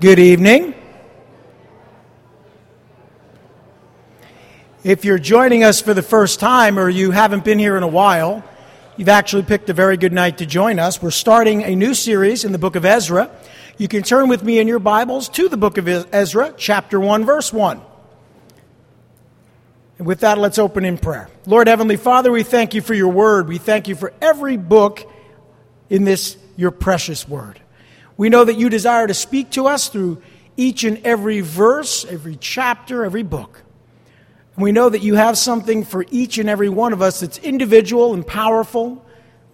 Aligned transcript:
Good 0.00 0.18
evening. 0.18 0.72
If 4.82 5.04
you're 5.04 5.18
joining 5.18 5.62
us 5.62 5.82
for 5.82 5.92
the 5.92 6.00
first 6.00 6.40
time 6.40 6.78
or 6.78 6.88
you 6.88 7.10
haven't 7.10 7.44
been 7.44 7.58
here 7.58 7.76
in 7.76 7.82
a 7.82 7.86
while, 7.86 8.42
you've 8.96 9.10
actually 9.10 9.42
picked 9.42 9.68
a 9.68 9.74
very 9.74 9.98
good 9.98 10.14
night 10.14 10.38
to 10.38 10.46
join 10.46 10.78
us. 10.78 11.02
We're 11.02 11.10
starting 11.10 11.64
a 11.64 11.76
new 11.76 11.92
series 11.92 12.46
in 12.46 12.52
the 12.52 12.58
book 12.58 12.76
of 12.76 12.86
Ezra. 12.86 13.30
You 13.76 13.88
can 13.88 14.02
turn 14.02 14.30
with 14.30 14.42
me 14.42 14.58
in 14.58 14.66
your 14.66 14.78
Bibles 14.78 15.28
to 15.30 15.50
the 15.50 15.58
book 15.58 15.76
of 15.76 15.86
Ezra, 15.86 16.54
chapter 16.56 16.98
1, 16.98 17.26
verse 17.26 17.52
1. 17.52 17.82
And 19.98 20.06
with 20.06 20.20
that, 20.20 20.38
let's 20.38 20.58
open 20.58 20.86
in 20.86 20.96
prayer. 20.96 21.28
Lord 21.44 21.68
Heavenly 21.68 21.98
Father, 21.98 22.32
we 22.32 22.42
thank 22.42 22.72
you 22.72 22.80
for 22.80 22.94
your 22.94 23.12
word. 23.12 23.48
We 23.48 23.58
thank 23.58 23.86
you 23.86 23.96
for 23.96 24.14
every 24.22 24.56
book 24.56 25.06
in 25.90 26.04
this, 26.04 26.38
your 26.56 26.70
precious 26.70 27.28
word. 27.28 27.60
We 28.20 28.28
know 28.28 28.44
that 28.44 28.58
you 28.58 28.68
desire 28.68 29.06
to 29.06 29.14
speak 29.14 29.48
to 29.52 29.66
us 29.66 29.88
through 29.88 30.20
each 30.54 30.84
and 30.84 30.98
every 31.06 31.40
verse, 31.40 32.04
every 32.04 32.36
chapter, 32.36 33.06
every 33.06 33.22
book. 33.22 33.62
And 34.56 34.62
we 34.62 34.72
know 34.72 34.90
that 34.90 35.02
you 35.02 35.14
have 35.14 35.38
something 35.38 35.84
for 35.84 36.04
each 36.10 36.36
and 36.36 36.46
every 36.46 36.68
one 36.68 36.92
of 36.92 37.00
us 37.00 37.20
that's 37.20 37.38
individual 37.38 38.12
and 38.12 38.26
powerful, 38.26 39.02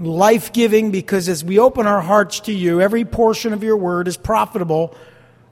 life 0.01 0.53
giving, 0.53 0.91
because 0.91 1.29
as 1.29 1.45
we 1.45 1.61
open 1.61 1.87
our 1.87 2.01
hearts 2.01 2.41
to 2.41 2.53
you, 2.53 2.81
every 2.81 3.05
portion 3.05 3.53
of 3.53 3.63
your 3.63 3.77
word 3.77 4.09
is 4.09 4.17
profitable 4.17 4.97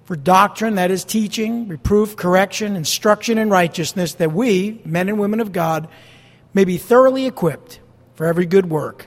for 0.06 0.16
doctrine, 0.16 0.74
that 0.74 0.91
is 0.91 1.05
teaching, 1.05 1.69
reproof, 1.69 2.16
correction, 2.16 2.74
instruction 2.74 3.38
in 3.38 3.48
righteousness, 3.48 4.14
that 4.14 4.33
we, 4.33 4.80
men 4.84 5.08
and 5.08 5.20
women 5.20 5.38
of 5.38 5.52
God, 5.52 5.86
may 6.52 6.64
be 6.64 6.78
thoroughly 6.78 7.27
equipped 7.27 7.78
for 8.16 8.27
every 8.27 8.46
good 8.46 8.69
work. 8.69 9.06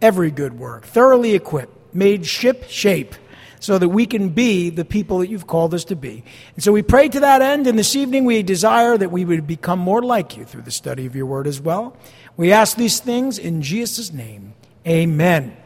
Every 0.00 0.30
good 0.30 0.56
work, 0.56 0.86
thoroughly 0.86 1.34
equipped 1.34 1.77
made 1.98 2.26
ship 2.26 2.64
shape 2.68 3.14
so 3.60 3.78
that 3.78 3.88
we 3.88 4.06
can 4.06 4.28
be 4.28 4.70
the 4.70 4.84
people 4.84 5.18
that 5.18 5.28
you've 5.28 5.46
called 5.46 5.74
us 5.74 5.84
to 5.86 5.96
be. 5.96 6.22
And 6.54 6.62
so 6.62 6.72
we 6.72 6.82
pray 6.82 7.08
to 7.08 7.20
that 7.20 7.42
end, 7.42 7.66
and 7.66 7.78
this 7.78 7.96
evening 7.96 8.24
we 8.24 8.42
desire 8.42 8.96
that 8.96 9.10
we 9.10 9.24
would 9.24 9.46
become 9.46 9.78
more 9.78 10.02
like 10.02 10.36
you 10.36 10.44
through 10.44 10.62
the 10.62 10.70
study 10.70 11.06
of 11.06 11.16
your 11.16 11.26
word 11.26 11.46
as 11.46 11.60
well. 11.60 11.96
We 12.36 12.52
ask 12.52 12.76
these 12.76 13.00
things 13.00 13.38
in 13.38 13.62
Jesus' 13.62 14.12
name. 14.12 14.54
Amen. 14.86 15.56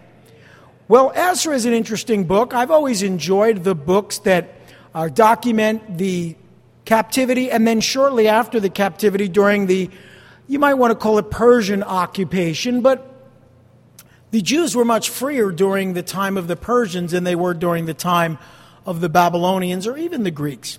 Well, 0.89 1.13
Ezra 1.15 1.55
is 1.55 1.67
an 1.67 1.75
interesting 1.75 2.25
book. 2.25 2.55
I've 2.55 2.71
always 2.71 3.03
enjoyed 3.03 3.65
the 3.65 3.75
books 3.75 4.19
that 4.21 4.55
uh, 4.95 5.09
document 5.09 5.99
the 5.99 6.37
captivity 6.85 7.51
and 7.51 7.67
then 7.67 7.81
shortly 7.81 8.27
after 8.27 8.59
the 8.59 8.71
captivity 8.71 9.29
during 9.29 9.67
the, 9.67 9.91
you 10.49 10.59
might 10.59 10.75
want 10.75 10.91
to 10.91 10.95
call 10.95 11.19
it 11.19 11.31
Persian 11.31 11.83
occupation, 11.83 12.81
but 12.81 13.12
the 14.33 14.41
Jews 14.41 14.75
were 14.75 14.85
much 14.85 15.11
freer 15.11 15.53
during 15.53 15.93
the 15.93 16.03
time 16.03 16.37
of 16.39 16.49
the 16.49 16.57
Persians 16.57 17.13
than 17.13 17.23
they 17.23 17.37
were 17.37 17.53
during 17.55 17.85
the 17.85 17.95
time 17.95 18.39
of 18.87 19.01
the 19.01 19.11
Babylonians 19.11 19.87
or 19.87 19.97
even 19.97 20.25
the 20.25 20.31
Greeks. 20.31 20.79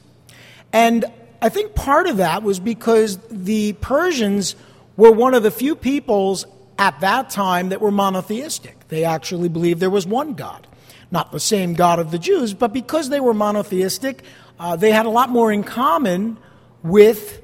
And 0.74 1.06
I 1.40 1.50
think 1.50 1.76
part 1.76 2.08
of 2.08 2.18
that 2.18 2.42
was 2.42 2.60
because 2.60 3.18
the 3.30 3.74
Persians 3.74 4.56
were 4.98 5.12
one 5.12 5.36
of 5.36 5.44
the 5.44 5.52
few 5.52 5.76
peoples 5.76 6.48
at 6.80 7.00
that 7.02 7.30
time 7.30 7.70
that 7.70 7.80
were 7.80 7.92
monotheistic. 7.92 8.88
They 8.88 9.04
actually 9.04 9.50
believed 9.50 9.80
there 9.80 9.90
was 9.92 10.08
one 10.08 10.34
God. 10.34 10.66
Not 11.12 11.32
the 11.32 11.40
same 11.40 11.76
God 11.76 12.00
of 12.00 12.10
the 12.10 12.18
Jews, 12.18 12.56
but 12.56 12.74
because 12.74 13.10
they 13.10 13.20
were 13.20 13.36
monotheistic, 13.36 14.24
uh, 14.60 14.76
they 14.76 14.92
had 14.92 15.06
a 15.06 15.10
lot 15.10 15.30
more 15.30 15.52
in 15.52 15.64
common 15.64 16.40
with 16.82 17.40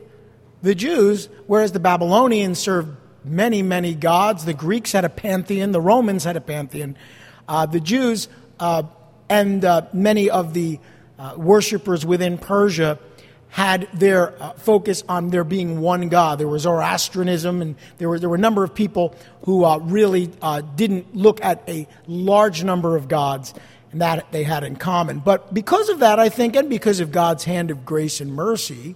the 0.63 0.73
Jews, 0.73 1.29
whereas 1.45 1.71
the 1.71 1.79
Babylonians 1.79 2.57
served 2.57 2.97
many, 3.29 3.61
many 3.61 3.93
gods. 3.95 4.45
The 4.45 4.53
Greeks 4.53 4.91
had 4.91 5.05
a 5.05 5.09
pantheon, 5.09 5.71
the 5.71 5.81
Romans 5.81 6.23
had 6.23 6.35
a 6.35 6.41
pantheon. 6.41 6.97
Uh, 7.47 7.65
the 7.65 7.79
Jews 7.79 8.27
uh, 8.59 8.83
and 9.29 9.63
uh, 9.63 9.83
many 9.93 10.29
of 10.29 10.53
the 10.53 10.79
uh, 11.17 11.33
worshippers 11.37 12.05
within 12.05 12.37
Persia 12.37 12.99
had 13.49 13.89
their 13.93 14.41
uh, 14.41 14.53
focus 14.53 15.03
on 15.09 15.29
there 15.29 15.43
being 15.43 15.81
one 15.81 16.09
God. 16.09 16.39
There 16.39 16.47
was 16.47 16.63
Zoroastrianism, 16.63 17.61
and 17.61 17.75
there 17.97 18.09
were, 18.09 18.19
there 18.19 18.29
were 18.29 18.35
a 18.35 18.39
number 18.39 18.63
of 18.63 18.75
people 18.75 19.15
who 19.43 19.65
uh, 19.65 19.77
really 19.77 20.31
didn't 20.75 21.15
look 21.15 21.43
at 21.43 21.63
a 21.67 21.87
large 22.07 22.63
number 22.63 22.95
of 22.95 23.07
gods 23.07 23.53
and 23.91 24.01
that 24.01 24.31
they 24.31 24.43
had 24.43 24.63
in 24.63 24.75
common. 24.75 25.17
But 25.19 25.51
because 25.51 25.89
of 25.89 25.99
that, 25.99 26.19
I 26.19 26.29
think, 26.29 26.55
and 26.55 26.69
because 26.69 26.99
of 26.99 27.11
God's 27.11 27.43
hand 27.43 27.71
of 27.71 27.85
grace 27.85 28.21
and 28.21 28.31
mercy, 28.31 28.95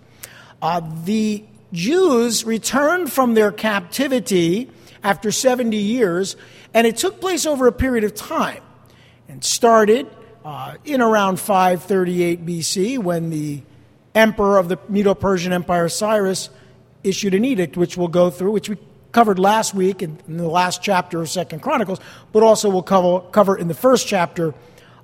the 0.62 1.44
Jews 1.74 2.46
returned 2.46 3.12
from 3.12 3.34
their 3.34 3.52
captivity 3.52 4.70
after 5.04 5.32
70 5.32 5.76
years, 5.76 6.38
and 6.74 6.88
it 6.88 6.98
took 6.98 7.20
place 7.20 7.46
over 7.46 7.68
a 7.68 7.72
period 7.72 8.04
of 8.04 8.14
time 8.14 8.62
and 9.28 9.44
started 9.44 10.08
uh, 10.46 10.76
in 10.86 11.02
around 11.02 11.40
538 11.40 12.46
BC 12.46 13.00
when 13.00 13.32
the 13.32 13.64
emperor 14.14 14.60
of 14.60 14.70
the 14.70 14.78
Medo 14.88 15.16
Persian 15.16 15.52
Empire, 15.52 15.90
Cyrus, 15.90 16.50
issued 17.04 17.34
an 17.34 17.44
edict, 17.44 17.76
which 17.76 17.98
we'll 17.98 18.08
go 18.08 18.30
through, 18.30 18.52
which 18.52 18.70
we 18.70 18.78
covered 19.12 19.40
last 19.40 19.74
week 19.74 20.02
in, 20.02 20.20
in 20.28 20.38
the 20.38 20.48
last 20.48 20.82
chapter 20.84 21.22
of 21.22 21.30
Second 21.30 21.62
Chronicles, 21.62 22.00
but 22.32 22.44
also 22.44 22.70
we'll 22.70 22.84
cover, 22.84 23.22
cover 23.32 23.58
in 23.58 23.68
the 23.68 23.74
first 23.74 24.08
chapter 24.08 24.54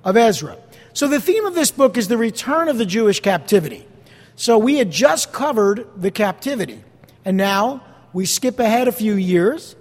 of 0.04 0.16
Ezra. 0.16 0.56
So 0.92 1.08
the 1.08 1.20
theme 1.20 1.44
of 1.46 1.54
this 1.54 1.70
book 1.70 1.96
is 1.96 2.08
the 2.08 2.16
return 2.16 2.68
of 2.68 2.78
the 2.78 2.86
Jewish 2.86 3.20
captivity. 3.20 3.86
So 4.40 4.56
we 4.56 4.76
had 4.76 4.90
just 4.90 5.34
covered 5.34 5.86
the 5.98 6.10
captivity, 6.10 6.82
and 7.26 7.36
now 7.36 7.84
we 8.14 8.24
skip 8.24 8.58
ahead 8.58 8.88
a 8.88 8.92
few 8.92 9.12
years, 9.12 9.76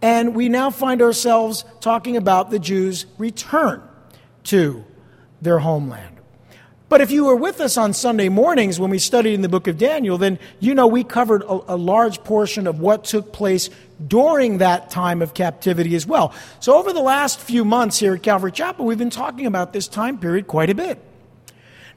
and 0.00 0.34
we 0.34 0.48
now 0.48 0.70
find 0.70 1.02
ourselves 1.02 1.62
talking 1.82 2.16
about 2.16 2.50
the 2.50 2.58
Jews' 2.58 3.04
return 3.18 3.82
to 4.44 4.82
their 5.42 5.58
homeland. 5.58 6.16
But 6.88 7.02
if 7.02 7.10
you 7.10 7.26
were 7.26 7.36
with 7.36 7.60
us 7.60 7.76
on 7.76 7.92
Sunday 7.92 8.30
mornings 8.30 8.80
when 8.80 8.88
we 8.88 8.98
studied 8.98 9.34
in 9.34 9.42
the 9.42 9.48
book 9.50 9.66
of 9.66 9.76
Daniel, 9.76 10.16
then 10.16 10.38
you 10.58 10.74
know 10.74 10.86
we 10.86 11.04
covered 11.04 11.42
a, 11.42 11.74
a, 11.74 11.76
large 11.76 12.24
portion 12.24 12.66
of 12.66 12.80
what 12.80 13.04
took 13.04 13.30
place 13.34 13.68
during 14.06 14.56
that 14.56 14.88
time 14.88 15.20
of 15.20 15.34
captivity 15.34 15.94
as 15.94 16.06
well. 16.06 16.32
So 16.60 16.78
over 16.78 16.94
the 16.94 17.02
last 17.02 17.40
few 17.40 17.62
months 17.62 17.98
here 17.98 18.14
at 18.14 18.22
Calvary 18.22 18.52
Chapel, 18.52 18.86
we've 18.86 18.96
been 18.96 19.10
talking 19.10 19.44
about 19.44 19.74
this 19.74 19.86
time 19.86 20.16
period 20.16 20.46
quite 20.46 20.70
a 20.70 20.74
bit. 20.74 20.98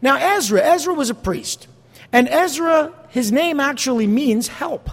Now, 0.02 0.18
Ezra, 0.18 0.60
Ezra 0.62 0.94
was 0.94 1.10
a 1.10 1.16
priest. 1.16 1.70
And 2.12 2.28
Ezra, 2.28 2.94
his 3.10 3.32
name 3.32 3.60
actually 3.60 4.08
means 4.08 4.48
help. 4.48 4.90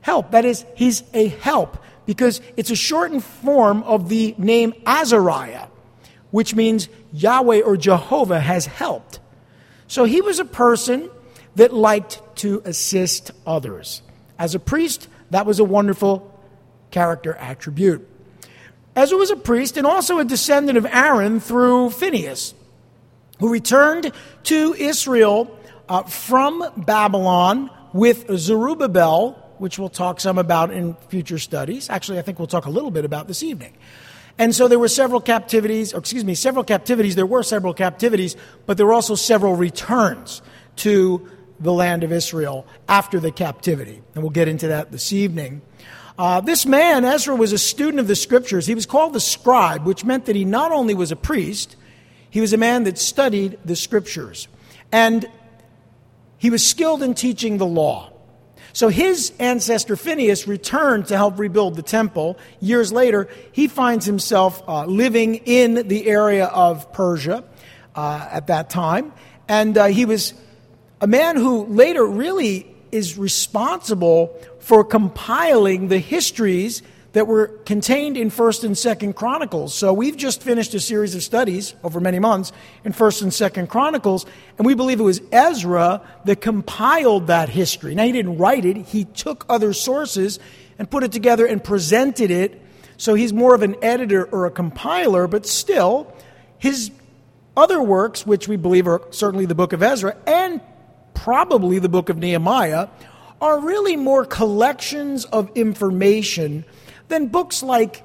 Help. 0.00 0.30
That 0.30 0.44
is, 0.44 0.64
he's 0.74 1.02
a 1.12 1.28
help 1.28 1.78
because 2.06 2.40
it's 2.56 2.70
a 2.70 2.76
shortened 2.76 3.24
form 3.24 3.82
of 3.84 4.08
the 4.08 4.34
name 4.38 4.74
Azariah, 4.86 5.66
which 6.30 6.54
means 6.54 6.88
Yahweh 7.12 7.60
or 7.60 7.76
Jehovah 7.76 8.40
has 8.40 8.66
helped. 8.66 9.20
So 9.86 10.04
he 10.04 10.20
was 10.20 10.38
a 10.38 10.44
person 10.44 11.10
that 11.56 11.72
liked 11.72 12.20
to 12.36 12.62
assist 12.64 13.30
others. 13.46 14.02
As 14.38 14.54
a 14.54 14.58
priest, 14.58 15.08
that 15.30 15.46
was 15.46 15.58
a 15.58 15.64
wonderful 15.64 16.30
character 16.90 17.34
attribute. 17.34 18.08
Ezra 18.96 19.18
was 19.18 19.30
a 19.30 19.36
priest 19.36 19.76
and 19.76 19.86
also 19.86 20.18
a 20.18 20.24
descendant 20.24 20.78
of 20.78 20.86
Aaron 20.86 21.40
through 21.40 21.90
Phineas, 21.90 22.54
who 23.40 23.50
returned 23.50 24.12
to 24.44 24.74
Israel 24.74 25.58
uh, 25.88 26.02
from 26.04 26.64
Babylon 26.76 27.70
with 27.92 28.26
Zerubbabel, 28.36 29.32
which 29.58 29.78
we'll 29.78 29.88
talk 29.88 30.20
some 30.20 30.38
about 30.38 30.72
in 30.72 30.94
future 31.08 31.38
studies. 31.38 31.88
Actually, 31.88 32.18
I 32.18 32.22
think 32.22 32.38
we'll 32.38 32.48
talk 32.48 32.66
a 32.66 32.70
little 32.70 32.90
bit 32.90 33.04
about 33.04 33.28
this 33.28 33.42
evening. 33.42 33.74
And 34.36 34.54
so 34.54 34.66
there 34.66 34.80
were 34.80 34.88
several 34.88 35.20
captivities, 35.20 35.94
or 35.94 35.98
excuse 35.98 36.24
me, 36.24 36.34
several 36.34 36.64
captivities. 36.64 37.14
There 37.14 37.26
were 37.26 37.44
several 37.44 37.72
captivities, 37.72 38.34
but 38.66 38.76
there 38.76 38.86
were 38.86 38.92
also 38.92 39.14
several 39.14 39.54
returns 39.54 40.42
to 40.76 41.30
the 41.60 41.72
land 41.72 42.02
of 42.02 42.10
Israel 42.10 42.66
after 42.88 43.20
the 43.20 43.30
captivity. 43.30 44.02
And 44.14 44.24
we'll 44.24 44.30
get 44.30 44.48
into 44.48 44.68
that 44.68 44.90
this 44.90 45.12
evening. 45.12 45.62
Uh, 46.18 46.40
this 46.40 46.66
man, 46.66 47.04
Ezra, 47.04 47.34
was 47.36 47.52
a 47.52 47.58
student 47.58 48.00
of 48.00 48.08
the 48.08 48.16
scriptures. 48.16 48.66
He 48.66 48.74
was 48.74 48.86
called 48.86 49.12
the 49.12 49.20
scribe, 49.20 49.84
which 49.84 50.04
meant 50.04 50.26
that 50.26 50.36
he 50.36 50.44
not 50.44 50.72
only 50.72 50.94
was 50.94 51.12
a 51.12 51.16
priest, 51.16 51.76
he 52.28 52.40
was 52.40 52.52
a 52.52 52.56
man 52.56 52.84
that 52.84 52.98
studied 52.98 53.58
the 53.64 53.76
scriptures. 53.76 54.48
And 54.90 55.28
he 56.44 56.50
was 56.50 56.62
skilled 56.62 57.02
in 57.02 57.14
teaching 57.14 57.56
the 57.56 57.64
law. 57.64 58.12
So 58.74 58.88
his 58.88 59.32
ancestor 59.40 59.96
Phineas 59.96 60.46
returned 60.46 61.06
to 61.06 61.16
help 61.16 61.38
rebuild 61.38 61.74
the 61.74 61.82
temple. 61.82 62.36
Years 62.60 62.92
later, 62.92 63.30
he 63.52 63.66
finds 63.66 64.04
himself 64.04 64.62
uh, 64.68 64.84
living 64.84 65.36
in 65.36 65.88
the 65.88 66.06
area 66.06 66.44
of 66.44 66.92
Persia 66.92 67.44
uh, 67.94 68.28
at 68.30 68.48
that 68.48 68.68
time. 68.68 69.14
And 69.48 69.78
uh, 69.78 69.86
he 69.86 70.04
was 70.04 70.34
a 71.00 71.06
man 71.06 71.36
who 71.36 71.64
later 71.64 72.04
really 72.04 72.66
is 72.92 73.16
responsible 73.16 74.38
for 74.60 74.84
compiling 74.84 75.88
the 75.88 75.98
histories 75.98 76.82
that 77.14 77.26
were 77.26 77.46
contained 77.64 78.16
in 78.16 78.30
1st 78.30 78.64
and 78.64 78.74
2nd 78.74 79.14
Chronicles. 79.16 79.74
So 79.74 79.92
we've 79.92 80.16
just 80.16 80.42
finished 80.42 80.74
a 80.74 80.80
series 80.80 81.14
of 81.14 81.22
studies 81.22 81.74
over 81.82 81.98
many 81.98 82.18
months 82.18 82.52
in 82.84 82.92
1st 82.92 83.22
and 83.22 83.32
2nd 83.32 83.68
Chronicles, 83.68 84.26
and 84.58 84.66
we 84.66 84.74
believe 84.74 85.00
it 85.00 85.04
was 85.04 85.22
Ezra 85.32 86.02
that 86.26 86.40
compiled 86.40 87.28
that 87.28 87.48
history. 87.48 87.94
Now, 87.94 88.04
he 88.04 88.12
didn't 88.12 88.36
write 88.36 88.64
it, 88.64 88.76
he 88.76 89.04
took 89.04 89.46
other 89.48 89.72
sources 89.72 90.38
and 90.78 90.90
put 90.90 91.02
it 91.02 91.12
together 91.12 91.46
and 91.46 91.62
presented 91.64 92.30
it. 92.30 92.60
So 92.96 93.14
he's 93.14 93.32
more 93.32 93.54
of 93.54 93.62
an 93.62 93.76
editor 93.82 94.24
or 94.24 94.46
a 94.46 94.50
compiler, 94.50 95.26
but 95.26 95.46
still, 95.46 96.12
his 96.58 96.90
Other 97.56 97.80
works, 97.80 98.26
which 98.26 98.48
we 98.48 98.56
believe 98.56 98.88
are 98.88 99.02
certainly 99.10 99.46
the 99.46 99.54
book 99.54 99.72
of 99.72 99.82
Ezra 99.82 100.16
and 100.26 100.60
probably 101.14 101.78
the 101.78 101.88
book 101.88 102.08
of 102.08 102.18
Nehemiah, 102.18 102.88
are 103.40 103.60
really 103.60 103.96
more 103.96 104.24
collections 104.24 105.24
of 105.26 105.50
information 105.54 106.64
than 107.14 107.28
books 107.28 107.62
like 107.62 108.04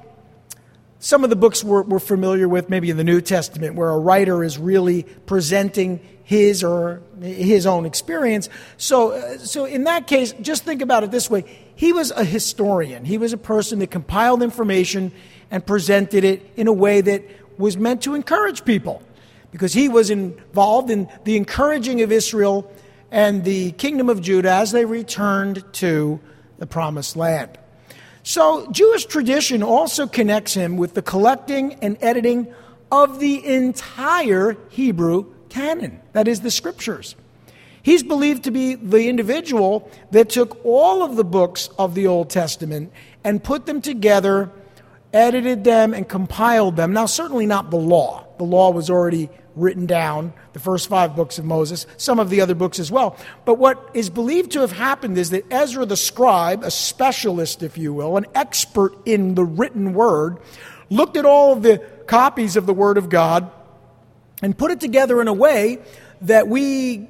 some 1.00 1.24
of 1.24 1.30
the 1.30 1.36
books 1.36 1.64
we're, 1.64 1.82
we're, 1.84 2.00
familiar 2.00 2.48
with, 2.48 2.70
maybe 2.70 2.90
in 2.90 2.98
the 2.98 3.04
New 3.04 3.22
Testament, 3.22 3.76
where 3.76 3.90
a 3.90 3.98
writer 3.98 4.44
is 4.44 4.58
really 4.58 5.04
presenting 5.04 6.00
his 6.24 6.64
or 6.64 7.02
his 7.22 7.66
own 7.66 7.86
experience. 7.86 8.50
So, 8.78 9.12
uh, 9.12 9.38
so 9.40 9.66
in 9.66 9.86
that 9.86 10.08
case, 10.08 10.34
just 10.42 10.64
think 10.64 10.82
about 10.82 11.04
it 11.04 11.12
this 11.12 11.30
way: 11.30 11.46
he 11.76 11.92
was 11.92 12.12
a 12.12 12.24
historian. 12.24 13.06
He 13.06 13.18
was 13.18 13.34
a 13.34 13.38
person 13.38 13.80
that 13.80 13.92
compiled 13.92 14.44
information 14.44 15.12
and 15.50 15.66
presented 15.66 16.24
it 16.24 16.54
in 16.56 16.68
a 16.68 16.74
way 16.74 17.02
that 17.02 17.24
was 17.58 17.78
meant 17.78 18.04
to 18.04 18.14
encourage 18.14 18.64
people, 18.64 19.02
because 19.52 19.74
he 19.74 19.90
was 19.90 20.10
involved 20.10 20.92
in 20.92 21.10
the 21.24 21.36
encouraging 21.36 22.02
of 22.02 22.12
Israel 22.12 22.72
and 23.10 23.44
the 23.44 23.72
kingdom 23.72 24.10
of 24.10 24.22
Judah 24.22 24.52
as 24.52 24.72
they 24.72 24.86
returned 24.86 25.64
to 25.74 26.20
the 26.60 26.68
promised 26.68 27.16
land. 27.16 27.58
So, 28.30 28.68
Jewish 28.70 29.06
tradition 29.06 29.64
also 29.64 30.06
connects 30.06 30.54
him 30.54 30.78
with 30.78 30.94
the 30.94 31.02
collecting 31.02 31.74
and 31.82 31.98
editing 32.00 32.54
of 32.92 33.20
the 33.20 33.44
entire 33.44 34.56
Hebrew 34.70 35.34
canon, 35.50 36.00
that 36.14 36.28
is, 36.28 36.42
the 36.42 36.52
scriptures. 36.52 37.16
He's 37.82 38.04
believed 38.04 38.44
to 38.44 38.52
be 38.52 38.76
the 38.76 39.10
individual 39.10 39.90
that 40.12 40.30
took 40.30 40.64
all 40.64 41.02
of 41.02 41.16
the 41.16 41.24
books 41.24 41.72
of 41.80 41.96
the 41.96 42.06
Old 42.06 42.30
Testament 42.30 42.94
and 43.24 43.44
put 43.44 43.66
them 43.66 43.82
together, 43.82 44.52
edited 45.12 45.64
them, 45.64 45.96
and 45.96 46.08
compiled 46.08 46.76
them. 46.76 46.94
Now, 46.94 47.08
certainly 47.08 47.48
not 47.48 47.72
the 47.72 47.78
law. 47.78 48.28
The 48.38 48.44
law 48.44 48.70
was 48.70 48.92
already 48.92 49.32
written 49.60 49.86
down, 49.86 50.34
the 50.54 50.60
first 50.60 50.90
five 50.90 51.16
books 51.16 51.38
of 51.38 51.46
Moses, 51.46 51.86
some 51.98 52.20
of 52.20 52.30
the 52.30 52.42
other 52.42 52.56
books 52.56 52.80
as 52.80 52.92
well. 52.92 53.18
But 53.46 53.56
what 53.56 53.90
is 53.94 54.10
believed 54.10 54.52
to 54.52 54.62
have 54.62 54.72
happened 54.72 55.18
is 55.18 55.30
that 55.32 55.46
Ezra 55.52 55.86
the 55.86 55.98
scribe, 55.98 56.64
a 56.64 56.72
specialist, 56.72 57.64
if 57.64 57.78
you 57.78 57.94
will, 57.94 58.18
an 58.18 58.26
expert 58.34 58.94
in 59.06 59.36
the 59.36 59.44
written 59.44 59.94
word, 59.94 60.38
looked 60.90 61.18
at 61.18 61.26
all 61.26 61.54
of 61.54 61.62
the 61.62 61.78
copies 62.08 62.56
of 62.56 62.66
the 62.66 62.74
Word 62.74 62.98
of 62.98 63.10
God 63.10 63.52
and 64.42 64.58
put 64.58 64.72
it 64.72 64.80
together 64.80 65.22
in 65.22 65.28
a 65.28 65.34
way 65.34 65.80
that 66.22 66.48
we 66.48 67.08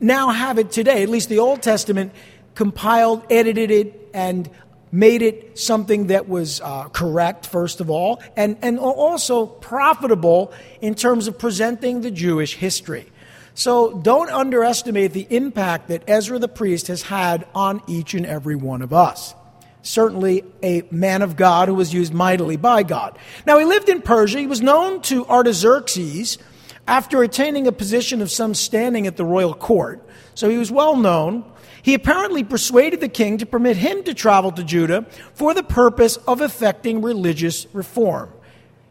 now 0.00 0.30
have 0.30 0.58
it 0.58 0.70
today, 0.70 1.02
at 1.02 1.08
least 1.08 1.28
the 1.28 1.38
Old 1.38 1.62
Testament, 1.62 2.12
compiled, 2.54 3.24
edited 3.30 3.70
it, 3.70 4.10
and 4.14 4.48
made 4.90 5.22
it 5.22 5.58
something 5.58 6.08
that 6.08 6.28
was 6.28 6.60
uh, 6.60 6.88
correct, 6.88 7.46
first 7.46 7.80
of 7.80 7.90
all, 7.90 8.22
and, 8.36 8.56
and 8.62 8.78
also 8.78 9.46
profitable 9.46 10.52
in 10.80 10.94
terms 10.94 11.28
of 11.28 11.38
presenting 11.38 12.00
the 12.00 12.10
Jewish 12.10 12.54
history. 12.56 13.06
So 13.54 13.98
don't 13.98 14.30
underestimate 14.30 15.12
the 15.12 15.26
impact 15.30 15.88
that 15.88 16.04
Ezra 16.06 16.38
the 16.38 16.48
priest 16.48 16.86
has 16.86 17.02
had 17.02 17.46
on 17.54 17.82
each 17.88 18.14
and 18.14 18.24
every 18.24 18.54
one 18.54 18.82
of 18.82 18.92
us. 18.92 19.34
Certainly 19.82 20.44
a 20.62 20.82
man 20.90 21.22
of 21.22 21.36
God 21.36 21.68
who 21.68 21.74
was 21.74 21.92
used 21.92 22.12
mightily 22.12 22.56
by 22.56 22.82
God. 22.82 23.18
Now, 23.46 23.58
he 23.58 23.64
lived 23.64 23.88
in 23.88 24.02
Persia. 24.02 24.38
He 24.38 24.46
was 24.46 24.60
known 24.60 25.02
to 25.02 25.26
Artaxerxes 25.26 26.38
after 26.86 27.22
attaining 27.22 27.66
a 27.66 27.72
position 27.72 28.22
of 28.22 28.30
some 28.30 28.54
standing 28.54 29.06
at 29.06 29.16
the 29.16 29.24
royal 29.24 29.54
court. 29.54 30.06
So 30.34 30.48
he 30.48 30.56
was 30.56 30.70
well 30.70 30.96
known. 30.96 31.44
He 31.82 31.94
apparently 31.94 32.44
persuaded 32.44 33.00
the 33.00 33.08
king 33.08 33.38
to 33.38 33.46
permit 33.46 33.76
him 33.76 34.02
to 34.04 34.14
travel 34.14 34.52
to 34.52 34.64
Judah 34.64 35.06
for 35.34 35.54
the 35.54 35.62
purpose 35.62 36.16
of 36.16 36.40
effecting 36.40 37.02
religious 37.02 37.66
reform. 37.72 38.30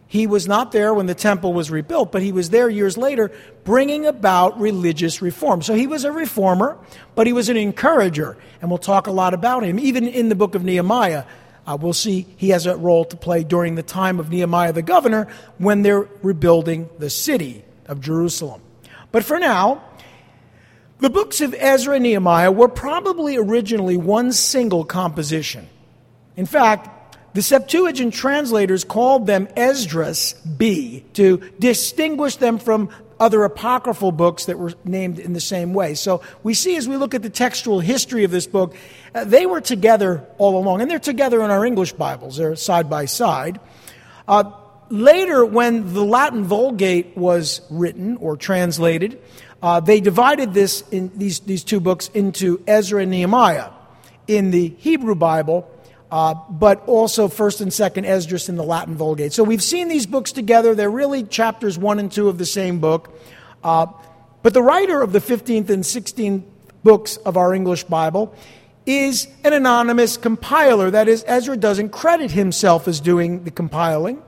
He 0.09 0.25
was 0.25 0.47
not 0.47 0.71
there 0.71 0.93
when 0.93 1.05
the 1.05 1.13
temple 1.13 1.53
was 1.53 1.69
rebuilt, 1.69 2.13
but 2.13 2.21
he 2.21 2.31
was 2.31 2.49
there 2.49 2.69
years 2.69 2.97
later 2.97 3.29
bringing 3.65 4.05
about 4.05 4.57
religious 4.57 5.21
reform. 5.21 5.61
So 5.61 5.73
he 5.73 5.85
was 5.85 6.05
a 6.05 6.11
reformer, 6.11 6.77
but 7.13 7.27
he 7.27 7.33
was 7.33 7.49
an 7.49 7.57
encourager, 7.57 8.37
and 8.61 8.71
we'll 8.71 8.77
talk 8.77 9.07
a 9.07 9.11
lot 9.11 9.33
about 9.33 9.63
him. 9.63 9.77
Even 9.77 10.07
in 10.07 10.29
the 10.29 10.35
book 10.35 10.55
of 10.55 10.63
Nehemiah, 10.63 11.25
uh, 11.67 11.77
we'll 11.79 11.91
see 11.91 12.25
he 12.37 12.49
has 12.49 12.65
a 12.65 12.77
role 12.77 13.03
to 13.03 13.17
play 13.17 13.43
during 13.43 13.75
the 13.75 13.83
time 13.83 14.21
of 14.21 14.29
Nehemiah 14.29 14.71
the 14.71 14.81
governor 14.81 15.27
when 15.57 15.81
they're 15.81 16.07
rebuilding 16.21 16.89
the 16.97 17.09
city 17.09 17.65
of 17.87 17.99
Jerusalem. 17.99 18.61
But 19.11 19.25
for 19.25 19.37
now, 19.37 19.83
the 20.99 21.09
books 21.09 21.41
of 21.41 21.53
Ezra 21.57 21.95
and 21.95 22.03
Nehemiah 22.03 22.51
were 22.51 22.67
probably 22.67 23.37
originally 23.37 23.97
one 23.97 24.31
single 24.31 24.83
composition. 24.83 25.67
In 26.35 26.45
fact, 26.45 27.17
the 27.33 27.41
Septuagint 27.41 28.13
translators 28.13 28.83
called 28.83 29.27
them 29.27 29.47
Esdras 29.55 30.33
B 30.33 31.05
to 31.13 31.37
distinguish 31.59 32.37
them 32.37 32.57
from 32.57 32.89
other 33.19 33.43
apocryphal 33.43 34.11
books 34.11 34.45
that 34.45 34.57
were 34.57 34.73
named 34.83 35.19
in 35.19 35.33
the 35.33 35.39
same 35.39 35.73
way. 35.73 35.93
So 35.93 36.21
we 36.43 36.53
see 36.53 36.75
as 36.77 36.87
we 36.87 36.97
look 36.97 37.13
at 37.13 37.21
the 37.21 37.29
textual 37.29 37.79
history 37.79 38.23
of 38.23 38.31
this 38.31 38.47
book, 38.47 38.75
uh, 39.13 39.23
they 39.23 39.45
were 39.45 39.61
together 39.61 40.25
all 40.37 40.57
along, 40.57 40.81
and 40.81 40.89
they're 40.89 40.99
together 40.99 41.41
in 41.43 41.51
our 41.51 41.65
English 41.65 41.93
Bibles, 41.93 42.37
they're 42.37 42.55
side 42.55 42.89
by 42.89 43.05
side. 43.05 43.59
Uh, 44.27 44.51
later, 44.89 45.45
when 45.45 45.93
the 45.93 46.03
Latin 46.03 46.43
Vulgate 46.43 47.15
was 47.17 47.61
written 47.69 48.17
or 48.17 48.37
translated, 48.37 49.19
uh, 49.61 49.79
they 49.79 49.99
divided 49.99 50.53
this 50.53 50.83
in 50.91 51.11
these, 51.15 51.39
these 51.39 51.63
two 51.63 51.79
books 51.79 52.09
into 52.13 52.63
Ezra 52.67 53.01
and 53.01 53.11
Nehemiah 53.11 53.69
in 54.27 54.51
the 54.51 54.75
Hebrew 54.77 55.15
Bible, 55.15 55.69
uh, 56.11 56.35
but 56.49 56.87
also 56.87 57.27
First 57.27 57.61
and 57.61 57.73
Second 57.73 58.05
Esdras 58.05 58.49
in 58.49 58.55
the 58.55 58.63
Latin 58.63 58.95
Vulgate. 58.95 59.33
So 59.33 59.43
we've 59.43 59.63
seen 59.63 59.87
these 59.87 60.05
books 60.05 60.31
together. 60.31 60.75
They're 60.75 60.89
really 60.89 61.23
chapters 61.23 61.77
one 61.77 61.99
and 61.99 62.11
two 62.11 62.29
of 62.29 62.37
the 62.37 62.45
same 62.45 62.79
book. 62.79 63.17
Uh, 63.63 63.87
but 64.43 64.53
the 64.53 64.61
writer 64.61 65.01
of 65.01 65.11
the 65.11 65.19
15th 65.19 65.69
and 65.69 65.83
16th 65.83 66.43
books 66.83 67.17
of 67.17 67.35
our 67.35 67.53
English 67.53 67.83
Bible 67.85 68.33
is 68.85 69.27
an 69.43 69.53
anonymous 69.53 70.17
compiler. 70.17 70.91
That 70.91 71.09
is, 71.09 71.25
Ezra 71.27 71.57
doesn't 71.57 71.89
credit 71.89 72.31
himself 72.31 72.87
as 72.87 73.01
doing 73.01 73.43
the 73.43 73.51
compiling, 73.51 74.21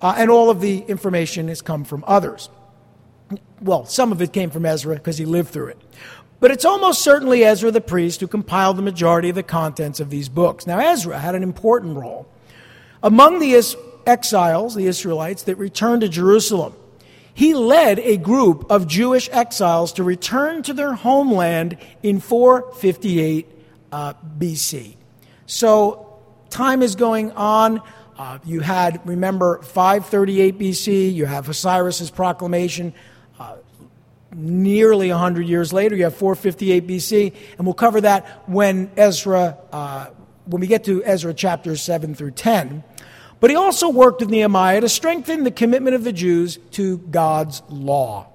uh, 0.00 0.14
and 0.16 0.30
all 0.30 0.50
of 0.50 0.60
the 0.60 0.80
information 0.80 1.48
has 1.48 1.62
come 1.62 1.84
from 1.84 2.04
others 2.06 2.50
well, 3.60 3.84
some 3.84 4.12
of 4.12 4.20
it 4.20 4.32
came 4.32 4.50
from 4.50 4.66
Ezra 4.66 4.94
because 4.94 5.18
he 5.18 5.24
lived 5.24 5.50
through 5.50 5.68
it. 5.68 5.78
But 6.40 6.50
it's 6.50 6.64
almost 6.64 7.02
certainly 7.02 7.44
Ezra 7.44 7.70
the 7.70 7.80
priest 7.80 8.20
who 8.20 8.26
compiled 8.26 8.76
the 8.76 8.82
majority 8.82 9.30
of 9.30 9.34
the 9.34 9.42
contents 9.42 10.00
of 10.00 10.10
these 10.10 10.28
books. 10.28 10.66
Now, 10.66 10.78
Ezra 10.78 11.18
had 11.18 11.34
an 11.34 11.42
important 11.42 11.96
role. 11.96 12.26
Among 13.02 13.38
the 13.38 13.54
exiles, 14.06 14.74
the 14.74 14.86
Israelites, 14.86 15.44
that 15.44 15.56
returned 15.56 16.02
to 16.02 16.08
Jerusalem, 16.08 16.74
he 17.32 17.54
led 17.54 17.98
a 17.98 18.16
group 18.16 18.70
of 18.70 18.86
Jewish 18.86 19.28
exiles 19.32 19.92
to 19.94 20.04
return 20.04 20.62
to 20.64 20.72
their 20.72 20.94
homeland 20.94 21.78
in 22.02 22.20
458 22.20 23.48
uh, 23.90 24.14
BC. 24.38 24.96
So, 25.46 26.20
time 26.50 26.82
is 26.82 26.94
going 26.94 27.32
on. 27.32 27.80
Uh, 28.16 28.38
you 28.44 28.60
had, 28.60 29.00
remember, 29.06 29.60
538 29.62 30.58
BC, 30.58 31.12
you 31.12 31.26
have 31.26 31.54
Cyrus's 31.56 32.10
proclamation 32.10 32.94
nearly 34.34 35.10
100 35.10 35.46
years 35.46 35.72
later. 35.72 35.96
You 35.96 36.04
have 36.04 36.16
458 36.16 36.86
BC, 36.86 37.34
and 37.58 37.66
we'll 37.66 37.74
cover 37.74 38.00
that 38.00 38.48
when 38.48 38.90
Ezra, 38.96 39.56
uh, 39.72 40.06
when 40.46 40.60
we 40.60 40.66
get 40.66 40.84
to 40.84 41.02
Ezra 41.04 41.34
chapters 41.34 41.82
7 41.82 42.14
through 42.14 42.32
10. 42.32 42.84
But 43.40 43.50
he 43.50 43.56
also 43.56 43.88
worked 43.88 44.20
with 44.20 44.30
Nehemiah 44.30 44.80
to 44.80 44.88
strengthen 44.88 45.44
the 45.44 45.50
commitment 45.50 45.94
of 45.94 46.04
the 46.04 46.12
Jews 46.12 46.58
to 46.72 46.98
God's 46.98 47.62
law. 47.68 48.28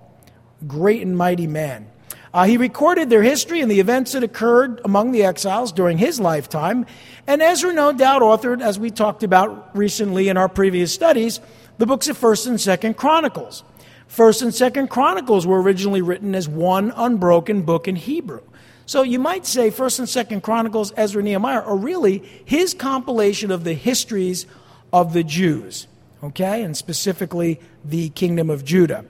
Great 0.67 1.01
and 1.01 1.17
mighty 1.17 1.47
man. 1.47 1.89
Uh, 2.33 2.45
he 2.45 2.57
recorded 2.57 3.09
their 3.09 3.23
history 3.23 3.61
and 3.61 3.71
the 3.71 3.79
events 3.79 4.11
that 4.11 4.23
occurred 4.23 4.81
among 4.85 5.11
the 5.11 5.23
exiles 5.23 5.71
during 5.71 5.97
his 5.97 6.19
lifetime. 6.19 6.85
And 7.25 7.41
Ezra, 7.41 7.73
no 7.73 7.91
doubt, 7.91 8.21
authored, 8.21 8.61
as 8.61 8.77
we 8.77 8.91
talked 8.91 9.23
about 9.23 9.75
recently 9.75 10.29
in 10.29 10.37
our 10.37 10.47
previous 10.47 10.93
studies, 10.93 11.39
the 11.79 11.87
books 11.87 12.07
of 12.07 12.17
1st 12.17 12.47
and 12.47 12.57
2nd 12.57 12.97
Chronicles. 12.97 13.63
First 14.09 14.41
and 14.41 14.53
Second 14.53 14.89
Chronicles 14.89 15.45
were 15.45 15.61
originally 15.61 16.01
written 16.01 16.33
as 16.33 16.49
one 16.49 16.91
unbroken 16.95 17.61
book 17.61 17.87
in 17.87 17.95
Hebrew. 17.95 18.41
So 18.87 19.03
you 19.03 19.19
might 19.19 19.45
say 19.45 19.69
First 19.69 19.99
and 19.99 20.09
Second 20.09 20.41
Chronicles, 20.41 20.91
Ezra, 20.97 21.21
Nehemiah 21.21 21.61
are 21.61 21.77
really 21.77 22.23
his 22.43 22.73
compilation 22.73 23.51
of 23.51 23.63
the 23.63 23.75
histories 23.75 24.47
of 24.91 25.13
the 25.13 25.23
Jews, 25.23 25.85
okay, 26.23 26.63
and 26.63 26.75
specifically 26.75 27.59
the 27.85 28.09
kingdom 28.09 28.49
of 28.49 28.65
Judah. 28.65 29.05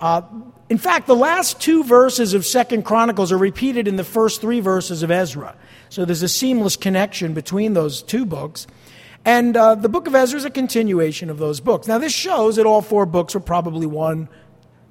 Uh, 0.00 0.22
in 0.68 0.76
fact, 0.76 1.06
the 1.06 1.14
last 1.14 1.60
two 1.60 1.84
verses 1.84 2.34
of 2.34 2.44
Second 2.44 2.82
Chronicles 2.82 3.30
are 3.30 3.38
repeated 3.38 3.86
in 3.86 3.94
the 3.94 4.04
first 4.04 4.40
three 4.40 4.58
verses 4.58 5.04
of 5.04 5.10
Ezra. 5.12 5.54
So 5.88 6.04
there's 6.04 6.24
a 6.24 6.28
seamless 6.28 6.74
connection 6.74 7.32
between 7.32 7.74
those 7.74 8.02
two 8.02 8.26
books. 8.26 8.66
And 9.26 9.56
uh, 9.56 9.74
the 9.74 9.88
book 9.88 10.06
of 10.06 10.14
Ezra 10.14 10.38
is 10.38 10.44
a 10.44 10.50
continuation 10.50 11.30
of 11.30 11.38
those 11.38 11.58
books. 11.58 11.88
Now, 11.88 11.98
this 11.98 12.12
shows 12.12 12.56
that 12.56 12.64
all 12.64 12.80
four 12.80 13.06
books 13.06 13.34
were 13.34 13.40
probably 13.40 13.84
one 13.84 14.28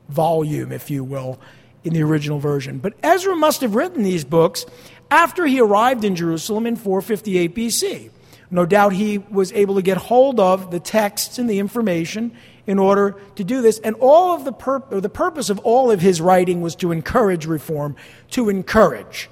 volume, 0.09 0.73
if 0.73 0.91
you 0.91 1.05
will, 1.05 1.39
in 1.85 1.93
the 1.93 2.03
original 2.03 2.37
version. 2.37 2.79
But 2.79 2.95
Ezra 3.01 3.33
must 3.33 3.61
have 3.61 3.75
written 3.75 4.03
these 4.03 4.25
books 4.25 4.65
after 5.09 5.45
he 5.45 5.61
arrived 5.61 6.03
in 6.03 6.17
Jerusalem 6.17 6.67
in 6.67 6.75
458 6.75 7.55
BC. 7.55 8.11
No 8.51 8.65
doubt 8.65 8.91
he 8.91 9.19
was 9.19 9.53
able 9.53 9.75
to 9.75 9.81
get 9.81 9.95
hold 9.95 10.41
of 10.41 10.69
the 10.69 10.81
texts 10.81 11.39
and 11.39 11.49
the 11.49 11.59
information 11.59 12.35
in 12.67 12.77
order 12.77 13.15
to 13.35 13.43
do 13.45 13.61
this. 13.61 13.79
And 13.79 13.95
all 14.01 14.35
of 14.35 14.43
the, 14.43 14.51
pur- 14.51 14.83
the 14.89 15.07
purpose 15.07 15.49
of 15.49 15.59
all 15.59 15.91
of 15.91 16.01
his 16.01 16.19
writing 16.19 16.59
was 16.59 16.75
to 16.77 16.91
encourage 16.91 17.45
reform, 17.45 17.95
to 18.31 18.49
encourage, 18.49 19.29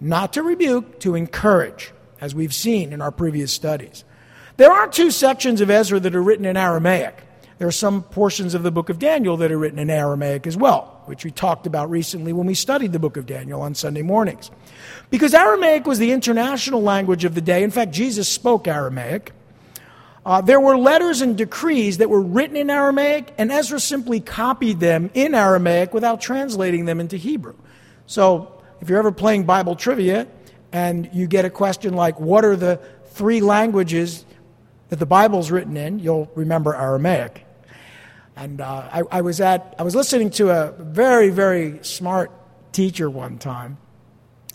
not 0.00 0.32
to 0.32 0.42
rebuke, 0.42 0.98
to 1.00 1.14
encourage, 1.14 1.92
as 2.20 2.34
we've 2.34 2.54
seen 2.54 2.92
in 2.92 3.00
our 3.00 3.12
previous 3.12 3.52
studies. 3.52 4.02
There 4.56 4.72
are 4.72 4.88
two 4.88 5.10
sections 5.10 5.60
of 5.60 5.68
Ezra 5.68 6.00
that 6.00 6.16
are 6.16 6.22
written 6.22 6.46
in 6.46 6.56
Aramaic. 6.56 7.22
There 7.58 7.68
are 7.68 7.72
some 7.72 8.02
portions 8.02 8.54
of 8.54 8.62
the 8.62 8.70
book 8.70 8.88
of 8.88 8.98
Daniel 8.98 9.36
that 9.38 9.52
are 9.52 9.58
written 9.58 9.78
in 9.78 9.90
Aramaic 9.90 10.46
as 10.46 10.56
well, 10.56 11.02
which 11.06 11.24
we 11.24 11.30
talked 11.30 11.66
about 11.66 11.90
recently 11.90 12.32
when 12.32 12.46
we 12.46 12.54
studied 12.54 12.92
the 12.92 12.98
book 12.98 13.16
of 13.16 13.26
Daniel 13.26 13.62
on 13.62 13.74
Sunday 13.74 14.02
mornings. 14.02 14.50
Because 15.10 15.34
Aramaic 15.34 15.86
was 15.86 15.98
the 15.98 16.10
international 16.12 16.82
language 16.82 17.24
of 17.24 17.34
the 17.34 17.40
day. 17.40 17.62
In 17.62 17.70
fact, 17.70 17.92
Jesus 17.92 18.28
spoke 18.28 18.66
Aramaic. 18.66 19.32
Uh, 20.24 20.40
there 20.40 20.60
were 20.60 20.76
letters 20.76 21.20
and 21.20 21.36
decrees 21.36 21.98
that 21.98 22.10
were 22.10 22.20
written 22.20 22.56
in 22.56 22.68
Aramaic, 22.68 23.32
and 23.38 23.52
Ezra 23.52 23.78
simply 23.78 24.20
copied 24.20 24.80
them 24.80 25.10
in 25.14 25.34
Aramaic 25.34 25.94
without 25.94 26.20
translating 26.20 26.84
them 26.84 26.98
into 27.00 27.16
Hebrew. 27.16 27.54
So, 28.06 28.52
if 28.80 28.88
you're 28.88 28.98
ever 28.98 29.12
playing 29.12 29.44
Bible 29.44 29.76
trivia 29.76 30.26
and 30.72 31.08
you 31.12 31.26
get 31.26 31.44
a 31.44 31.50
question 31.50 31.94
like, 31.94 32.20
What 32.20 32.44
are 32.44 32.56
the 32.56 32.80
three 33.12 33.40
languages 33.40 34.25
that 34.88 34.98
the 34.98 35.06
Bible's 35.06 35.50
written 35.50 35.76
in? 35.76 35.98
You'll 35.98 36.30
remember 36.34 36.74
Aramaic. 36.74 37.44
And 38.36 38.60
uh, 38.60 38.88
I, 38.92 39.02
I, 39.10 39.20
was 39.22 39.40
at, 39.40 39.74
I 39.78 39.82
was 39.82 39.94
listening 39.94 40.30
to 40.30 40.50
a 40.50 40.72
very, 40.72 41.30
very 41.30 41.82
smart 41.82 42.30
teacher 42.72 43.08
one 43.08 43.38
time, 43.38 43.78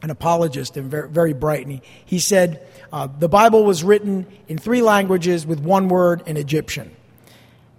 an 0.04 0.12
apologist 0.12 0.78
and 0.78 0.90
very, 0.90 1.10
very 1.10 1.34
bright, 1.34 1.66
and 1.66 1.72
he, 1.74 1.82
he 2.06 2.20
said, 2.20 2.68
uh, 2.94 3.08
the 3.08 3.30
Bible 3.30 3.66
was 3.66 3.84
written 3.84 4.28
in 4.48 4.58
three 4.58 4.82
languages 4.82 5.46
with 5.48 5.60
one 5.60 5.88
word 5.88 6.22
in 6.28 6.38
Egyptian. 6.38 6.96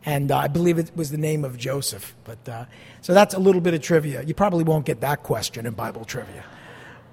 And 0.04 0.32
uh, 0.32 0.38
I 0.38 0.48
believe 0.48 0.78
it 0.78 0.90
was 0.96 1.10
the 1.10 1.18
name 1.18 1.44
of 1.44 1.56
Joseph. 1.56 2.14
But, 2.24 2.48
uh, 2.48 2.64
so 3.02 3.14
that's 3.14 3.34
a 3.34 3.38
little 3.38 3.60
bit 3.60 3.74
of 3.74 3.82
trivia. 3.82 4.22
You 4.22 4.34
probably 4.34 4.64
won't 4.64 4.84
get 4.84 5.00
that 5.02 5.22
question 5.22 5.66
in 5.66 5.74
Bible 5.74 6.04
trivia. 6.04 6.44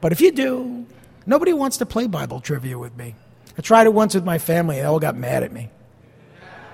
But 0.02 0.12
if 0.12 0.22
you 0.22 0.32
do, 0.32 0.88
nobody 1.26 1.54
wants 1.54 1.78
to 1.78 1.86
play 1.86 2.08
Bible 2.08 2.40
trivia 2.40 2.80
with 2.80 2.98
me. 2.98 3.14
I 3.60 3.62
tried 3.62 3.88
it 3.88 3.94
once 3.94 4.16
with 4.16 4.24
my 4.24 4.38
family, 4.38 4.78
and 4.78 4.86
they 4.86 4.88
all 4.88 5.02
got 5.02 5.18
mad 5.18 5.44
at 5.44 5.52
me. 5.52 5.70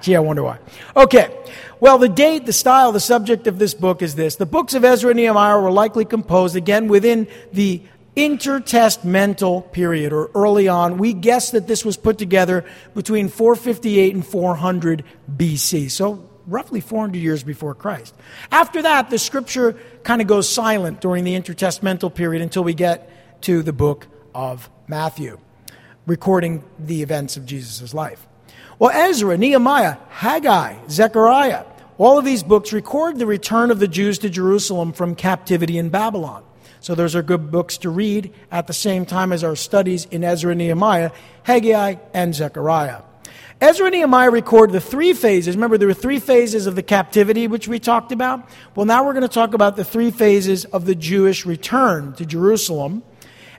Gee, 0.01 0.15
I 0.15 0.19
wonder 0.19 0.43
why. 0.43 0.59
Okay. 0.95 1.35
Well, 1.79 1.97
the 1.97 2.07
date, 2.07 2.45
the 2.45 2.53
style, 2.53 2.91
the 2.91 2.99
subject 2.99 3.47
of 3.47 3.57
this 3.57 3.73
book 3.73 4.03
is 4.03 4.13
this. 4.13 4.35
The 4.35 4.45
books 4.45 4.75
of 4.75 4.85
Ezra 4.85 5.09
and 5.09 5.17
Nehemiah 5.17 5.59
were 5.59 5.71
likely 5.71 6.05
composed, 6.05 6.55
again, 6.55 6.87
within 6.87 7.27
the 7.51 7.81
intertestamental 8.15 9.71
period 9.71 10.13
or 10.13 10.29
early 10.35 10.67
on. 10.67 10.99
We 10.99 11.13
guess 11.13 11.49
that 11.51 11.67
this 11.67 11.83
was 11.83 11.97
put 11.97 12.19
together 12.19 12.63
between 12.93 13.29
458 13.29 14.13
and 14.13 14.23
400 14.23 15.03
BC. 15.35 15.89
So 15.89 16.29
roughly 16.45 16.81
400 16.81 17.17
years 17.17 17.43
before 17.43 17.73
Christ. 17.73 18.13
After 18.51 18.83
that, 18.83 19.09
the 19.09 19.17
scripture 19.17 19.75
kind 20.03 20.21
of 20.21 20.27
goes 20.27 20.47
silent 20.47 21.01
during 21.01 21.23
the 21.23 21.33
intertestamental 21.33 22.13
period 22.13 22.43
until 22.43 22.63
we 22.63 22.75
get 22.75 23.41
to 23.41 23.63
the 23.63 23.73
book 23.73 24.05
of 24.35 24.69
Matthew, 24.87 25.39
recording 26.05 26.63
the 26.77 27.01
events 27.01 27.37
of 27.37 27.45
Jesus' 27.45 27.93
life. 27.93 28.27
Well, 28.77 28.91
Ezra, 28.91 29.37
Nehemiah, 29.37 29.97
Haggai, 30.09 30.75
Zechariah, 30.89 31.65
all 31.97 32.17
of 32.17 32.25
these 32.25 32.43
books 32.43 32.73
record 32.73 33.17
the 33.17 33.25
return 33.25 33.71
of 33.71 33.79
the 33.79 33.87
Jews 33.87 34.19
to 34.19 34.29
Jerusalem 34.29 34.91
from 34.91 35.15
captivity 35.15 35.77
in 35.77 35.89
Babylon. 35.89 36.43
So 36.81 36.93
those 36.93 37.15
are 37.15 37.23
good 37.23 37.51
books 37.51 37.77
to 37.79 37.89
read 37.89 38.33
at 38.51 38.67
the 38.67 38.73
same 38.73 39.05
time 39.05 39.31
as 39.31 39.43
our 39.43 39.55
studies 39.55 40.05
in 40.11 40.23
Ezra 40.23 40.53
Nehemiah, 40.53 41.11
Haggai, 41.43 41.95
and 42.13 42.35
Zechariah. 42.35 43.01
Ezra 43.61 43.85
and 43.87 43.95
Nehemiah 43.95 44.29
record 44.29 44.71
the 44.71 44.81
three 44.81 45.13
phases. 45.13 45.55
Remember, 45.55 45.77
there 45.77 45.87
were 45.87 45.93
three 45.93 46.19
phases 46.19 46.67
of 46.67 46.75
the 46.75 46.83
captivity 46.83 47.47
which 47.47 47.69
we 47.69 47.79
talked 47.79 48.11
about? 48.11 48.47
Well, 48.75 48.85
now 48.85 49.05
we're 49.05 49.13
going 49.13 49.21
to 49.21 49.29
talk 49.29 49.53
about 49.53 49.77
the 49.77 49.85
three 49.85 50.11
phases 50.11 50.65
of 50.65 50.85
the 50.85 50.93
Jewish 50.93 51.45
return 51.45 52.13
to 52.15 52.25
Jerusalem. 52.25 53.01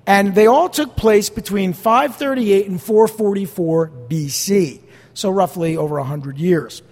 And 0.06 0.34
they 0.34 0.46
all 0.46 0.68
took 0.68 0.96
place 0.96 1.30
between 1.30 1.72
538 1.72 2.68
and 2.68 2.80
444 2.80 3.90
BC. 4.08 4.80
So, 5.14 5.30
roughly 5.30 5.76
over 5.76 5.96
100 5.96 6.38
years. 6.38 6.82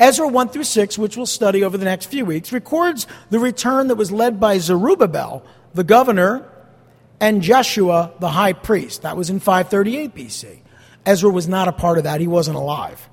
Ezra 0.00 0.28
1 0.28 0.48
through 0.48 0.64
6, 0.64 0.98
which 0.98 1.16
we'll 1.16 1.26
study 1.26 1.64
over 1.64 1.76
the 1.76 1.84
next 1.84 2.06
few 2.06 2.24
weeks, 2.24 2.52
records 2.52 3.06
the 3.30 3.38
return 3.38 3.88
that 3.88 3.96
was 3.96 4.12
led 4.12 4.38
by 4.38 4.58
Zerubbabel, 4.58 5.44
the 5.74 5.84
governor, 5.84 6.48
and 7.20 7.42
Joshua, 7.42 8.12
the 8.20 8.28
high 8.28 8.52
priest. 8.52 9.02
That 9.02 9.16
was 9.16 9.28
in 9.28 9.40
538 9.40 10.14
BC. 10.14 10.58
Ezra 11.04 11.30
was 11.30 11.48
not 11.48 11.68
a 11.68 11.72
part 11.72 11.98
of 11.98 12.04
that, 12.04 12.20
he 12.20 12.28
wasn't 12.28 12.56
alive. 12.56 13.08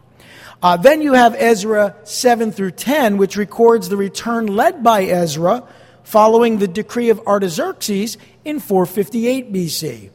Uh, 0.62 0.78
then 0.78 1.02
you 1.02 1.14
have 1.14 1.36
Ezra 1.36 1.96
7 2.04 2.52
through 2.52 2.72
10, 2.72 3.18
which 3.18 3.36
records 3.36 3.90
the 3.90 3.98
return 3.98 4.48
led 4.48 4.84
by 4.84 5.04
Ezra 5.04 5.64
following 6.06 6.60
the 6.60 6.68
decree 6.68 7.10
of 7.10 7.20
Artaxerxes 7.28 8.18
in 8.46 8.60
458 8.60 9.52
BC. 9.52 10.12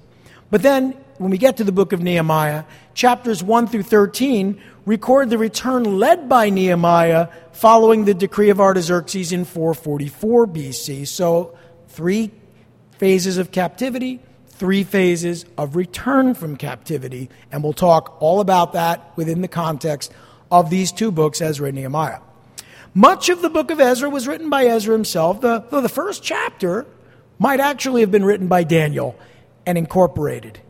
But 0.51 0.63
then, 0.63 0.93
when 1.19 1.31
we 1.31 1.37
get 1.37 1.59
to 1.59 1.65
the 1.65 1.73
book 1.73 1.93
of 1.93 2.01
Nehemiah, 2.01 2.65
chapters 2.95 3.43
1 3.43 3.67
through 3.67 3.83
13 3.83 4.59
record 4.87 5.29
the 5.29 5.37
return 5.37 5.99
led 5.99 6.29
by 6.29 6.49
Nehemiah 6.49 7.29
following 7.53 8.05
the 8.05 8.15
decree 8.15 8.51
of 8.51 8.61
Artaxerxes 8.61 9.33
in 9.33 9.45
444 9.45 10.47
BC. 10.47 11.07
So, 11.07 11.59
three 11.89 12.31
phases 12.99 13.37
of 13.37 13.51
captivity, 13.51 14.21
three 14.49 14.85
phases 14.85 15.45
of 15.59 15.75
return 15.75 16.35
from 16.35 16.57
captivity. 16.57 17.29
And 17.51 17.65
we'll 17.65 17.73
talk 17.73 18.17
all 18.21 18.41
about 18.41 18.75
that 18.75 19.13
within 19.17 19.43
the 19.43 19.49
context 19.49 20.13
of 20.53 20.71
these 20.71 20.93
two 20.93 21.11
books, 21.11 21.41
Ezra 21.41 21.69
and 21.69 21.77
Nehemiah. 21.77 22.21
Much 22.95 23.29
of 23.29 23.43
the 23.43 23.51
book 23.51 23.71
of 23.71 23.81
Ezra 23.81 24.11
was 24.11 24.27
written 24.27 24.51
by 24.51 24.65
Ezra 24.65 24.95
himself, 24.95 25.41
though 25.41 25.61
the 25.61 25.89
first 25.89 26.23
chapter 26.23 26.87
might 27.39 27.61
actually 27.61 28.01
have 28.01 28.11
been 28.11 28.25
written 28.25 28.49
by 28.49 28.65
Daniel 28.65 29.17
and 29.65 29.79
incorporated 29.79 30.61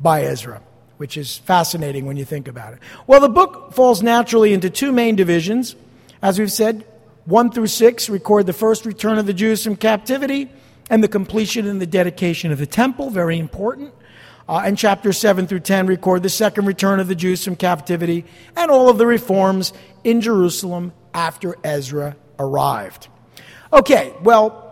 by 0.00 0.22
Ezra 0.22 0.62
which 0.96 1.16
is 1.16 1.38
fascinating 1.38 2.06
when 2.06 2.16
you 2.16 2.24
think 2.24 2.48
about 2.48 2.72
it. 2.72 2.78
Well, 3.06 3.20
the 3.20 3.28
book 3.28 3.72
falls 3.72 4.02
naturally 4.02 4.52
into 4.52 4.70
two 4.70 4.92
main 4.92 5.16
divisions. 5.16 5.76
As 6.22 6.38
we've 6.38 6.52
said, 6.52 6.84
1 7.26 7.50
through 7.50 7.66
6 7.66 8.08
record 8.08 8.46
the 8.46 8.52
first 8.52 8.86
return 8.86 9.18
of 9.18 9.26
the 9.26 9.34
Jews 9.34 9.62
from 9.62 9.76
captivity 9.76 10.50
and 10.88 11.02
the 11.02 11.08
completion 11.08 11.66
and 11.66 11.80
the 11.80 11.86
dedication 11.86 12.52
of 12.52 12.58
the 12.58 12.66
temple, 12.66 13.10
very 13.10 13.38
important. 13.38 13.92
Uh, 14.48 14.62
and 14.64 14.78
chapter 14.78 15.12
7 15.12 15.48
through 15.48 15.60
10 15.60 15.88
record 15.88 16.22
the 16.22 16.28
second 16.28 16.66
return 16.66 17.00
of 17.00 17.08
the 17.08 17.16
Jews 17.16 17.44
from 17.44 17.56
captivity 17.56 18.24
and 18.54 18.70
all 18.70 18.88
of 18.88 18.96
the 18.96 19.06
reforms 19.06 19.72
in 20.04 20.20
Jerusalem 20.20 20.92
after 21.16 21.56
Ezra 21.64 22.14
arrived. 22.38 23.08
Okay, 23.72 24.14
well, 24.22 24.62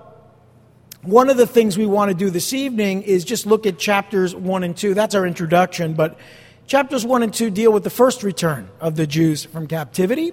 one 1.02 1.30
of 1.30 1.36
the 1.36 1.46
things 1.46 1.76
we 1.76 1.86
want 1.86 2.10
to 2.10 2.14
do 2.14 2.30
this 2.30 2.52
evening 2.52 3.02
is 3.02 3.24
just 3.24 3.46
look 3.46 3.66
at 3.66 3.78
chapters 3.78 4.34
1 4.34 4.62
and 4.62 4.76
2. 4.76 4.94
That's 4.94 5.14
our 5.14 5.26
introduction, 5.26 5.94
but 5.94 6.18
chapters 6.66 7.04
1 7.04 7.22
and 7.22 7.34
2 7.34 7.50
deal 7.50 7.72
with 7.72 7.82
the 7.82 7.90
first 7.90 8.22
return 8.22 8.68
of 8.78 8.94
the 8.94 9.06
Jews 9.06 9.44
from 9.44 9.66
captivity. 9.66 10.32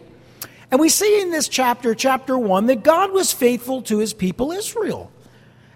And 0.69 0.79
we 0.79 0.89
see 0.89 1.21
in 1.21 1.31
this 1.31 1.47
chapter, 1.47 1.95
chapter 1.95 2.37
1, 2.37 2.67
that 2.67 2.83
God 2.83 3.11
was 3.11 3.33
faithful 3.33 3.81
to 3.83 3.97
his 3.97 4.13
people 4.13 4.51
Israel. 4.51 5.11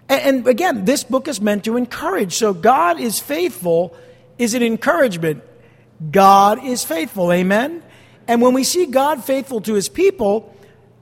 And, 0.08 0.46
again, 0.46 0.84
this 0.84 1.02
book 1.02 1.26
is 1.28 1.40
meant 1.40 1.64
to 1.64 1.76
encourage. 1.76 2.34
So 2.34 2.54
God 2.54 3.00
is 3.00 3.18
faithful 3.18 3.96
is 4.38 4.54
an 4.54 4.62
encouragement. 4.62 5.42
God 6.10 6.64
is 6.64 6.84
faithful. 6.84 7.32
Amen? 7.32 7.82
And 8.28 8.42
when 8.42 8.54
we 8.54 8.64
see 8.64 8.86
God 8.86 9.24
faithful 9.24 9.60
to 9.62 9.74
his 9.74 9.88
people, 9.88 10.54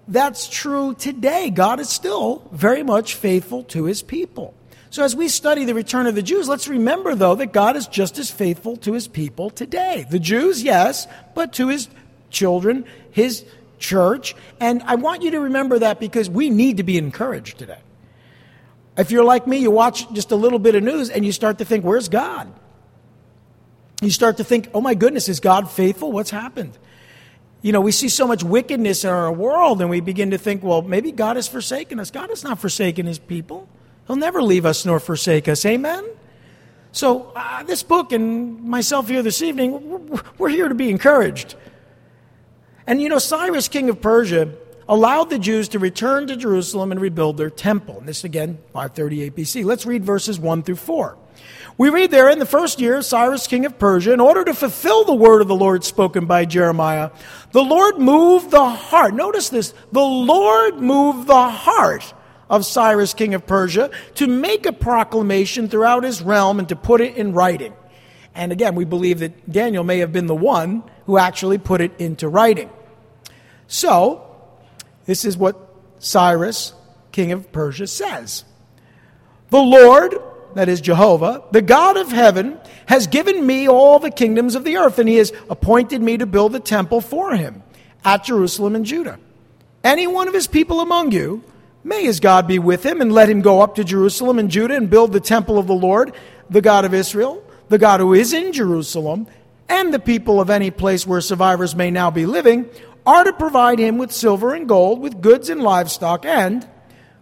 that's 0.07 0.49
true 0.49 0.95
today. 0.95 1.51
God 1.51 1.81
is 1.81 1.89
still 1.89 2.49
very 2.53 2.83
much 2.83 3.15
faithful 3.15 3.65
to 3.65 3.85
his 3.85 4.03
people. 4.03 4.55
So, 4.91 5.03
as 5.03 5.17
we 5.17 5.29
study 5.29 5.65
the 5.65 5.75
return 5.75 6.07
of 6.07 6.15
the 6.15 6.23
Jews, 6.23 6.49
let's 6.49 6.69
remember, 6.69 7.15
though, 7.17 7.35
that 7.35 7.53
God 7.53 7.77
is 7.77 7.89
just 7.89 8.19
as 8.19 8.31
faithful 8.31 8.77
to 8.79 8.93
his 8.93 9.09
people 9.09 9.51
today. 9.51 10.07
The 10.09 10.21
Jews, 10.21 10.63
yes, 10.63 11.09
but 11.35 11.55
to 11.55 11.69
his 11.69 11.89
children, 12.31 12.85
his 13.11 13.45
church. 13.79 14.37
And 14.61 14.83
I 14.85 14.95
want 14.95 15.23
you 15.23 15.33
to 15.33 15.41
remember 15.41 15.81
that 15.81 15.99
because 15.99 16.31
we 16.31 16.49
need 16.49 16.77
to 16.77 16.85
be 16.85 16.97
encouraged 16.97 17.59
today. 17.59 17.81
If 18.97 19.11
you're 19.11 19.25
like 19.25 19.47
me, 19.47 19.59
you 19.59 19.71
watch 19.71 20.13
just 20.13 20.31
a 20.31 20.37
little 20.37 20.61
bit 20.61 20.75
of 20.75 20.83
news 20.83 21.11
and 21.11 21.25
you 21.25 21.33
start 21.33 21.59
to 21.59 21.65
think, 21.65 21.85
where's 21.85 22.09
God? 22.09 22.53
You 24.01 24.11
start 24.11 24.37
to 24.37 24.45
think, 24.45 24.69
oh 24.75 24.81
my 24.81 24.95
goodness, 24.95 25.29
is 25.29 25.41
God 25.41 25.71
faithful? 25.71 26.13
What's 26.13 26.31
happened? 26.31 26.79
You 27.65 27.73
know, 27.73 27.81
we 27.81 27.93
see 27.93 28.11
so 28.11 28.27
much 28.27 28.45
wickedness 28.45 29.05
in 29.05 29.11
our 29.11 29.33
world 29.33 29.81
and 29.81 29.89
we 29.89 30.01
begin 30.01 30.33
to 30.33 30.37
think, 30.37 30.63
well, 30.63 30.83
maybe 30.83 31.11
God 31.11 31.37
has 31.37 31.49
forsaken 31.49 31.99
us. 31.99 32.11
God 32.11 32.29
has 32.29 32.45
not 32.45 32.59
forsaken 32.59 33.07
his 33.07 33.19
people. 33.19 33.67
He'll 34.07 34.17
never 34.17 34.43
leave 34.43 34.67
us 34.67 34.85
nor 34.85 35.01
forsake 35.01 35.49
us. 35.49 35.65
Amen? 35.65 36.05
So, 36.93 37.33
uh, 37.35 37.63
this 37.63 37.83
book 37.83 38.13
and 38.13 38.63
myself 38.65 39.09
here 39.09 39.23
this 39.23 39.41
evening, 39.41 40.09
we're, 40.11 40.21
we're 40.37 40.49
here 40.51 40.69
to 40.69 40.75
be 40.75 40.91
encouraged. 40.91 41.55
And 42.87 43.01
you 43.01 43.09
know, 43.09 43.19
Cyrus, 43.19 43.69
king 43.69 43.89
of 43.89 43.99
Persia, 43.99 44.53
allowed 44.89 45.31
the 45.31 45.39
Jews 45.39 45.69
to 45.69 45.79
return 45.79 46.27
to 46.27 46.37
Jerusalem 46.37 46.93
and 46.93 47.01
rebuild 47.01 47.37
their 47.37 47.51
temple. 47.51 47.99
And 47.99 48.09
this 48.09 48.25
again, 48.25 48.59
538 48.73 49.35
BC. 49.35 49.65
Let's 49.65 49.87
read 49.87 50.05
verses 50.05 50.39
1 50.39 50.63
through 50.63 50.77
4. 50.77 51.17
We 51.77 51.91
read 51.91 52.13
there 52.13 52.31
in 52.31 52.39
the 52.39 52.47
first 52.47 52.81
year 52.81 52.99
of 52.99 53.05
Cyrus, 53.05 53.49
king 53.49 53.67
of 53.67 53.79
Persia, 53.79 54.13
in 54.13 54.21
order 54.21 54.45
to 54.45 54.55
fulfill 54.55 55.05
the 55.05 55.15
word 55.15 55.43
of 55.43 55.49
the 55.49 55.57
Lord 55.57 55.83
spoken 55.83 56.27
by 56.27 56.45
Jeremiah, 56.45 57.11
the 57.51 57.65
Lord 57.65 57.99
moved 57.99 58.53
the 58.53 58.69
heart. 58.69 59.15
Notice 59.15 59.49
this 59.49 59.75
the 59.91 60.01
Lord 60.01 60.77
moved 60.77 61.27
the 61.27 61.49
heart 61.49 62.15
of 62.49 62.65
Cyrus, 62.65 63.15
king 63.15 63.35
of 63.35 63.47
Persia, 63.47 63.91
to 64.15 64.29
make 64.29 64.67
a 64.67 64.73
proclamation 64.73 65.69
throughout 65.69 66.05
his 66.05 66.23
realm 66.23 66.61
and 66.61 66.69
to 66.69 66.77
put 66.77 67.01
it 67.01 67.17
in 67.17 67.33
writing. 67.33 67.75
And 68.37 68.53
again, 68.53 68.77
we 68.77 68.85
believe 68.85 69.21
that 69.21 69.51
Daniel 69.51 69.83
may 69.83 69.99
have 69.99 70.13
been 70.13 70.27
the 70.27 70.35
one 70.35 70.85
who 71.07 71.19
actually 71.19 71.59
put 71.59 71.81
it 71.81 71.93
into 71.99 72.29
writing. 72.29 72.71
So, 73.67 74.24
this 75.07 75.25
is 75.25 75.37
what 75.37 75.57
Cyrus, 75.99 76.73
king 77.13 77.33
of 77.33 77.53
Persia, 77.53 77.87
says 77.87 78.45
The 79.51 79.59
Lord 79.59 80.15
that 80.55 80.69
is 80.69 80.81
Jehovah, 80.81 81.45
the 81.51 81.63
God 81.63 81.97
of 81.97 82.13
heaven, 82.13 82.59
has 82.87 83.07
given 83.07 83.47
me 83.47 83.69
all 83.69 83.99
the 83.99 84.11
kingdoms 84.11 84.55
of 84.55 84.65
the 84.65 84.77
earth, 84.77 84.99
and 84.99 85.09
he 85.09 85.17
has 85.17 85.33
appointed 85.51 86.01
me 86.01 86.17
to 86.17 86.27
build 86.27 86.55
a 86.55 86.61
temple 86.61 87.01
for 87.01 87.35
him 87.35 87.63
at 88.05 88.25
Jerusalem 88.25 88.77
and 88.77 88.85
Judah. 88.85 89.19
Any 89.83 90.07
one 90.07 90.29
of 90.29 90.35
his 90.35 90.47
people 90.47 90.81
among 90.81 91.13
you, 91.13 91.43
may 91.83 92.05
his 92.05 92.21
God 92.21 92.47
be 92.47 92.59
with 92.59 92.85
him, 92.85 93.01
and 93.01 93.13
let 93.13 93.29
him 93.29 93.43
go 93.43 93.61
up 93.61 93.75
to 93.75 93.85
Jerusalem 93.85 94.39
and 94.39 94.51
Judah 94.51 94.77
and 94.77 94.89
build 94.89 95.13
the 95.13 95.21
temple 95.21 95.59
of 95.59 95.67
the 95.67 95.75
Lord, 95.75 96.15
the 96.49 96.63
God 96.63 96.85
of 96.85 96.95
Israel, 96.95 97.43
the 97.69 97.79
God 97.79 98.01
who 98.01 98.15
is 98.15 98.33
in 98.33 98.53
Jerusalem, 98.53 99.27
and 99.69 99.93
the 99.93 99.99
people 99.99 100.41
of 100.41 100.51
any 100.51 100.71
place 100.71 101.07
where 101.07 101.21
survivors 101.21 101.75
may 101.75 101.91
now 101.91 102.11
be 102.11 102.27
living, 102.27 102.69
are 103.07 103.25
to 103.25 103.33
provide 103.33 103.79
him 103.79 103.99
with 103.99 104.13
silver 104.13 104.55
and 104.55 104.69
gold, 104.69 105.01
with 105.01 105.21
goods 105.21 105.51
and 105.51 105.63
livestock, 105.63 106.25
and 106.25 106.67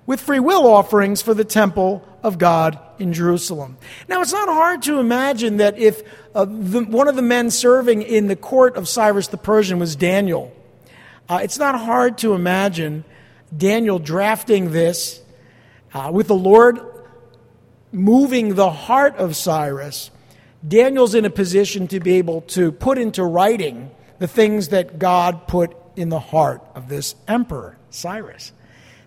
with 0.06 0.20
free 0.20 0.40
will 0.40 0.66
offerings 0.66 1.22
for 1.22 1.34
the 1.34 1.44
temple 1.44 2.06
of 2.22 2.38
God 2.38 2.78
in 2.98 3.12
Jerusalem. 3.12 3.76
Now, 4.08 4.22
it's 4.22 4.32
not 4.32 4.48
hard 4.48 4.82
to 4.82 4.98
imagine 4.98 5.56
that 5.56 5.78
if 5.78 6.02
uh, 6.34 6.44
the, 6.44 6.84
one 6.84 7.08
of 7.08 7.16
the 7.16 7.22
men 7.22 7.50
serving 7.50 8.02
in 8.02 8.28
the 8.28 8.36
court 8.36 8.76
of 8.76 8.88
Cyrus 8.88 9.28
the 9.28 9.36
Persian 9.36 9.78
was 9.78 9.96
Daniel, 9.96 10.52
uh, 11.28 11.40
it's 11.42 11.58
not 11.58 11.78
hard 11.78 12.18
to 12.18 12.34
imagine 12.34 13.04
Daniel 13.56 13.98
drafting 13.98 14.70
this 14.70 15.20
uh, 15.94 16.10
with 16.12 16.28
the 16.28 16.34
Lord 16.34 16.80
moving 17.90 18.54
the 18.54 18.70
heart 18.70 19.16
of 19.16 19.36
Cyrus. 19.36 20.10
Daniel's 20.66 21.14
in 21.14 21.24
a 21.24 21.30
position 21.30 21.88
to 21.88 22.00
be 22.00 22.14
able 22.14 22.42
to 22.42 22.72
put 22.72 22.98
into 22.98 23.24
writing 23.24 23.90
the 24.23 24.29
things 24.29 24.69
that 24.69 25.00
God 25.00 25.49
put 25.49 25.76
in 25.97 26.09
the 26.09 26.21
heart 26.21 26.62
of 26.76 26.88
this 26.88 27.17
emperor, 27.26 27.76
Cyrus. 27.91 28.52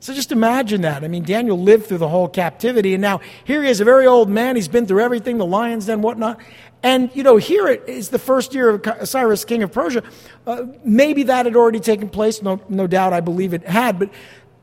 So 0.02 0.14
just 0.14 0.34
imagine 0.34 0.82
that. 0.82 1.06
I 1.06 1.08
mean, 1.08 1.24
Daniel 1.24 1.58
lived 1.58 1.86
through 1.86 2.00
the 2.00 2.10
whole 2.10 2.28
captivity, 2.28 2.94
and 2.94 3.02
now 3.02 3.22
here 3.46 3.64
he 3.64 3.70
is, 3.70 3.80
a 3.80 3.86
very 3.86 4.06
old 4.06 4.30
man. 4.30 4.58
He's 4.58 4.68
been 4.68 4.86
through 4.86 5.00
everything, 5.00 5.38
the 5.38 5.46
lions 5.46 5.86
den, 5.86 6.02
whatnot. 6.02 6.38
And, 6.84 7.10
you 7.16 7.24
know, 7.24 7.38
here 7.38 7.66
it 7.70 7.88
is 7.88 8.10
the 8.10 8.20
first 8.20 8.54
year 8.54 8.72
of 8.72 9.08
Cyrus, 9.08 9.46
king 9.46 9.64
of 9.64 9.72
Persia. 9.72 10.04
Uh, 10.46 10.66
maybe 10.84 11.24
that 11.24 11.46
had 11.46 11.56
already 11.56 11.80
taken 11.80 12.10
place. 12.10 12.42
No, 12.42 12.60
no 12.68 12.86
doubt, 12.86 13.14
I 13.14 13.22
believe 13.22 13.54
it 13.54 13.64
had. 13.64 13.98
But 13.98 14.10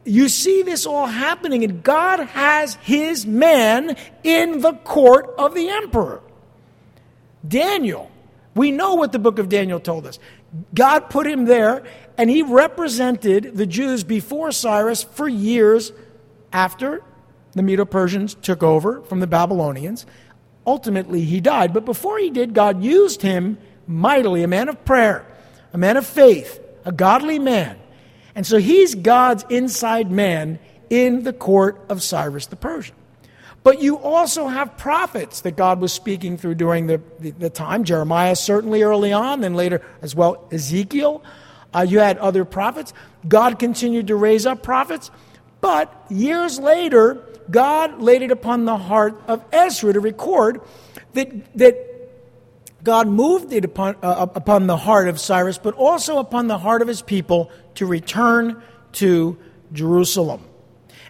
you 0.05 0.29
see 0.29 0.63
this 0.63 0.85
all 0.85 1.07
happening, 1.07 1.65
and 1.65 1.83
God 1.83 2.21
has 2.21 2.75
his 2.75 3.25
man 3.25 3.97
in 4.23 4.61
the 4.61 4.75
court 4.75 5.35
of 5.39 5.55
the 5.55 5.71
emperor. 5.71 6.21
Daniel. 7.49 8.11
We 8.55 8.71
know 8.71 8.95
what 8.95 9.13
the 9.13 9.19
book 9.19 9.39
of 9.39 9.49
Daniel 9.49 9.81
told 9.81 10.07
us. 10.07 10.19
God 10.75 11.11
put 11.11 11.27
him 11.27 11.47
there, 11.47 11.83
and 12.19 12.29
he 12.29 12.43
represented 12.43 13.57
the 13.57 13.67
Jews 13.67 14.05
before 14.05 14.53
Cyrus 14.53 15.03
for 15.03 15.29
years 15.29 15.93
after 16.53 17.03
the 17.53 17.63
Medo 17.63 17.85
Persians 17.85 18.35
took 18.35 18.63
over 18.63 19.03
from 19.03 19.21
the 19.21 19.27
Babylonians. 19.27 20.07
Ultimately, 20.67 21.23
he 21.23 21.41
died. 21.41 21.73
But 21.73 21.85
before 21.85 22.19
he 22.19 22.31
did, 22.31 22.55
God 22.55 22.83
used 22.83 23.23
him 23.23 23.59
mightily, 23.87 24.43
a 24.43 24.49
man 24.49 24.69
of 24.69 24.85
prayer, 24.85 25.27
a 25.73 25.79
man 25.79 25.97
of 25.97 26.07
faith, 26.07 26.61
a 26.85 26.93
godly 26.93 27.39
man. 27.39 27.79
And 28.35 28.47
so 28.47 28.59
he's 28.59 28.95
God's 28.95 29.45
inside 29.51 30.11
man 30.11 30.59
in 30.89 31.25
the 31.25 31.33
court 31.33 31.85
of 31.88 32.03
Cyrus 32.03 32.47
the 32.47 32.57
Persian. 32.57 32.95
But 33.64 33.81
you 33.81 33.96
also 33.98 34.48
have 34.48 34.77
prophets 34.77 35.42
that 35.42 35.57
God 35.57 35.81
was 35.81 35.92
speaking 35.92 36.37
through 36.37 36.57
during 36.57 36.88
the, 36.88 37.01
the, 37.20 37.31
the 37.31 37.51
time. 37.51 37.85
Jeremiah, 37.85 38.35
certainly 38.35 38.83
early 38.83 39.12
on, 39.12 39.40
then 39.40 39.55
later 39.55 39.83
as 40.01 40.16
well, 40.16 40.48
Ezekiel. 40.51 41.22
Uh, 41.75 41.87
you 41.88 42.01
had 42.01 42.18
other 42.18 42.44
prophets. 42.44 42.92
God 43.27 43.59
continued 43.59 44.09
to 44.09 44.16
raise 44.16 44.46
up 44.46 44.62
prophets. 44.62 45.11
But 45.61 46.07
years 46.11 46.59
later, 46.59 47.25
God 47.51 48.03
laid 48.03 48.22
it 48.22 48.33
upon 48.33 48.64
the 48.64 48.77
heart 48.77 49.20
of 49.29 49.44
Ezra 49.53 49.92
to 49.92 50.01
record 50.01 50.61
that, 51.12 51.57
that 51.57 51.92
God 52.83 53.07
moved 53.07 53.53
it 53.53 53.64
upon, 53.64 53.96
uh, 54.03 54.27
upon 54.35 54.66
the 54.66 54.77
heart 54.77 55.07
of 55.07 55.20
Cyrus, 55.20 55.59
but 55.59 55.75
also 55.75 56.18
upon 56.18 56.48
the 56.48 56.59
heart 56.59 56.83
of 56.83 56.88
his 56.88 57.01
people 57.01 57.51
to 57.77 57.87
return 57.87 58.61
to 58.94 59.38
Jerusalem. 59.72 60.42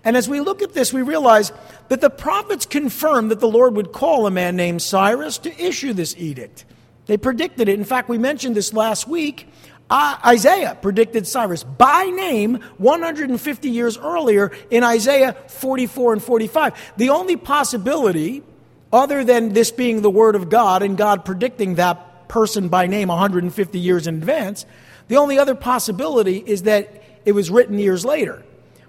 And 0.04 0.16
as 0.16 0.28
we 0.28 0.40
look 0.40 0.62
at 0.62 0.72
this, 0.72 0.92
we 0.92 1.02
realize 1.02 1.52
that 1.88 2.00
the 2.00 2.10
prophets 2.10 2.66
confirmed 2.66 3.30
that 3.30 3.40
the 3.40 3.48
Lord 3.48 3.76
would 3.76 3.92
call 3.92 4.26
a 4.26 4.30
man 4.30 4.56
named 4.56 4.82
Cyrus 4.82 5.38
to 5.38 5.62
issue 5.62 5.92
this 5.92 6.16
edict. 6.16 6.64
They 7.06 7.16
predicted 7.16 7.68
it. 7.68 7.78
In 7.78 7.84
fact, 7.84 8.08
we 8.08 8.18
mentioned 8.18 8.56
this 8.56 8.72
last 8.72 9.06
week. 9.06 9.48
Isaiah 9.90 10.76
predicted 10.80 11.26
Cyrus 11.26 11.64
by 11.64 12.04
name 12.04 12.60
150 12.78 13.68
years 13.68 13.98
earlier 13.98 14.50
in 14.70 14.84
Isaiah 14.84 15.34
44 15.48 16.14
and 16.14 16.22
45. 16.22 16.94
The 16.96 17.10
only 17.10 17.36
possibility, 17.36 18.42
other 18.90 19.22
than 19.22 19.52
this 19.52 19.70
being 19.70 20.00
the 20.00 20.10
Word 20.10 20.34
of 20.34 20.48
God 20.48 20.82
and 20.82 20.96
God 20.96 21.26
predicting 21.26 21.74
that 21.74 22.28
person 22.28 22.68
by 22.70 22.86
name 22.86 23.08
150 23.08 23.78
years 23.78 24.06
in 24.06 24.14
advance, 24.16 24.64
the 25.08 25.16
only 25.16 25.38
other 25.38 25.54
possibility 25.54 26.38
is 26.38 26.62
that 26.62 27.02
it 27.26 27.32
was 27.32 27.50
written 27.50 27.78
years 27.78 28.04
later. 28.04 28.42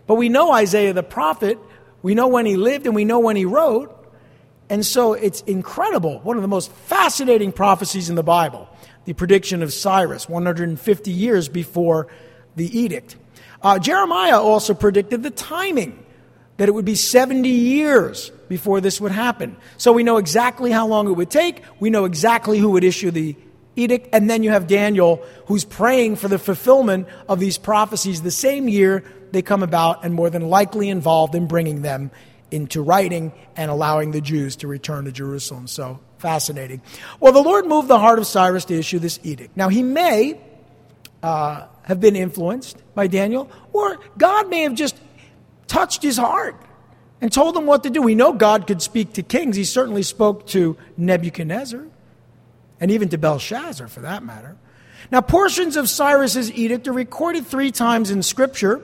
But 0.07 0.15
we 0.15 0.29
know 0.29 0.51
Isaiah 0.51 0.93
the 0.93 1.03
prophet, 1.03 1.57
we 2.01 2.15
know 2.15 2.27
when 2.27 2.45
he 2.45 2.57
lived 2.57 2.85
and 2.85 2.95
we 2.95 3.05
know 3.05 3.19
when 3.19 3.35
he 3.35 3.45
wrote. 3.45 3.99
And 4.69 4.85
so 4.85 5.13
it's 5.13 5.41
incredible. 5.41 6.19
One 6.19 6.37
of 6.37 6.41
the 6.41 6.47
most 6.47 6.71
fascinating 6.71 7.51
prophecies 7.51 8.09
in 8.09 8.15
the 8.15 8.23
Bible 8.23 8.69
the 9.05 9.13
prediction 9.13 9.61
of 9.61 9.73
Cyrus, 9.73 10.29
150 10.29 11.11
years 11.11 11.49
before 11.49 12.07
the 12.55 12.79
edict. 12.79 13.17
Uh, 13.61 13.77
Jeremiah 13.77 14.39
also 14.39 14.73
predicted 14.73 15.23
the 15.23 15.29
timing, 15.29 16.03
that 16.55 16.69
it 16.69 16.71
would 16.71 16.85
be 16.85 16.95
70 16.95 17.49
years 17.49 18.29
before 18.47 18.79
this 18.79 19.01
would 19.01 19.11
happen. 19.11 19.57
So 19.77 19.91
we 19.91 20.03
know 20.03 20.17
exactly 20.17 20.71
how 20.71 20.87
long 20.87 21.07
it 21.07 21.13
would 21.13 21.29
take. 21.29 21.63
We 21.79 21.89
know 21.89 22.05
exactly 22.05 22.59
who 22.59 22.71
would 22.71 22.83
issue 22.83 23.11
the 23.11 23.35
edict. 23.75 24.09
And 24.13 24.29
then 24.29 24.43
you 24.43 24.51
have 24.51 24.67
Daniel, 24.67 25.21
who's 25.47 25.65
praying 25.65 26.17
for 26.17 26.27
the 26.27 26.37
fulfillment 26.37 27.07
of 27.27 27.39
these 27.39 27.57
prophecies 27.57 28.21
the 28.21 28.31
same 28.31 28.69
year 28.69 29.03
they 29.33 29.41
come 29.41 29.63
about 29.63 30.05
and 30.05 30.13
more 30.13 30.29
than 30.29 30.47
likely 30.47 30.89
involved 30.89 31.35
in 31.35 31.47
bringing 31.47 31.81
them 31.81 32.11
into 32.51 32.81
writing 32.81 33.33
and 33.55 33.71
allowing 33.71 34.11
the 34.11 34.21
Jews 34.21 34.57
to 34.57 34.67
return 34.67 35.05
to 35.05 35.11
Jerusalem. 35.11 35.67
So 35.67 35.99
fascinating. 36.19 36.81
Well, 37.19 37.33
the 37.33 37.41
Lord 37.41 37.65
moved 37.65 37.87
the 37.87 37.99
heart 37.99 38.19
of 38.19 38.27
Cyrus 38.27 38.65
to 38.65 38.75
issue 38.77 38.99
this 38.99 39.19
edict. 39.23 39.57
Now, 39.57 39.69
he 39.69 39.81
may 39.81 40.39
uh, 41.23 41.65
have 41.81 41.99
been 41.99 42.15
influenced 42.15 42.77
by 42.93 43.07
Daniel, 43.07 43.49
or 43.73 43.99
God 44.17 44.49
may 44.49 44.61
have 44.61 44.75
just 44.75 44.95
touched 45.65 46.03
his 46.03 46.17
heart 46.17 46.55
and 47.19 47.31
told 47.31 47.57
him 47.57 47.65
what 47.65 47.83
to 47.83 47.89
do. 47.89 48.03
We 48.03 48.13
know 48.13 48.33
God 48.33 48.67
could 48.67 48.83
speak 48.83 49.13
to 49.13 49.23
kings. 49.23 49.55
He 49.55 49.63
certainly 49.63 50.03
spoke 50.03 50.45
to 50.47 50.77
Nebuchadnezzar 50.95 51.87
and 52.79 52.91
even 52.91 53.09
to 53.09 53.17
Belshazzar, 53.17 53.87
for 53.87 54.01
that 54.01 54.23
matter. 54.23 54.57
Now, 55.11 55.21
portions 55.21 55.75
of 55.75 55.89
Cyrus's 55.89 56.51
edict 56.51 56.87
are 56.87 56.93
recorded 56.93 57.47
three 57.47 57.71
times 57.71 58.11
in 58.11 58.21
Scripture. 58.21 58.81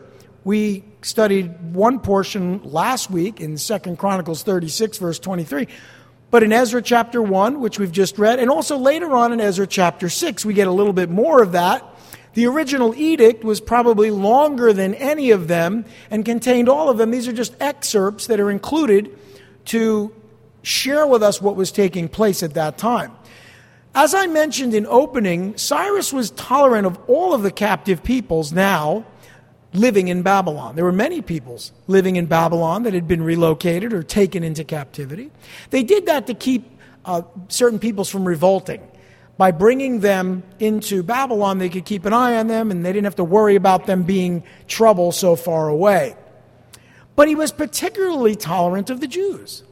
We 0.49 0.83
studied 1.03 1.75
one 1.75 1.99
portion 1.99 2.62
last 2.63 3.12
week 3.12 3.39
in 3.39 3.55
Second 3.55 3.99
Chronicles 3.99 4.41
36, 4.41 4.97
verse 4.97 5.19
23. 5.19 5.67
But 6.31 6.41
in 6.41 6.51
Ezra 6.51 6.81
chapter 6.81 7.21
1, 7.21 7.59
which 7.59 7.77
we've 7.77 7.91
just 7.91 8.17
read, 8.17 8.39
and 8.39 8.49
also 8.49 8.75
later 8.75 9.15
on 9.15 9.31
in 9.31 9.39
Ezra 9.39 9.67
chapter 9.67 10.09
6, 10.09 10.43
we 10.45 10.55
get 10.55 10.67
a 10.67 10.71
little 10.71 10.91
bit 10.91 11.12
more 11.12 11.43
of 11.43 11.51
that. 11.51 11.85
The 12.33 12.47
original 12.47 12.95
edict 12.95 13.43
was 13.43 13.62
probably 13.62 14.09
longer 14.09 14.73
than 14.73 14.95
any 14.95 15.29
of 15.29 15.47
them 15.47 15.85
and 16.09 16.25
contained 16.25 16.67
all 16.67 16.89
of 16.89 16.97
them. 16.97 17.12
These 17.12 17.27
are 17.27 17.31
just 17.31 17.53
excerpts 17.62 18.25
that 18.25 18.39
are 18.39 18.49
included 18.49 19.15
to 19.65 20.12
share 20.63 21.05
with 21.05 21.21
us 21.21 21.39
what 21.39 21.57
was 21.57 21.71
taking 21.71 22.09
place 22.09 22.41
at 22.41 22.55
that 22.55 22.79
time. 22.79 23.12
As 23.93 24.15
I 24.15 24.25
mentioned 24.25 24.73
in 24.73 24.88
opening, 24.88 25.55
Cyrus 25.59 26.12
was 26.12 26.31
tolerant 26.31 26.88
of 26.88 26.97
all 27.07 27.35
of 27.35 27.43
the 27.43 27.51
captive 27.51 28.01
peoples 28.03 28.51
now 28.51 29.05
living 29.73 30.08
in 30.08 30.23
Babylon. 30.23 30.75
There 30.75 30.86
were 30.86 30.91
many 30.91 31.21
peoples 31.21 31.71
living 31.88 32.15
in 32.15 32.25
Babylon 32.25 32.84
that 32.84 32.93
had 32.93 33.08
been 33.08 33.21
relocated 33.21 33.93
or 33.93 34.03
taken 34.03 34.43
into 34.43 34.63
captivity. 34.63 35.32
They 35.69 35.84
did 35.84 36.08
that 36.08 36.27
to 36.27 36.34
keep 36.34 36.79
uh, 37.05 37.21
certain 37.47 37.79
peoples 37.79 38.10
from 38.10 38.25
revolting. 38.27 38.82
by 39.38 39.51
bringing 39.51 40.01
them 40.01 40.43
into 40.60 41.01
Babylon, 41.01 41.60
they 41.60 41.69
could 41.69 41.86
keep 41.86 42.03
an 42.03 42.12
eye 42.12 42.36
on 42.36 42.47
them 42.47 42.71
and 42.71 42.86
they 42.86 42.91
didn't 42.91 43.05
have 43.05 43.15
to 43.15 43.23
worry 43.23 43.55
about 43.55 43.86
them 43.86 44.03
being 44.03 44.43
trouble 44.67 45.13
so 45.13 45.36
far 45.38 45.69
away. 45.69 46.15
But 47.15 47.29
he 47.29 47.36
was 47.36 47.51
particularly 47.51 48.36
tolerant 48.36 48.89
of 48.89 48.99
the 48.99 49.08
Jews. 49.08 49.63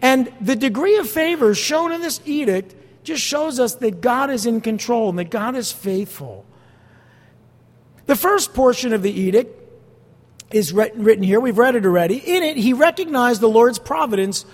And 0.00 0.32
the 0.40 0.56
degree 0.56 0.96
of 0.98 1.10
favor 1.10 1.54
shown 1.54 1.90
in 1.92 2.00
this 2.00 2.20
edict 2.24 2.74
just 3.02 3.22
shows 3.22 3.58
us 3.58 3.74
that 3.76 4.00
God 4.00 4.30
is 4.30 4.46
in 4.46 4.60
control 4.60 5.10
and 5.10 5.18
that 5.18 5.30
God 5.30 5.56
is 5.56 5.72
faithful. 5.72 6.46
The 8.10 8.16
first 8.16 8.54
portion 8.54 8.92
of 8.92 9.02
the 9.02 9.12
edict 9.12 9.56
is 10.50 10.72
written 10.72 11.22
here. 11.22 11.38
We've 11.38 11.56
read 11.56 11.76
it 11.76 11.86
already. 11.86 12.16
In 12.16 12.42
it, 12.42 12.56
he 12.56 12.72
recognized 12.72 13.40
the 13.40 13.48
Lord's 13.48 13.78
providence 13.78 14.44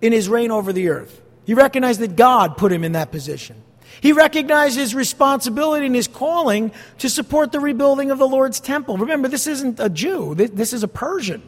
in 0.00 0.12
his 0.12 0.28
reign 0.28 0.52
over 0.52 0.72
the 0.72 0.90
earth. 0.90 1.20
He 1.44 1.54
recognized 1.54 1.98
that 1.98 2.14
God 2.14 2.56
put 2.56 2.70
him 2.70 2.84
in 2.84 2.92
that 2.92 3.10
position. 3.10 3.60
He 4.00 4.12
recognized 4.12 4.76
his 4.76 4.94
responsibility 4.94 5.86
and 5.86 5.96
his 5.96 6.06
calling 6.06 6.70
to 6.98 7.10
support 7.10 7.50
the 7.50 7.58
rebuilding 7.58 8.12
of 8.12 8.18
the 8.18 8.28
Lord's 8.28 8.60
temple. 8.60 8.98
Remember, 8.98 9.26
this 9.26 9.48
isn't 9.48 9.80
a 9.80 9.90
Jew, 9.90 10.36
this 10.36 10.72
is 10.72 10.84
a 10.84 10.88
Persian. 10.88 11.42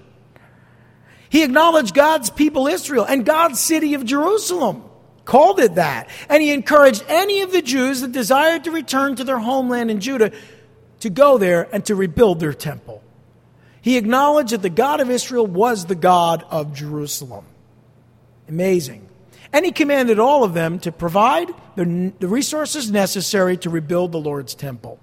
He 1.31 1.45
acknowledged 1.45 1.95
God's 1.95 2.31
people, 2.31 2.67
Israel, 2.67 3.05
and 3.05 3.25
God's 3.25 3.61
city 3.61 3.95
of 3.95 4.05
Jerusalem, 4.05 4.83
called 5.25 5.61
it 5.61 5.77
that. 5.77 6.09
And 6.29 6.43
he 6.43 6.51
encouraged 6.51 7.05
any 7.07 7.43
of 7.43 7.53
the 7.53 7.63
Jews 7.63 8.01
that 8.01 8.11
desired 8.11 8.65
to 8.65 8.73
return 8.73 9.15
to 9.15 9.23
their 9.23 9.39
homeland 9.39 9.93
in 9.93 10.01
Judah 10.01 10.33
to 11.01 11.11
go 11.11 11.39
there 11.39 11.69
and 11.73 11.85
to 11.87 11.95
rebuild 11.95 12.41
their 12.41 12.53
temple. 12.53 13.03
He 13.81 13.97
acknowledged 13.97 14.51
that 14.51 14.63
the 14.63 14.71
God 14.71 15.01
of 15.01 15.11
Israel 15.11 15.47
was 15.47 15.87
the 15.87 15.95
God 15.95 16.45
of 16.51 16.75
Jerusalem. 16.75 17.45
Amazing. 18.49 19.09
And 19.53 19.65
he 19.65 19.73
commanded 19.73 20.19
all 20.19 20.45
of 20.45 20.55
them 20.55 20.79
to 20.81 20.93
provide 20.93 21.49
the, 21.77 22.13
the 22.19 22.29
resources 22.29 22.91
necessary 22.91 23.57
to 23.59 23.71
rebuild 23.71 24.13
the 24.13 24.21
Lord's 24.21 24.55
temple. 24.55 24.99